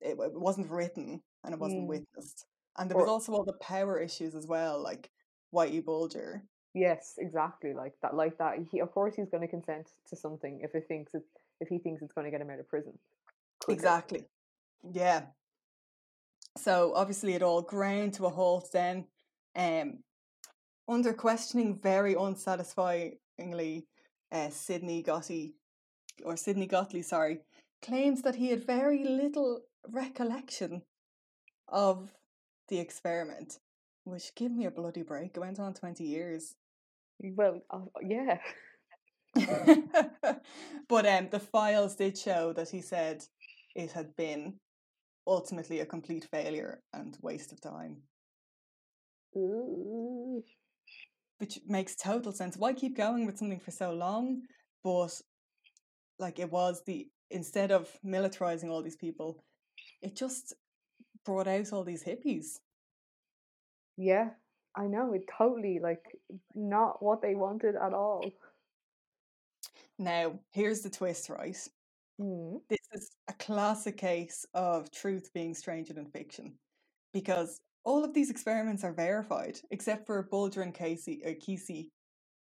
It, 0.00 0.18
it 0.18 0.40
wasn't 0.40 0.70
written 0.70 1.22
and 1.44 1.54
it 1.54 1.60
wasn't 1.60 1.84
Mm. 1.84 1.88
witnessed. 1.88 2.46
And 2.78 2.90
there 2.90 2.96
was 2.98 3.06
Or- 3.06 3.10
also 3.12 3.32
all 3.32 3.44
the 3.44 3.54
power 3.54 3.98
issues 3.98 4.34
as 4.34 4.46
well, 4.46 4.78
like 4.82 5.10
Whitey 5.54 5.82
Bulger. 5.84 6.42
Yes, 6.74 7.14
exactly. 7.18 7.72
Like 7.72 7.94
that 8.02 8.14
like 8.14 8.36
that. 8.38 8.58
He 8.70 8.80
of 8.80 8.92
course 8.92 9.14
he's 9.16 9.30
gonna 9.30 9.48
consent 9.48 9.92
to 10.08 10.16
something 10.16 10.60
if 10.62 10.74
it 10.74 10.86
thinks 10.88 11.14
it 11.14 11.22
if 11.60 11.68
he 11.68 11.78
thinks 11.78 12.02
it's 12.02 12.12
gonna 12.12 12.30
get 12.30 12.40
him 12.42 12.50
out 12.50 12.60
of 12.60 12.68
prison. 12.68 12.98
quicker. 13.60 13.72
Exactly. 13.78 14.24
Yeah. 14.92 15.26
So 16.58 16.92
obviously 16.94 17.32
it 17.34 17.42
all 17.42 17.62
ground 17.62 18.14
to 18.14 18.26
a 18.26 18.30
halt 18.30 18.70
then. 18.72 19.08
Um 19.54 20.04
under 20.88 21.12
questioning 21.12 21.78
very 21.82 22.14
unsatisfyingly, 22.14 23.86
uh, 24.32 24.50
Sidney 24.50 25.02
Gotti 25.02 25.52
or 26.24 26.36
Sidney 26.36 26.66
Gottlieb, 26.66 27.04
sorry, 27.04 27.40
claims 27.82 28.22
that 28.22 28.36
he 28.36 28.48
had 28.48 28.66
very 28.66 29.04
little 29.04 29.60
recollection 29.88 30.82
of 31.68 32.12
the 32.68 32.78
experiment. 32.78 33.58
Which 34.04 34.34
give 34.36 34.52
me 34.52 34.66
a 34.66 34.70
bloody 34.70 35.02
break. 35.02 35.36
It 35.36 35.40
went 35.40 35.58
on 35.58 35.74
twenty 35.74 36.04
years. 36.04 36.54
Well, 37.20 37.60
uh, 37.70 37.80
yeah. 38.02 38.38
but 40.88 41.06
um, 41.06 41.28
the 41.30 41.40
files 41.40 41.96
did 41.96 42.16
show 42.16 42.52
that 42.52 42.70
he 42.70 42.80
said 42.80 43.24
it 43.74 43.92
had 43.92 44.14
been 44.16 44.54
ultimately 45.26 45.80
a 45.80 45.86
complete 45.86 46.26
failure 46.30 46.80
and 46.94 47.18
waste 47.20 47.52
of 47.52 47.60
time, 47.60 47.96
Ooh. 49.36 50.42
Which 51.38 51.60
makes 51.66 51.96
total 51.96 52.32
sense. 52.32 52.56
Why 52.56 52.72
keep 52.72 52.96
going 52.96 53.26
with 53.26 53.38
something 53.38 53.60
for 53.60 53.70
so 53.70 53.92
long? 53.92 54.42
But 54.82 55.20
like 56.18 56.38
it 56.38 56.50
was 56.50 56.82
the 56.86 57.08
instead 57.30 57.72
of 57.72 57.90
militarizing 58.04 58.70
all 58.70 58.82
these 58.82 58.96
people, 58.96 59.42
it 60.02 60.16
just 60.16 60.54
brought 61.24 61.48
out 61.48 61.72
all 61.72 61.84
these 61.84 62.04
hippies. 62.04 62.58
Yeah, 63.96 64.30
I 64.76 64.86
know. 64.86 65.12
It 65.12 65.24
totally 65.36 65.80
like 65.82 66.04
not 66.54 67.02
what 67.02 67.22
they 67.22 67.34
wanted 67.34 67.74
at 67.76 67.92
all. 67.92 68.24
Now, 69.98 70.38
here's 70.52 70.82
the 70.82 70.90
twist, 70.90 71.30
right? 71.30 71.56
Mm. 72.18 72.60
this 72.70 72.78
is 72.94 73.10
a 73.28 73.34
classic 73.34 73.98
case 73.98 74.46
of 74.54 74.90
truth 74.90 75.30
being 75.34 75.54
stranger 75.54 75.92
than 75.92 76.06
fiction 76.06 76.54
because 77.12 77.60
all 77.86 78.04
of 78.04 78.12
these 78.12 78.30
experiments 78.30 78.82
are 78.82 78.92
verified 78.92 79.60
except 79.70 80.06
for 80.06 80.20
Bulger 80.24 80.62
and 80.62 80.74
Casey 80.74 81.22
or 81.24 81.32
Kesey 81.32 81.90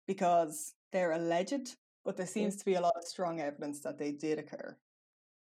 because 0.07 0.75
they're 0.93 1.13
alleged, 1.13 1.77
but 2.05 2.17
there 2.17 2.27
seems 2.27 2.57
to 2.57 2.65
be 2.65 2.75
a 2.75 2.81
lot 2.81 2.93
of 2.95 3.05
strong 3.05 3.41
evidence 3.41 3.81
that 3.81 3.99
they 3.99 4.13
did 4.13 4.39
occur. 4.39 4.77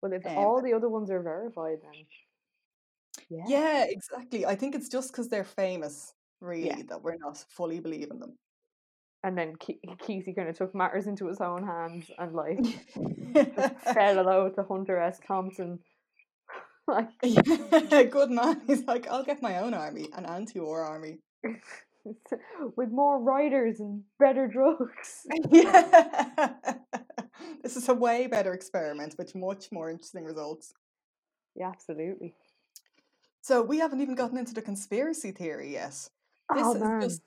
Well, 0.01 0.13
if 0.13 0.25
Um, 0.25 0.39
all 0.39 0.63
the 0.63 0.73
other 0.73 0.89
ones 0.89 1.11
are 1.11 1.21
verified, 1.21 1.79
then 1.83 2.07
yeah, 3.29 3.45
Yeah, 3.47 3.85
exactly. 3.89 4.47
I 4.47 4.55
think 4.55 4.77
it's 4.77 4.89
just 4.89 5.11
because 5.11 5.29
they're 5.29 5.45
famous, 5.45 6.15
really, 6.41 6.83
that 6.83 7.03
we're 7.03 7.17
not 7.17 7.39
fully 7.49 7.81
believing 7.81 8.21
them. 8.21 8.39
And 9.25 9.37
then 9.37 9.57
Ke- 9.57 9.83
Kesey 9.99 10.35
kind 10.35 10.49
of 10.49 10.57
took 10.57 10.75
matters 10.75 11.07
into 11.07 11.27
his 11.27 11.41
own 11.41 11.65
hands 11.65 12.11
and 12.19 12.35
like 12.35 12.65
fell 13.95 14.15
hello 14.15 14.49
to 14.51 14.63
Hunter 14.63 14.99
S. 14.99 15.21
Thompson. 15.27 15.81
like 16.89 17.09
yeah, 17.23 18.03
good 18.05 18.31
man. 18.31 18.61
He's 18.67 18.85
like, 18.85 19.09
I'll 19.09 19.25
get 19.25 19.43
my 19.43 19.59
own 19.59 19.75
army, 19.75 20.09
an 20.17 20.27
anti-war 20.27 20.83
army. 20.83 21.19
with 22.77 22.91
more 22.91 23.21
riders 23.21 23.79
and 23.79 24.03
better 24.19 24.49
drugs. 24.49 25.27
Yeah. 25.51 26.55
this 27.63 27.77
is 27.77 27.89
a 27.89 27.95
way 27.95 28.27
better 28.27 28.53
experiment 28.53 29.15
with 29.19 29.35
much 29.35 29.71
more 29.71 29.91
interesting 29.91 30.25
results. 30.25 30.73
Yeah, 31.55 31.69
absolutely. 31.69 32.35
So 33.43 33.63
we 33.63 33.79
haven't 33.79 34.01
even 34.01 34.15
gotten 34.15 34.39
into 34.39 34.55
the 34.55 34.63
conspiracy 34.63 35.33
theory 35.33 35.73
yet. 35.73 35.91
This 35.91 36.09
oh 36.67 36.75
is 36.75 36.81
man. 36.81 37.01
just 37.01 37.23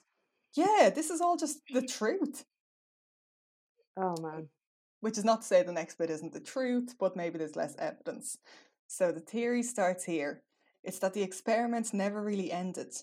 yeah, 0.55 0.89
this 0.93 1.09
is 1.09 1.21
all 1.21 1.37
just 1.37 1.59
the 1.73 1.81
truth. 1.81 2.45
Oh 3.97 4.15
man. 4.21 4.49
Which 5.01 5.17
is 5.17 5.25
not 5.25 5.41
to 5.41 5.47
say 5.47 5.61
the 5.61 5.71
next 5.71 5.97
bit 5.97 6.09
isn't 6.09 6.33
the 6.33 6.39
truth, 6.39 6.95
but 6.99 7.15
maybe 7.15 7.37
there's 7.37 7.55
less 7.55 7.75
evidence. 7.77 8.37
So 8.87 9.11
the 9.11 9.19
theory 9.19 9.63
starts 9.63 10.03
here. 10.03 10.43
It's 10.83 10.99
that 10.99 11.13
the 11.13 11.23
experiments 11.23 11.93
never 11.93 12.21
really 12.21 12.51
ended. 12.51 12.93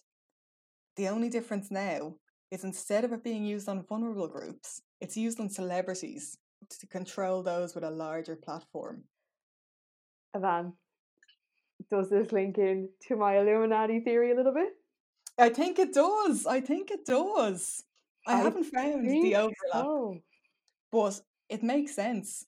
The 0.97 1.09
only 1.09 1.29
difference 1.29 1.71
now 1.71 2.17
is 2.51 2.65
instead 2.65 3.05
of 3.05 3.13
it 3.13 3.25
being 3.25 3.45
used 3.45 3.69
on 3.69 3.85
vulnerable 3.85 4.29
groups, 4.29 4.83
it's 5.01 5.17
used 5.17 5.41
on 5.41 5.49
celebrities 5.49 6.37
to 6.69 6.87
control 6.87 7.43
those 7.43 7.75
with 7.75 7.83
a 7.83 7.91
larger 7.91 8.37
platform. 8.37 9.05
Eavan, 10.37 10.73
does 11.91 12.11
this 12.11 12.31
link 12.31 12.59
in 12.59 12.89
to 13.09 13.17
my 13.17 13.39
Illuminati 13.39 14.01
theory 14.01 14.33
a 14.33 14.37
little 14.37 14.55
bit? 14.55 14.71
I 15.39 15.49
think 15.49 15.79
it 15.79 15.95
does. 15.95 16.47
I 16.47 16.61
think 16.61 16.91
it 16.91 17.05
does. 17.05 17.85
I, 18.27 18.35
I 18.35 18.37
haven't 18.37 18.65
found 18.65 19.09
the 19.09 19.37
overlap, 19.37 19.53
so. 19.73 20.19
but 20.93 21.21
it 21.49 21.63
makes 21.63 21.95
sense, 21.95 22.47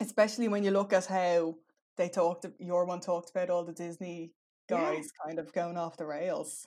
especially 0.00 0.48
when 0.48 0.64
you 0.64 0.70
look 0.70 0.92
at 0.92 1.06
how 1.06 1.54
they 1.98 2.08
talked. 2.08 2.46
Your 2.58 2.86
one 2.86 3.00
talked 3.00 3.30
about 3.30 3.50
all 3.50 3.64
the 3.64 3.72
Disney 3.72 4.32
Yeah. 4.70 4.80
guys 4.94 5.10
kind 5.26 5.38
of 5.38 5.52
going 5.52 5.76
off 5.76 5.96
the 5.98 6.06
rails. 6.06 6.66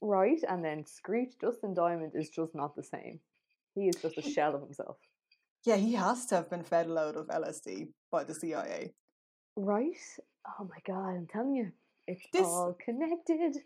Right, 0.00 0.42
and 0.48 0.64
then 0.64 0.84
Screech 0.86 1.38
Dustin 1.38 1.74
Diamond 1.74 2.12
is 2.14 2.30
just 2.30 2.54
not 2.54 2.74
the 2.74 2.82
same. 2.82 3.20
He 3.74 3.88
is 3.88 3.96
just 4.02 4.18
a 4.18 4.22
shell 4.22 4.54
of 4.54 4.62
himself. 4.62 4.96
Yeah, 5.64 5.76
he 5.76 5.92
has 5.94 6.26
to 6.26 6.34
have 6.36 6.50
been 6.50 6.64
fed 6.64 6.86
a 6.86 6.92
load 6.92 7.16
of 7.16 7.28
LSD 7.28 7.92
by 8.10 8.24
the 8.24 8.34
CIA. 8.34 8.94
Right? 9.56 9.98
Oh 10.58 10.64
my 10.64 10.78
god, 10.86 11.10
I'm 11.16 11.26
telling 11.28 11.54
you, 11.54 11.72
it's 12.08 12.26
This- 12.32 12.42
all 12.46 12.74
connected. 12.84 13.58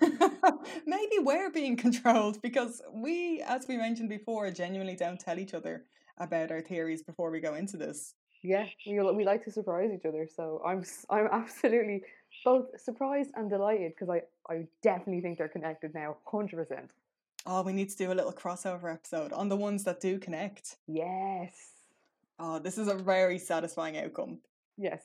Maybe 0.86 1.18
we're 1.20 1.50
being 1.50 1.76
controlled 1.76 2.40
because 2.42 2.82
we, 2.92 3.40
as 3.42 3.68
we 3.68 3.76
mentioned 3.76 4.08
before, 4.08 4.50
genuinely 4.50 4.96
don't 4.96 5.20
tell 5.20 5.38
each 5.38 5.54
other 5.54 5.84
about 6.18 6.50
our 6.50 6.60
theories 6.62 7.02
before 7.02 7.30
we 7.30 7.40
go 7.40 7.54
into 7.54 7.76
this. 7.76 8.14
Yeah, 8.44 8.66
we 8.86 9.00
we 9.00 9.24
like 9.24 9.42
to 9.44 9.50
surprise 9.50 9.90
each 9.92 10.04
other, 10.04 10.28
so 10.36 10.60
I'm 10.64 10.84
I'm 11.08 11.26
absolutely 11.32 12.02
both 12.44 12.78
surprised 12.78 13.30
and 13.36 13.48
delighted 13.48 13.92
because 13.94 14.10
I 14.10 14.20
I 14.54 14.66
definitely 14.82 15.22
think 15.22 15.38
they're 15.38 15.48
connected 15.48 15.94
now, 15.94 16.18
hundred 16.26 16.58
percent. 16.58 16.90
Oh, 17.46 17.62
we 17.62 17.72
need 17.72 17.88
to 17.90 17.96
do 17.96 18.12
a 18.12 18.14
little 18.18 18.32
crossover 18.32 18.92
episode 18.92 19.32
on 19.32 19.48
the 19.48 19.56
ones 19.56 19.82
that 19.84 20.00
do 20.00 20.18
connect. 20.18 20.76
Yes, 20.86 21.52
Oh, 22.38 22.58
this 22.58 22.76
is 22.78 22.88
a 22.88 22.94
very 22.94 23.38
satisfying 23.38 23.96
outcome. 23.98 24.38
yes. 24.76 25.02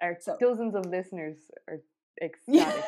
Our 0.00 0.16
So- 0.20 0.36
dozens 0.40 0.74
of 0.74 0.86
listeners 0.86 1.38
are 1.68 1.80
ecstatic. 2.22 2.84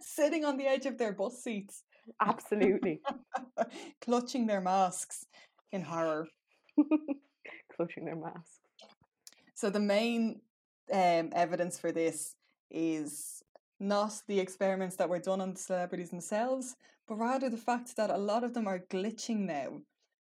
Sitting 0.00 0.44
on 0.44 0.56
the 0.56 0.66
edge 0.66 0.86
of 0.86 0.98
their 0.98 1.12
bus 1.12 1.42
seats, 1.42 1.84
Absolutely, 2.20 3.00
clutching 4.00 4.46
their 4.48 4.60
masks 4.60 5.26
in 5.70 5.82
horror. 5.82 6.26
clutching 7.76 8.04
their 8.04 8.16
masks. 8.16 8.58
So 9.62 9.70
the 9.70 9.78
main 9.78 10.40
um, 10.92 11.30
evidence 11.32 11.78
for 11.78 11.92
this 11.92 12.34
is 12.68 13.44
not 13.78 14.12
the 14.26 14.40
experiments 14.40 14.96
that 14.96 15.08
were 15.08 15.20
done 15.20 15.40
on 15.40 15.52
the 15.52 15.60
celebrities 15.60 16.10
themselves, 16.10 16.74
but 17.06 17.14
rather 17.14 17.48
the 17.48 17.56
fact 17.56 17.94
that 17.94 18.10
a 18.10 18.18
lot 18.18 18.42
of 18.42 18.54
them 18.54 18.66
are 18.66 18.80
glitching 18.80 19.46
now. 19.46 19.82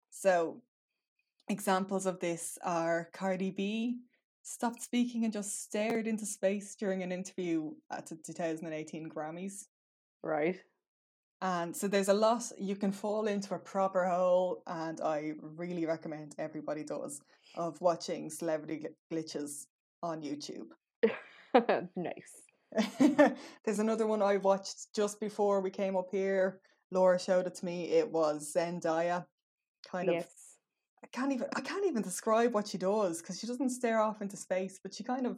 So 0.09 0.61
examples 1.47 2.05
of 2.05 2.19
this 2.19 2.57
are 2.65 3.07
Cardi 3.13 3.51
B 3.51 3.99
stopped 4.41 4.82
speaking 4.82 5.24
and 5.24 5.32
just 5.32 5.63
stared 5.63 6.05
into 6.05 6.26
space 6.26 6.76
during 6.76 7.01
an 7.01 7.13
interview 7.13 7.71
at 7.89 8.07
the 8.07 8.17
2018 8.17 9.07
Grammys. 9.07 9.67
Right. 10.21 10.61
And 11.41 11.74
so 11.74 11.88
there's 11.88 12.09
a 12.09 12.13
lot 12.13 12.43
you 12.59 12.76
can 12.76 12.91
fall 12.91 13.28
into 13.28 13.53
a 13.55 13.59
proper 13.59 14.05
hole, 14.05 14.63
and 14.67 14.99
I 14.99 15.34
really 15.41 15.86
recommend 15.86 16.36
everybody 16.38 16.84
does 16.84 17.21
of 17.56 17.80
watching 17.82 18.30
celebrity 18.30 18.86
glitches 19.12 19.66
on 20.01 20.22
YouTube. 20.22 20.70
nice. 21.95 22.43
there's 23.66 23.80
another 23.80 24.08
one 24.08 24.22
I 24.22 24.38
watched 24.38 24.93
just 24.95 25.20
before 25.20 25.62
we 25.62 25.70
came 25.70 25.95
up 25.95 26.08
here. 26.12 26.60
Laura 26.91 27.20
showed 27.20 27.47
it 27.47 27.56
to 27.56 27.66
me. 27.66 27.89
It 27.89 28.12
was 28.12 28.54
Zendaya. 28.56 29.26
Kind 29.89 30.10
of 30.10 30.16
Yes. 30.16 30.28
I 31.04 31.08
can't 31.08 31.34
even 31.34 31.47
I 31.56 31.62
can't 31.62 31.86
even 31.86 32.01
describe 32.01 32.54
what 32.54 32.68
she 32.68 32.78
does 32.78 33.22
because 33.22 33.39
she 33.39 33.47
doesn't 33.47 33.70
stare 33.70 33.99
off 33.99 34.22
into 34.22 34.38
space, 34.38 34.80
but 34.82 34.93
she 34.93 35.04
kind 35.04 35.28
of 35.28 35.38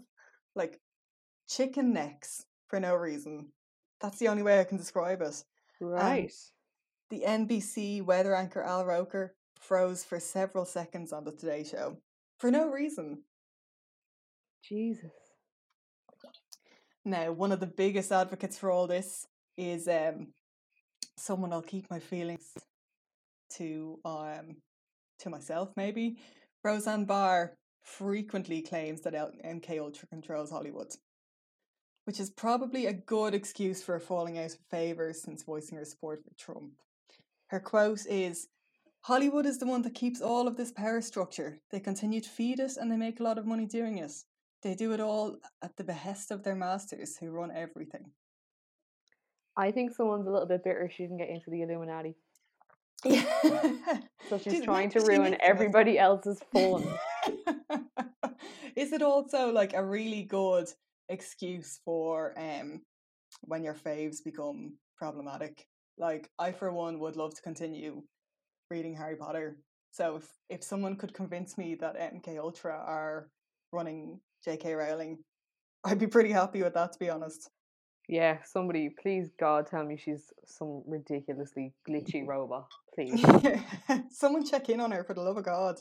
like 0.55 0.80
chicken 1.49 1.91
necks 1.91 2.45
for 2.68 2.80
no 2.80 2.95
reason. 2.95 3.47
That's 3.99 4.20
the 4.20 4.28
only 4.28 4.43
way 4.43 4.59
I 4.59 4.63
can 4.63 4.78
describe 4.78 5.22
it. 5.22 5.43
Right. 5.82 6.32
The 7.09 7.24
NBC 7.26 8.03
weather 8.03 8.36
anchor 8.36 8.61
Al 8.61 8.86
Roker 8.86 9.36
froze 9.59 10.03
for 10.03 10.20
several 10.20 10.66
seconds 10.66 11.11
on 11.11 11.24
the 11.24 11.32
Today 11.32 11.63
Show 11.63 11.97
for 12.38 12.51
no 12.51 12.69
reason. 12.69 13.23
Jesus. 14.63 15.11
Now, 17.03 17.31
one 17.31 17.51
of 17.51 17.59
the 17.59 17.67
biggest 17.67 18.11
advocates 18.11 18.57
for 18.57 18.71
all 18.71 18.88
this 18.88 19.27
is 19.57 19.88
um, 19.88 20.33
someone 21.17 21.53
I'll 21.53 21.61
keep 21.61 21.89
my 21.89 21.99
feelings 21.99 22.51
to 23.57 23.99
um, 24.03 24.57
to 25.19 25.29
myself. 25.29 25.69
Maybe 25.77 26.17
Roseanne 26.63 27.05
Barr 27.05 27.53
frequently 27.83 28.61
claims 28.61 29.01
that 29.01 29.13
MK 29.13 29.79
Ultra 29.79 30.07
controls 30.07 30.49
Hollywood, 30.49 30.91
which 32.05 32.19
is 32.19 32.31
probably 32.31 32.88
a 32.88 32.93
good 32.93 33.36
excuse 33.36 33.83
for 33.83 33.99
falling 33.99 34.39
out 34.39 34.51
of 34.51 34.59
favor 34.71 35.13
since 35.13 35.43
voicing 35.43 35.77
her 35.77 35.86
support 35.86 36.23
for 36.23 36.33
Trump. 36.38 36.71
Her 37.47 37.59
quote 37.59 38.05
is. 38.07 38.47
Hollywood 39.06 39.45
is 39.45 39.60
the 39.60 39.68
one 39.68 39.84
that 39.84 39.93
keeps 39.93 40.20
all 40.20 40.47
of 40.47 40.58
this 40.58 40.72
power 40.72 40.99
structure. 40.99 41.60
They 41.70 41.80
continue 41.80 42.22
to 42.22 42.30
feed 42.30 42.60
it 42.60 42.76
and 42.76 42.91
they 42.91 42.97
make 42.97 43.20
a 43.20 43.24
lot 43.24 43.38
of 43.38 43.45
money 43.45 43.68
doing 43.68 43.99
it. 43.99 44.12
They 44.64 44.74
do 44.74 44.93
it 44.93 44.99
all 44.99 45.38
at 45.62 45.78
the 45.78 45.84
behest 45.84 46.32
of 46.32 46.41
their 46.41 46.56
masters 46.56 47.16
who 47.16 47.30
run 47.30 47.51
everything. 47.56 48.10
I 49.56 49.70
think 49.70 49.93
someone's 49.93 50.26
a 50.26 50.32
little 50.32 50.47
bit 50.47 50.64
bitter 50.64 50.89
she 50.91 51.03
didn't 51.03 51.20
get 51.20 51.30
into 51.30 51.51
the 51.51 51.62
Illuminati. 51.62 52.16
Yeah. 53.03 53.26
So 54.28 54.39
she's 54.39 54.53
She's- 54.53 54.66
trying 54.66 54.89
to 54.89 55.01
ruin 55.01 55.38
everybody 55.39 55.99
else's 55.99 56.41
fun. 56.51 56.84
is 58.76 58.91
it 58.91 59.03
also 59.03 59.51
like 59.51 59.76
a 59.76 59.86
really 59.86 60.24
good 60.24 60.68
excuse 61.10 61.80
for 61.86 62.34
um 62.39 62.82
when 63.41 63.64
your 63.64 63.76
faves 63.76 64.24
become 64.24 64.80
problematic? 64.97 65.68
Like 65.99 66.32
I 66.39 66.53
for 66.53 66.74
one 66.74 66.97
would 67.01 67.16
love 67.18 67.36
to 67.36 67.41
continue 67.43 68.01
reading 68.76 68.93
Harry 68.93 69.15
Potter. 69.15 69.57
So 69.91 70.17
if, 70.17 70.28
if 70.49 70.61
someone 70.61 70.97
could 70.97 71.13
convince 71.13 71.57
me 71.57 71.76
that 71.76 71.95
MK 71.97 72.38
Ultra 72.38 72.73
are 72.73 73.30
running 73.71 74.19
JK 74.45 74.78
Rowling, 74.78 75.19
I'd 75.86 75.97
be 75.97 76.07
pretty 76.07 76.32
happy 76.32 76.61
with 76.61 76.73
that 76.73 76.91
to 76.91 76.99
be 76.99 77.09
honest. 77.09 77.49
Yeah, 78.09 78.39
somebody, 78.43 78.89
please 79.01 79.30
God, 79.39 79.67
tell 79.67 79.86
me 79.86 79.95
she's 79.95 80.34
some 80.45 80.84
ridiculously 80.86 81.73
glitchy 81.88 82.28
robot, 82.28 82.69
please. 82.93 83.26
Someone 84.09 84.45
check 84.45 84.67
in 84.67 84.82
on 84.82 84.91
her 84.91 85.05
for 85.05 85.13
the 85.13 85.21
love 85.21 85.38
of 85.38 85.45
God. 85.45 85.80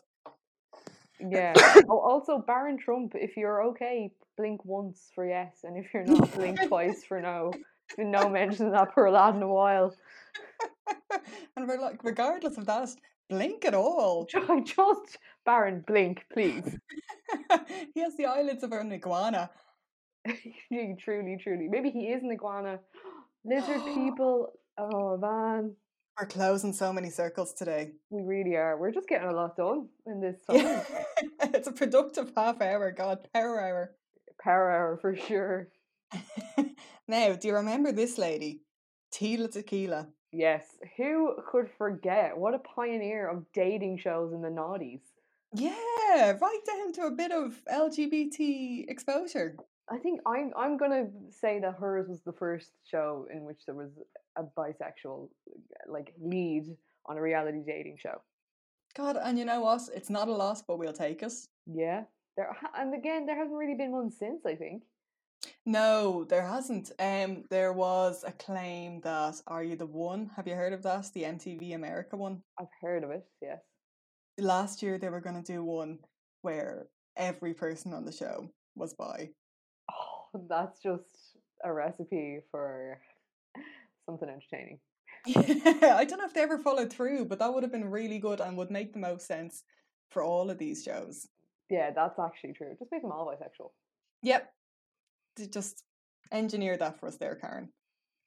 Yeah. 1.19 1.55
Oh, 1.91 1.99
also, 1.99 2.39
Barron 2.39 2.79
Trump, 2.79 3.15
if 3.17 3.37
you're 3.37 3.65
okay, 3.71 4.13
blink 4.39 4.65
once 4.65 5.11
for 5.17 5.29
yes, 5.29 5.65
and 5.65 5.77
if 5.77 5.93
you're 5.93 6.05
not, 6.05 6.33
blink 6.33 6.61
twice 6.69 7.03
for 7.05 7.21
no. 7.21 7.53
Been 7.97 8.13
no 8.13 8.29
mention 8.29 8.67
of 8.67 8.73
that 8.73 8.95
poor 8.95 9.11
lad 9.11 9.35
in 9.35 9.43
a 9.43 9.49
while. 9.49 9.95
and 11.57 11.69
we're 11.69 11.81
like, 11.81 12.03
regardless 12.05 12.59
of 12.59 12.67
that, 12.67 12.91
blink 13.29 13.65
at 13.65 13.75
all. 13.75 14.27
Just 14.65 15.19
Barron, 15.45 15.85
blink, 15.87 16.25
please. 16.33 16.77
he 17.95 18.01
has 18.01 18.17
the 18.17 18.27
eyelids 18.27 18.63
of 18.63 18.73
an 18.73 18.93
iguana. 18.93 19.51
Truly, 20.69 21.39
truly. 21.43 21.69
Maybe 21.69 21.91
he 21.91 22.07
is 22.09 22.23
an 22.23 22.31
iguana. 22.31 22.81
Lizard 23.45 23.85
people. 23.85 24.53
Oh 24.79 25.17
man, 25.19 25.77
We're 26.19 26.27
closing 26.27 26.73
so 26.73 26.93
many 26.93 27.11
circles 27.11 27.53
today. 27.53 27.93
we 28.11 28.23
really 28.23 28.57
are. 28.57 28.77
We're 28.79 28.91
just 28.91 29.09
getting 29.09 29.29
a 29.29 29.35
lot 29.35 29.57
done 29.57 29.89
in 30.07 30.21
this 30.21 30.37
time. 30.49 30.57
Yeah. 30.57 30.85
it's 31.55 31.69
a 31.69 31.73
productive 31.73 32.33
half 32.37 32.61
hour. 32.61 32.91
God, 32.91 33.29
power 33.33 33.61
hour. 33.61 33.95
Power 34.43 34.71
hour 34.71 34.99
for 35.01 35.15
sure. 35.15 35.69
now, 37.07 37.35
do 37.35 37.49
you 37.49 37.55
remember 37.55 37.93
this 37.93 38.19
lady? 38.19 38.63
Tila 39.13 39.51
Tequila. 39.51 40.09
Yes. 40.35 40.65
Who 40.97 41.37
could 41.49 41.71
forget? 41.79 42.37
What 42.37 42.55
a 42.55 42.59
pioneer 42.59 43.29
of 43.29 43.45
dating 43.53 43.99
shows 43.99 44.33
in 44.33 44.43
the 44.43 44.49
noughties. 44.49 45.01
Yeah, 45.55 46.37
right 46.41 46.61
down 46.67 46.93
to 46.95 47.03
a 47.03 47.11
bit 47.13 47.31
of 47.31 47.63
LGBT 47.73 48.89
exposure. 48.89 49.57
I 49.89 49.99
think 49.99 50.21
I'm 50.27 50.53
I'm 50.57 50.77
gonna 50.77 51.07
say 51.31 51.61
that 51.61 51.77
hers 51.79 52.09
was 52.09 52.23
the 52.23 52.33
first 52.33 52.73
show 52.91 53.29
in 53.33 53.45
which 53.45 53.65
there 53.67 53.77
was 53.77 53.91
a 54.37 54.43
bisexual 54.43 55.29
like 55.87 56.13
lead 56.21 56.65
on 57.07 57.17
a 57.17 57.23
reality 57.23 57.61
dating 57.65 57.99
show. 57.99 58.21
God, 58.97 59.17
and 59.23 59.39
you 59.39 59.45
know 59.45 59.61
what? 59.61 59.83
It's 59.95 60.11
not 60.11 60.27
a 60.27 60.33
loss, 60.33 60.63
but 60.63 60.79
we'll 60.79 60.93
take 60.93 61.23
it. 61.23 61.35
Yeah. 61.67 62.05
There 62.37 62.57
and 62.77 62.93
again 62.93 63.27
there 63.27 63.37
hasn't 63.37 63.57
really 63.57 63.77
been 63.77 63.93
one 63.93 64.11
since, 64.11 64.45
I 64.45 64.57
think. 64.57 64.83
No, 65.67 66.25
there 66.25 66.47
hasn't. 66.47 66.93
Um, 66.99 67.45
there 67.51 67.73
was 67.73 68.25
a 68.27 68.33
claim 68.33 69.01
that 69.03 69.41
Are 69.47 69.65
You 69.65 69.77
the 69.77 69.87
One? 69.87 70.31
Have 70.37 70.47
you 70.47 70.55
heard 70.55 70.73
of 70.73 70.83
that? 70.83 71.07
The 71.15 71.23
MTV 71.23 71.75
America 71.75 72.17
one. 72.17 72.43
I've 72.59 72.67
heard 72.81 73.05
of 73.05 73.11
it, 73.11 73.25
yes. 73.41 73.61
Last 74.39 74.83
year 74.83 74.99
they 74.99 75.09
were 75.09 75.21
going 75.21 75.43
to 75.43 75.53
do 75.53 75.65
one 75.65 76.01
where 76.43 76.87
every 77.17 77.55
person 77.55 77.95
on 77.95 78.05
the 78.05 78.13
show 78.13 78.49
was 78.75 78.95
bi. 78.95 79.31
Oh, 79.91 80.41
that's 80.49 80.81
just 80.83 81.39
a 81.65 81.73
recipe 81.73 82.41
for 82.51 82.99
something 84.07 84.29
entertaining. 84.29 84.81
I 85.27 86.05
don't 86.05 86.19
know 86.19 86.27
if 86.27 86.35
they 86.35 86.43
ever 86.43 86.59
followed 86.59 86.93
through, 86.93 87.27
but 87.27 87.39
that 87.39 87.53
would 87.53 87.63
have 87.63 87.73
been 87.73 87.91
really 87.91 88.19
good 88.19 88.41
and 88.41 88.57
would 88.57 88.71
make 88.71 88.93
the 88.93 88.99
most 88.99 89.27
sense 89.27 89.63
for 90.11 90.23
all 90.23 90.51
of 90.51 90.59
these 90.59 90.83
shows. 90.83 91.29
Yeah, 91.71 91.91
that's 91.95 92.19
actually 92.19 92.53
true. 92.53 92.75
Just 92.79 92.93
make 92.93 93.03
them 93.03 93.13
all 93.13 93.27
bisexual. 93.27 93.71
Yep. 94.23 94.53
Just 95.51 95.85
engineer 96.33 96.77
that 96.77 96.99
for 96.99 97.09
us 97.09 97.17
there, 97.17 97.35
Karen. 97.37 97.71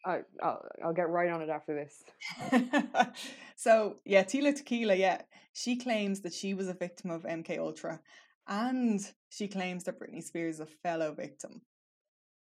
I, 0.06 0.22
I'll, 0.42 0.66
I'll 0.84 0.94
get 0.94 1.10
right 1.10 1.30
on 1.30 1.42
it 1.42 1.50
after 1.50 1.76
this. 1.76 2.04
so 3.56 3.98
yeah, 4.06 4.24
Tila 4.24 4.56
Tequila, 4.56 4.96
yeah, 4.96 5.22
she 5.54 5.76
claims 5.78 6.22
that 6.22 6.34
she 6.34 6.54
was 6.54 6.68
a 6.68 6.74
victim 6.74 7.10
of 7.10 7.24
MK 7.24 7.58
Ultra, 7.58 8.00
and 8.48 9.02
she 9.30 9.48
claims 9.48 9.84
that 9.84 10.00
Britney 10.00 10.24
Spears 10.24 10.56
is 10.56 10.62
a 10.62 10.66
fellow 10.66 11.14
victim. 11.14 11.62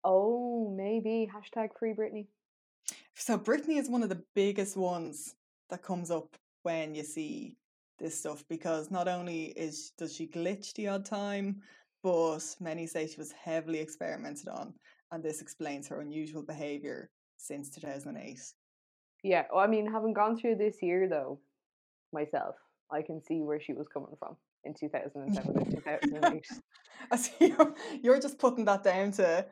Oh, 0.04 0.74
maybe 0.76 1.30
hashtag 1.34 1.70
free 1.78 1.94
Britney. 1.94 2.26
So 3.14 3.38
Britney 3.38 3.78
is 3.78 3.88
one 3.88 4.02
of 4.02 4.10
the 4.10 4.22
biggest 4.34 4.76
ones 4.76 5.34
that 5.70 5.82
comes 5.82 6.10
up 6.10 6.36
when 6.62 6.94
you 6.94 7.02
see 7.02 7.56
this 7.98 8.18
stuff 8.18 8.44
because 8.48 8.90
not 8.90 9.08
only 9.08 9.44
is 9.44 9.92
does 9.96 10.14
she 10.14 10.26
glitch 10.26 10.74
the 10.74 10.88
odd 10.88 11.04
time, 11.04 11.62
but 12.04 12.54
many 12.60 12.86
say 12.86 13.06
she 13.06 13.16
was 13.18 13.32
heavily 13.32 13.80
experimented 13.80 14.46
on, 14.46 14.74
and 15.10 15.24
this 15.24 15.40
explains 15.40 15.88
her 15.88 16.02
unusual 16.02 16.42
behavior 16.42 17.10
since 17.38 17.70
2008. 17.70 18.38
Yeah, 19.24 19.44
well, 19.50 19.64
I 19.64 19.66
mean, 19.66 19.90
having 19.90 20.12
gone 20.12 20.36
through 20.36 20.56
this 20.56 20.82
year 20.82 21.08
though, 21.08 21.40
myself, 22.12 22.56
I 22.92 23.00
can 23.00 23.22
see 23.22 23.40
where 23.40 23.58
she 23.58 23.72
was 23.72 23.88
coming 23.88 24.14
from 24.18 24.36
in 24.64 24.74
2007 24.74 25.56
and 25.56 25.70
2008. 25.70 26.46
I 27.10 27.16
see 27.16 27.32
you're, 27.40 27.74
you're 28.02 28.20
just 28.20 28.38
putting 28.38 28.66
that 28.66 28.84
down 28.84 29.10
to 29.12 29.46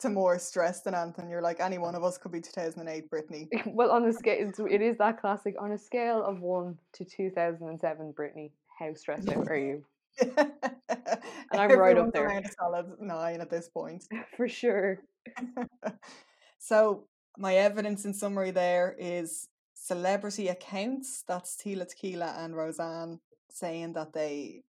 to 0.00 0.08
more 0.08 0.38
stress 0.38 0.82
than 0.82 0.94
anything. 0.94 1.28
You're 1.28 1.42
like 1.42 1.58
any 1.58 1.78
one 1.78 1.96
of 1.96 2.04
us 2.04 2.16
could 2.18 2.30
be 2.30 2.40
2008 2.40 3.10
Britney. 3.10 3.48
well, 3.66 3.90
on 3.90 4.04
a 4.04 4.12
scale, 4.12 4.48
it's, 4.48 4.60
it 4.60 4.80
is 4.80 4.96
that 4.98 5.20
classic. 5.20 5.56
On 5.60 5.72
a 5.72 5.78
scale 5.78 6.22
of 6.22 6.40
one 6.40 6.78
to 6.92 7.04
2007 7.04 8.14
Britney, 8.16 8.52
how 8.78 8.94
stressed 8.94 9.28
out 9.28 9.48
are 9.50 9.58
you? 9.58 9.84
and 10.36 11.60
I'm 11.60 11.78
right 11.78 11.96
up 11.96 12.12
there. 12.12 12.28
A 12.28 12.42
solid 12.60 12.86
nine 13.00 13.40
at 13.40 13.50
this 13.50 13.68
point. 13.68 14.04
For 14.36 14.48
sure. 14.48 14.98
so 16.58 17.04
my 17.36 17.56
evidence 17.56 18.04
in 18.04 18.14
summary 18.14 18.50
there 18.50 18.96
is 18.98 19.48
celebrity 19.74 20.48
accounts. 20.48 21.24
That's 21.26 21.56
Tila 21.56 21.88
Tequila 21.88 22.34
and 22.38 22.56
Roseanne 22.56 23.20
saying 23.50 23.92
that 23.94 24.12
they 24.12 24.62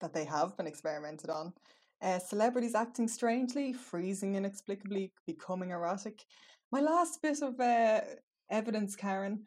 that 0.00 0.12
they 0.12 0.24
have 0.24 0.56
been 0.56 0.66
experimented 0.66 1.30
on. 1.30 1.52
Uh, 2.00 2.18
celebrities 2.18 2.76
acting 2.76 3.08
strangely, 3.08 3.72
freezing 3.72 4.36
inexplicably, 4.36 5.12
becoming 5.26 5.70
erratic. 5.70 6.24
My 6.70 6.80
last 6.80 7.20
bit 7.20 7.42
of 7.42 7.58
uh, 7.58 8.02
evidence, 8.50 8.94
Karen, 8.94 9.44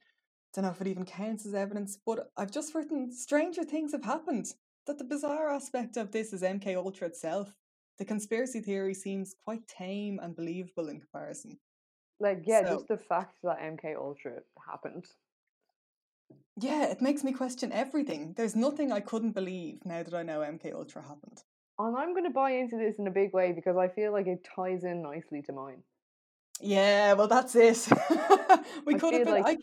don't 0.54 0.66
know 0.66 0.72
if 0.72 0.82
it 0.82 0.88
even 0.88 1.06
counts 1.06 1.46
as 1.46 1.54
evidence, 1.54 1.98
but 2.06 2.30
I've 2.36 2.52
just 2.52 2.76
written 2.76 3.12
stranger 3.12 3.64
things 3.64 3.94
have 3.94 4.04
happened. 4.04 4.54
That 4.88 4.98
the 4.98 5.04
bizarre 5.04 5.50
aspect 5.50 5.98
of 5.98 6.12
this 6.12 6.34
is 6.34 6.42
MK 6.42 6.76
Ultra 6.76 7.08
itself. 7.08 7.54
The 8.00 8.06
conspiracy 8.06 8.62
theory 8.62 8.94
seems 8.94 9.36
quite 9.46 9.68
tame 9.68 10.20
and 10.22 10.36
believable 10.36 10.90
in 10.90 11.00
comparison. 11.00 11.60
Like, 12.20 12.44
yeah, 12.46 12.64
so, 12.66 12.76
just 12.76 12.88
the 12.88 12.98
fact 12.98 13.38
that 13.44 13.60
MK 13.60 13.96
Ultra 13.96 14.40
happened. 14.68 15.06
Yeah, 16.60 16.86
it 16.86 17.02
makes 17.02 17.24
me 17.24 17.32
question 17.32 17.72
everything. 17.72 18.34
There's 18.36 18.56
nothing 18.56 18.92
I 18.92 19.00
couldn't 19.00 19.32
believe 19.32 19.80
now 19.86 20.04
that 20.04 20.14
I 20.14 20.24
know 20.24 20.40
MK 20.40 20.74
Ultra 20.74 21.02
happened. 21.02 21.44
And 21.80 21.96
I'm 21.98 22.14
going 22.14 22.26
to 22.26 22.32
buy 22.32 22.52
into 22.52 22.78
this 22.78 22.96
in 23.00 23.08
a 23.08 23.12
big 23.12 23.34
way 23.34 23.54
because 23.54 23.78
I 23.78 23.88
feel 23.88 24.12
like 24.12 24.28
it 24.28 24.48
ties 24.56 24.84
in 24.84 25.02
nicely 25.02 25.42
to 25.44 25.54
mine. 25.54 25.82
Yeah, 26.60 27.14
well, 27.14 27.28
that's 27.28 27.56
it. 27.56 27.88
we 28.86 28.96
I 28.96 28.98
could 29.00 29.14
have 29.14 29.26
been. 29.26 29.34
Like 29.34 29.46
I... 29.46 29.58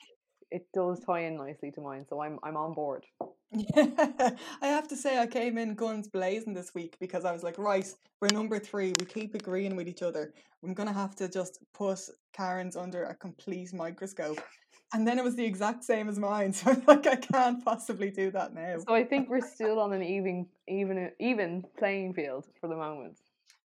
It 0.51 0.67
does 0.75 1.01
tie 1.05 1.21
in 1.21 1.37
nicely 1.37 1.71
to 1.73 1.81
mine, 1.81 2.07
so 2.09 2.23
I'm 2.23 2.39
I'm 2.43 2.57
on 2.57 2.75
board. 2.75 3.05
Yeah, 3.53 4.31
I 4.63 4.67
have 4.67 4.89
to 4.89 4.97
say 4.97 5.19
I 5.19 5.27
came 5.27 5.59
in 5.59 5.75
guns 5.75 6.09
blazing 6.09 6.55
this 6.55 6.75
week 6.75 6.97
because 7.01 7.25
I 7.25 7.33
was 7.33 7.43
like, 7.43 7.59
right, 7.59 7.87
we're 8.21 8.29
number 8.33 8.59
three. 8.59 8.93
We 8.99 9.07
keep 9.07 9.35
agreeing 9.35 9.77
with 9.77 9.89
each 9.89 10.03
other. 10.03 10.33
I'm 10.63 10.75
gonna 10.75 10.93
have 10.93 11.15
to 11.17 11.29
just 11.29 11.61
put 11.75 12.01
Karen's 12.33 12.77
under 12.77 13.05
a 13.05 13.15
complete 13.15 13.73
microscope 13.73 14.41
and 14.95 15.07
then 15.07 15.19
it 15.19 15.25
was 15.25 15.37
the 15.37 15.45
exact 15.45 15.85
same 15.85 16.09
as 16.09 16.19
mine. 16.19 16.53
So 16.59 16.71
I'm 16.71 16.83
like, 16.87 17.07
I 17.07 17.17
can't 17.17 17.65
possibly 17.65 18.11
do 18.11 18.31
that 18.33 18.55
now. 18.55 18.79
So 18.87 18.95
I 18.95 19.05
think 19.05 19.29
we're 19.29 19.47
still 19.47 19.79
on 19.81 19.93
an 19.93 20.03
even, 20.03 20.47
even, 20.67 21.11
even 21.21 21.65
playing 21.79 22.15
field 22.15 22.47
for 22.61 22.69
the 22.69 22.77
moment. 22.77 23.19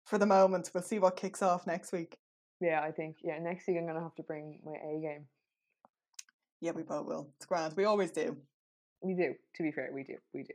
For 0.06 0.18
the 0.18 0.26
moment, 0.26 0.70
we'll 0.74 0.84
see 0.84 1.00
what 1.00 1.16
kicks 1.16 1.42
off 1.42 1.66
next 1.66 1.92
week. 1.94 2.18
Yeah, 2.60 2.82
I 2.82 2.92
think. 2.92 3.18
Yeah, 3.24 3.40
next 3.40 3.68
week 3.68 3.78
I'm 3.78 3.88
gonna 3.88 4.02
have 4.02 4.16
to 4.16 4.24
bring 4.24 4.60
my 4.66 4.74
A 4.74 5.02
game. 5.02 5.26
Yeah, 6.64 6.72
we 6.72 6.84
both 6.84 7.06
will. 7.06 7.28
It's 7.36 7.46
grand. 7.46 7.74
We 7.76 7.84
always 7.84 8.12
do. 8.12 8.38
We 9.02 9.16
do. 9.16 9.34
To 9.56 9.64
be 9.64 9.74
fair, 9.74 9.90
we 9.94 10.04
do. 10.04 10.16
We 10.34 10.44
do. 10.44 10.54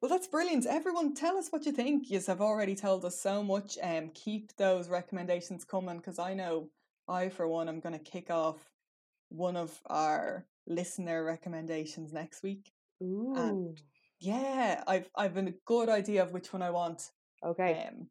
Well, 0.00 0.08
that's 0.08 0.26
brilliant. 0.26 0.64
Everyone, 0.64 1.14
tell 1.14 1.36
us 1.36 1.50
what 1.50 1.66
you 1.66 1.72
think. 1.72 2.10
You 2.10 2.18
have 2.26 2.40
already 2.40 2.74
told 2.74 3.04
us 3.04 3.20
so 3.20 3.42
much. 3.42 3.76
Um, 3.82 4.08
keep 4.14 4.56
those 4.56 4.88
recommendations 4.88 5.66
coming 5.66 5.98
because 5.98 6.18
I 6.18 6.32
know 6.32 6.70
I, 7.06 7.28
for 7.28 7.46
one, 7.46 7.68
am 7.68 7.80
going 7.80 7.92
to 7.92 7.98
kick 7.98 8.30
off 8.30 8.56
one 9.28 9.54
of 9.54 9.78
our 9.84 10.46
listener 10.66 11.22
recommendations 11.24 12.14
next 12.14 12.42
week. 12.42 12.72
Ooh. 13.02 13.34
And 13.36 13.82
yeah, 14.18 14.82
I've 14.86 15.10
I've 15.14 15.36
a 15.36 15.52
good 15.66 15.90
idea 15.90 16.22
of 16.22 16.32
which 16.32 16.54
one 16.54 16.62
I 16.62 16.70
want. 16.70 17.10
Okay. 17.44 17.86
Um, 17.86 18.06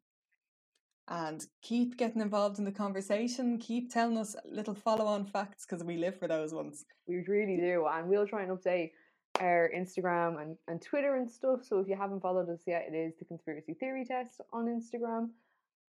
and 1.08 1.44
keep 1.62 1.96
getting 1.96 2.22
involved 2.22 2.58
in 2.58 2.64
the 2.64 2.72
conversation. 2.72 3.58
Keep 3.58 3.92
telling 3.92 4.16
us 4.16 4.36
little 4.50 4.74
follow-on 4.74 5.26
facts 5.26 5.66
because 5.66 5.84
we 5.84 5.96
live 5.96 6.18
for 6.18 6.28
those 6.28 6.54
ones. 6.54 6.84
We 7.06 7.24
really 7.26 7.56
do, 7.56 7.86
and 7.90 8.08
we'll 8.08 8.26
try 8.26 8.42
and 8.42 8.56
update 8.56 8.92
our 9.40 9.70
Instagram 9.74 10.40
and, 10.40 10.56
and 10.68 10.80
Twitter 10.80 11.16
and 11.16 11.30
stuff. 11.30 11.64
So 11.64 11.80
if 11.80 11.88
you 11.88 11.96
haven't 11.96 12.20
followed 12.20 12.48
us 12.48 12.60
yet, 12.66 12.86
it 12.90 12.94
is 12.94 13.14
the 13.18 13.24
conspiracy 13.24 13.74
theory 13.74 14.04
test 14.04 14.40
on 14.52 14.66
Instagram. 14.66 15.30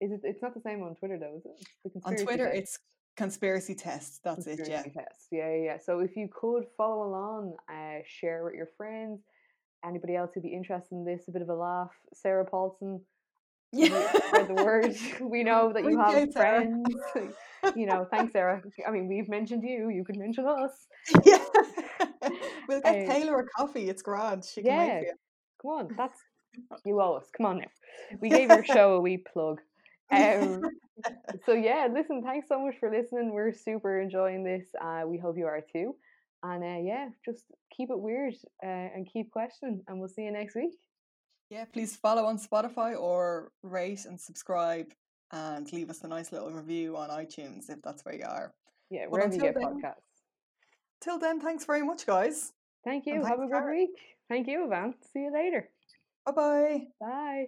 Is 0.01 0.13
it? 0.13 0.21
It's 0.25 0.43
not 0.43 0.55
the 0.55 0.61
same 0.61 0.83
on 0.83 0.95
Twitter 0.95 1.19
though, 1.19 1.37
is 1.37 1.45
it? 1.45 1.93
on 2.05 2.17
Twitter, 2.17 2.47
test. 2.47 2.57
it's 2.59 2.79
conspiracy 3.17 3.75
test. 3.75 4.21
That's 4.25 4.45
conspiracy 4.45 4.73
it. 4.73 4.93
Yeah. 4.95 5.03
Test. 5.03 5.27
Yeah, 5.31 5.55
yeah. 5.55 5.79
So 5.79 6.01
if 6.01 6.17
you 6.17 6.29
could 6.33 6.65
follow 6.77 7.07
along, 7.09 7.57
uh, 7.69 7.99
share 8.07 8.45
with 8.45 8.55
your 8.55 8.69
friends, 8.77 9.21
anybody 9.85 10.17
else 10.17 10.31
who'd 10.33 10.43
be 10.43 10.55
interested 10.55 10.95
in 10.95 11.05
this, 11.05 11.29
a 11.29 11.33
bit 11.33 11.43
of 11.43 11.49
a 11.49 11.55
laugh. 11.55 11.91
Sarah 12.15 12.45
Paulson. 12.45 13.01
Yeah. 13.73 14.12
Spread 14.27 14.49
the 14.49 14.55
word. 14.64 14.97
We 15.21 15.45
know 15.45 15.73
that 15.73 15.85
you 15.85 15.99
have 15.99 16.33
friends. 16.33 16.89
you 17.77 17.87
know, 17.87 18.07
thanks, 18.11 18.33
Sarah. 18.33 18.62
I 18.87 18.91
mean, 18.91 19.09
we've 19.09 19.29
mentioned 19.29 19.62
you. 19.62 19.91
You 19.91 20.05
can 20.05 20.18
mention 20.18 20.47
us. 20.47 20.73
Yeah. 21.25 21.45
we'll 22.68 22.81
get 22.81 23.09
um, 23.09 23.14
Taylor 23.14 23.41
a 23.41 23.47
coffee. 23.47 23.89
It's 23.89 24.03
grand. 24.03 24.45
She 24.45 24.62
can 24.62 25.03
yeah. 25.03 25.11
Come 25.62 25.71
on, 25.73 25.89
that's 25.97 26.18
you 26.85 27.01
owe 27.01 27.14
us. 27.14 27.27
Come 27.37 27.47
on 27.47 27.59
now. 27.59 28.18
We 28.21 28.29
gave 28.31 28.49
your 28.49 28.64
show 28.64 28.95
a 28.95 29.01
wee 29.01 29.18
plug. 29.18 29.61
Um, 30.11 30.62
so 31.47 31.53
yeah, 31.53 31.87
listen, 31.93 32.23
thanks 32.23 32.49
so 32.49 32.61
much 32.61 32.75
for 32.81 32.91
listening. 32.91 33.33
We're 33.33 33.53
super 33.53 34.01
enjoying 34.01 34.43
this. 34.43 34.64
Uh, 34.81 35.03
we 35.07 35.18
hope 35.18 35.37
you 35.39 35.47
are 35.47 35.61
too. 35.61 35.95
And 36.43 36.64
uh, 36.64 36.81
yeah, 36.83 37.09
just 37.25 37.45
keep 37.77 37.91
it 37.91 37.99
weird 37.99 38.35
uh, 38.64 38.66
and 38.66 39.07
keep 39.11 39.31
questioning. 39.31 39.83
And 39.87 40.01
we'll 40.01 40.09
see 40.09 40.23
you 40.23 40.33
next 40.33 40.57
week. 40.57 40.73
Yeah, 41.51 41.64
please 41.64 41.96
follow 41.96 42.24
on 42.26 42.38
Spotify 42.38 42.98
or 42.98 43.51
rate 43.64 44.05
and 44.05 44.18
subscribe 44.18 44.86
and 45.32 45.70
leave 45.72 45.90
us 45.90 46.03
a 46.05 46.09
nice 46.09 46.30
little 46.30 46.51
review 46.51 46.96
on 46.96 47.11
iTunes 47.11 47.68
if 47.68 47.82
that's 47.82 48.05
where 48.05 48.14
you 48.14 48.24
are. 48.24 48.55
Yeah, 48.88 49.07
wherever 49.09 49.34
you 49.34 49.40
get 49.40 49.55
then, 49.55 49.64
podcasts. 49.64 49.94
Till 51.01 51.18
then, 51.18 51.40
thanks 51.40 51.64
very 51.64 51.82
much, 51.82 52.07
guys. 52.07 52.53
Thank 52.84 53.07
you. 53.07 53.24
Have 53.24 53.40
a 53.40 53.46
good 53.46 53.68
week. 53.68 53.90
Thank 54.28 54.46
you, 54.46 54.68
Eavan. 54.68 54.94
See 55.12 55.20
you 55.20 55.32
later. 55.32 55.68
Bye-bye. 56.24 56.82
Bye. 57.01 57.46